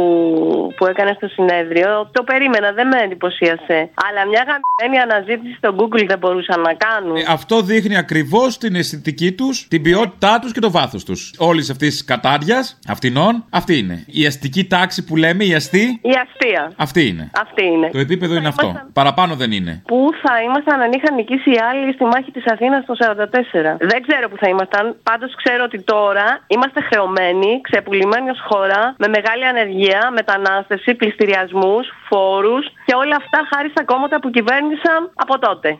που 0.77 0.85
έκανε 0.85 1.13
στο 1.15 1.27
συνέδριο. 1.27 2.09
Το 2.11 2.23
περίμενα, 2.23 2.71
δεν 2.71 2.87
με 2.87 2.97
εντυπωσίασε. 3.03 3.89
Αλλά 4.07 4.21
μια 4.31 4.43
γαμμένη 4.49 4.97
αναζήτηση 5.05 5.53
στο 5.57 5.75
Google 5.79 6.05
δεν 6.07 6.17
μπορούσαν 6.17 6.61
να 6.61 6.73
κάνουν. 6.73 7.15
Ε, 7.15 7.23
αυτό 7.29 7.61
δείχνει 7.61 7.97
ακριβώς 7.97 8.57
την 8.57 8.75
αισθητική 8.75 9.31
τους, 9.31 9.67
την 9.67 9.81
ποιότητά 9.81 10.39
τους 10.41 10.51
και 10.51 10.59
το 10.59 10.71
βάθος 10.71 11.03
τους. 11.05 11.33
Όλης 11.37 11.69
αυτής 11.69 11.89
της 11.89 12.03
κατάρια, 12.05 12.59
αυτινών, 12.87 13.45
αυτή 13.49 13.77
είναι. 13.77 14.03
Η 14.07 14.25
αστική 14.25 14.65
τάξη 14.65 15.03
που 15.05 15.15
λέμε, 15.15 15.43
η 15.43 15.53
αστή, 15.53 15.99
Η 16.03 16.13
αστεία. 16.25 16.71
αυτή 16.77 17.07
είναι. 17.07 17.29
Αυτή 17.41 17.65
είναι. 17.65 17.89
Το 17.89 17.99
επίπεδο 17.99 18.35
είναι 18.35 18.47
αυτό. 18.47 18.81
Παραπάνω 18.93 19.35
δεν 19.35 19.51
είναι. 19.51 19.81
Πού 19.87 20.09
θα 20.23 20.41
ήμασταν 20.41 20.81
αν 20.81 20.91
είχαν 20.91 21.15
νικήσει 21.15 21.49
οι 21.51 21.59
άλλοι 21.71 21.93
στη 21.93 22.03
μάχη 22.03 22.31
της 22.31 22.43
Αθήνας 22.45 22.85
το 22.85 22.93
44. 22.95 23.77
Δεν 23.79 24.01
ξέρω 24.07 24.29
που 24.29 24.37
θα 24.39 24.46
ήμασταν. 24.47 24.95
Πάντως 25.03 25.35
ξέρω 25.35 25.63
ότι 25.63 25.81
τώρα 25.81 26.39
είμαστε 26.47 26.81
χρεωμένοι, 26.81 27.61
ξεπουλημένοι 27.61 28.29
ως 28.29 28.41
χώρα, 28.47 28.95
με 28.97 29.07
μεγάλη 29.07 29.45
ανεργία, 29.45 30.11
μετανάστευση, 30.11 30.95
πληστηριασμούς, 30.95 31.87
φόρους 32.09 32.65
και 32.85 32.95
όλα 32.95 33.15
αυτά 33.15 33.39
χάρη 33.53 33.69
στα 33.69 33.83
κόμματα 33.83 34.19
που 34.19 34.29
κυβέρνησαν 34.29 35.11
από 35.13 35.39
τότε. 35.39 35.79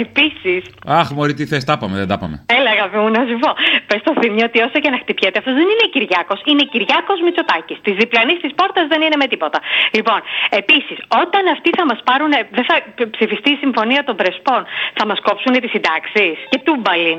Επίσης, 0.00 0.62
Αχ, 1.00 1.06
Μωρή, 1.16 1.34
τι 1.38 1.44
θες, 1.50 1.64
τα 1.70 1.74
πάμε, 1.80 1.96
δεν 2.02 2.08
τα 2.12 2.18
πάμε. 2.22 2.36
Έλα, 2.58 2.70
αγάπη 2.76 2.96
μου, 3.02 3.10
να 3.16 3.22
σου 3.28 3.36
πω. 3.44 3.50
Πες 3.88 3.98
στο 4.04 4.12
θύμιο 4.20 4.44
ότι 4.50 4.58
όσο 4.66 4.78
και 4.84 4.90
να 4.94 4.98
χτυπιέται, 5.02 5.38
αυτός 5.42 5.54
δεν 5.60 5.66
είναι 5.72 5.86
Κυριάκος. 5.94 6.38
Είναι 6.50 6.64
Κυριάκος 6.72 7.18
Μητσοτάκης. 7.24 7.78
Τη 7.86 7.90
διπλανή 8.00 8.34
της 8.42 8.52
πόρτα 8.58 8.80
δεν 8.92 9.00
είναι 9.04 9.18
με 9.22 9.26
τίποτα. 9.32 9.58
Λοιπόν, 9.96 10.18
επίσης, 10.60 10.98
όταν 11.22 11.42
αυτοί 11.54 11.68
θα 11.78 11.84
μας 11.90 12.00
πάρουν. 12.08 12.32
Δεν 12.56 12.64
θα 12.70 12.76
ψηφιστεί 13.14 13.50
η 13.56 13.58
συμφωνία 13.64 14.02
των 14.08 14.14
Πρεσπών, 14.20 14.60
θα 14.98 15.04
μας 15.08 15.18
κόψουν 15.26 15.52
τις 15.62 15.70
συντάξεις. 15.74 16.36
Και 16.52 16.58
τούμπαλιν. 16.66 17.18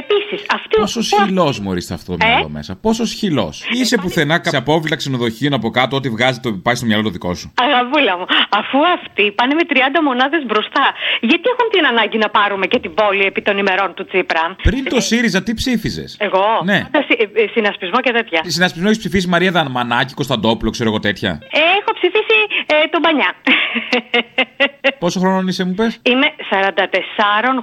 Επίσης, 0.00 0.40
αυτοί. 0.56 0.74
Πόσο 0.84 1.02
σχηλό 1.12 1.48
μωρή 1.64 1.82
σε 1.88 1.94
αυτό 1.98 2.10
το 2.16 2.22
Ε; 2.26 2.28
μυαλό 2.28 2.50
μέσα. 2.58 2.72
Πόσο 2.86 3.04
σχηλό. 3.14 3.46
Είσαι 3.80 3.96
πουθενά 4.02 4.36
σε 4.52 4.56
απόβλητα 4.62 4.96
ξενοδοχείων 5.00 5.52
από 5.58 5.68
κάτω, 5.78 5.92
ό,τι 5.98 6.08
βγάζει 6.16 6.38
το 6.44 6.48
πάει 6.66 6.76
στο 6.80 6.86
μυαλό 6.88 7.02
το 7.08 7.12
δικό 7.16 7.30
σου. 7.40 7.46
Αγαπούλα 7.66 8.12
μου, 8.18 8.26
αφού 8.60 8.78
αυτοί 8.96 9.24
πάνε 9.38 9.52
με 9.58 9.64
30 9.68 9.74
μονάδες 10.08 10.42
μπροστά, 10.48 10.84
γιατί 11.30 11.46
έχουν 11.52 11.66
την 11.74 11.84
ανάγκη 11.92 12.13
να 12.18 12.28
πάρουμε 12.28 12.66
και 12.66 12.78
την 12.78 12.94
πόλη 12.94 13.24
επί 13.24 13.42
των 13.42 13.58
ημερών 13.58 13.94
του 13.94 14.04
Τσίπρα. 14.06 14.56
Πριν 14.62 14.84
το 14.88 15.00
ΣΥΡΙΖΑ, 15.00 15.42
τι 15.42 15.54
ψήφιζες; 15.54 16.16
Εγώ. 16.20 16.44
Ναι. 16.64 16.86
Πάντα 16.92 17.04
συ- 17.08 17.20
ε, 17.20 17.42
ε, 17.42 17.46
συνασπισμό 17.54 18.00
και 18.00 18.12
τέτοια. 18.12 18.40
Στη 18.42 18.52
συνασπισμό 18.52 18.86
έχεις 18.88 18.98
ψηφίσει 18.98 19.28
Μαρία 19.28 19.50
Δανμανάκη, 19.50 20.14
Κωνσταντόπουλο, 20.14 20.70
ξέρω 20.70 20.88
εγώ 20.88 21.00
τέτοια. 21.00 21.30
Ε, 21.52 21.58
Έχω 21.80 21.92
ψηφίσει 22.00 22.38
ε, 22.66 22.74
τον 22.90 23.00
Πανιά. 23.02 23.30
Πόσο 25.02 25.20
χρόνο 25.20 25.48
είσαι, 25.48 25.64
μου 25.64 25.74
πες; 25.74 25.98
Είμαι 26.02 26.26
44 26.50 26.54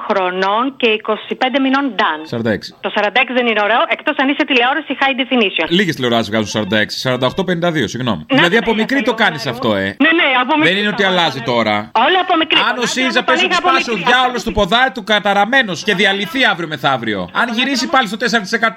χρονών 0.10 0.64
και 0.78 0.88
25 1.08 1.14
μηνών 1.62 1.96
Dan. 2.00 2.38
46. 2.38 2.58
Το 2.82 2.92
46 2.96 3.10
δεν 3.34 3.48
είναι 3.48 3.62
ωραίο, 3.64 3.82
εκτός 3.88 4.16
αν 4.18 4.30
είσαι 4.30 4.46
τηλεόραση 4.46 4.98
high 5.02 5.16
definition. 5.22 5.66
Λίγες 5.70 5.96
τηλεοράσεις 5.96 6.30
βγάζουν 6.30 6.48
46. 6.48 7.02
48-52, 7.02 7.88
συγγνώμη. 7.88 8.26
δηλαδή 8.30 8.58
από 8.58 8.74
μικρή 8.74 9.02
το 9.02 9.14
κάνεις 9.14 9.46
αυτό, 9.48 9.76
ε. 9.76 9.84
Ναι, 9.84 10.12
ναι, 10.20 10.28
από 10.42 10.58
μικρή. 10.58 10.70
Δεν 10.74 10.80
είναι 10.82 10.88
ότι 10.96 11.04
αλλάζει 11.04 11.42
τώρα. 11.42 11.92
Όλα 12.08 12.20
από 12.22 12.38
μικρή. 12.38 12.60
Αν 12.70 12.78
ο 12.78 12.86
ΣΥΡΙΖΑ 12.86 13.24
πέσει 13.24 13.46
ότι 13.46 13.56
σπάσει 13.56 13.92
ο 13.92 13.96
διάολος 13.96 14.41
του 14.44 14.52
ποδάρι 14.52 14.92
του 14.92 15.04
καταραμένος 15.04 15.84
και 15.84 15.96
διαλυθεί 15.96 16.46
αύριο 16.46 16.68
μεθαύριο. 16.68 17.30
Αν 17.34 17.54
γυρίσει 17.54 17.88
πάλι 17.88 18.08
στο 18.08 18.18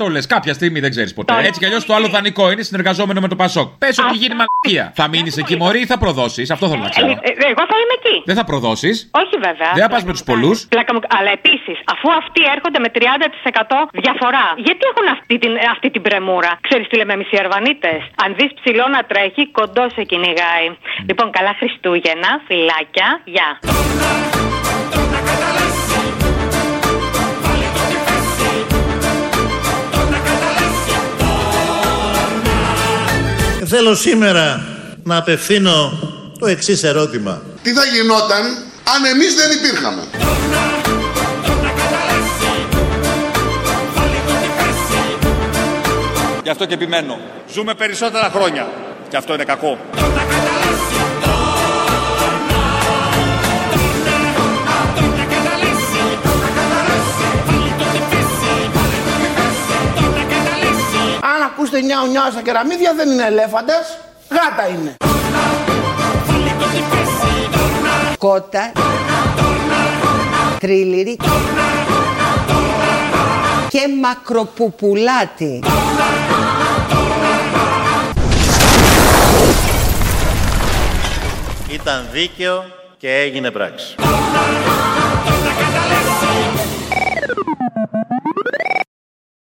4% 0.07 0.11
λες, 0.11 0.27
κάποια 0.27 0.53
στιγμή 0.55 0.81
δεν 0.81 0.91
ξέρεις 0.91 1.15
ποτέ. 1.15 1.35
Έτσι 1.39 1.59
κι 1.61 1.67
αλλιώς 1.67 1.85
το 1.85 1.95
άλλο 1.95 2.09
δανεικό 2.09 2.51
είναι 2.51 2.63
συνεργαζόμενο 2.63 3.21
με 3.21 3.29
το 3.29 3.37
Πασόκ. 3.37 3.69
Πες 3.79 3.99
ότι 3.99 4.17
γίνει 4.17 4.35
μαλακία. 4.41 4.93
Θα 4.95 5.09
μείνεις 5.09 5.37
εκεί 5.37 5.57
μωρή 5.57 5.81
ή 5.81 5.87
θα 5.87 5.99
προδώσεις; 5.99 6.51
Αυτό 6.51 6.69
θέλω 6.69 6.83
να 6.83 6.89
ξέρω. 6.89 7.07
Ε, 7.07 7.11
ε, 7.11 7.33
εγώ 7.53 7.63
θα 7.71 7.77
είμαι 7.83 7.95
εκεί. 8.01 8.17
Δεν 8.25 8.37
θα 8.37 8.45
προδώσεις; 8.45 9.11
Όχι 9.23 9.37
βέβαια. 9.47 9.71
Δεν 9.75 9.83
θα 9.83 9.89
πας 9.89 10.05
με 10.05 10.13
τους 10.13 10.25
πολλούς; 10.25 10.67
Πλάκα 10.69 10.93
μου. 10.95 11.01
Αλλά 11.19 11.31
επίσης, 11.39 11.77
αφού 11.95 12.07
αυτοί 12.21 12.41
έρχονται 12.55 12.79
με 12.85 12.89
30% 12.95 13.89
διαφορά, 14.05 14.47
γιατί 14.67 14.83
έχουν 14.91 15.07
αυτή 15.17 15.35
την, 15.39 15.53
αυτή 15.75 15.89
την 15.91 16.03
πρεμούρα; 16.03 16.53
Ξέρεις 16.69 16.87
τι 16.89 16.97
λέμε 16.97 17.13
εμείς 17.13 17.29
οι 17.33 17.37
Αρβανίτες; 17.45 18.01
Αν 18.25 18.29
δεις 18.39 18.51
ψηλό 18.59 18.87
να 18.97 19.01
τρέχει, 19.11 19.43
κοντό 19.59 19.85
σε 19.95 20.03
κυνηγάει. 20.11 20.67
Λοιπόν, 21.09 21.27
καλά 21.31 21.53
Χριστούγεννα, 21.61 22.31
φυλάκια, 22.47 23.09
γεια. 23.35 23.49
Θέλω 33.77 33.95
σήμερα 33.95 34.67
να 35.03 35.17
απευθύνω 35.17 35.99
το 36.39 36.47
εξής 36.47 36.83
ερώτημα. 36.83 37.43
Τι 37.63 37.73
θα 37.73 37.85
γινόταν 37.85 38.43
αν 38.95 39.05
εμείς 39.05 39.35
δεν 39.35 39.51
υπήρχαμε; 39.51 40.03
Γι' 46.43 46.51
αυτό 46.51 46.65
και 46.65 46.75
επιμένω. 46.75 47.19
Ζούμε 47.53 47.75
περισσότερα 47.75 48.31
χρόνια. 48.35 48.69
Και 49.09 49.17
αυτό 49.17 49.35
είναι 49.35 49.45
κακό. 49.45 49.79
Ακούσετε 61.67 61.87
νιάου 61.87 62.07
νιάου 62.07 62.31
στα 62.31 62.43
κεραμίδια 62.43 62.95
δεν 62.95 63.11
είναι 63.11 63.25
ελέφαντας, 63.27 63.99
γάτα 64.31 64.69
είναι. 64.69 64.95
Κότα, 68.19 68.73
τρίλιρι 70.59 71.17
και 73.69 73.81
μακροπουπουλάτη. 74.01 75.63
Ήταν 81.71 82.09
δίκαιο 82.13 82.65
και 82.99 83.15
έγινε 83.15 83.51
πράξη. 83.51 83.95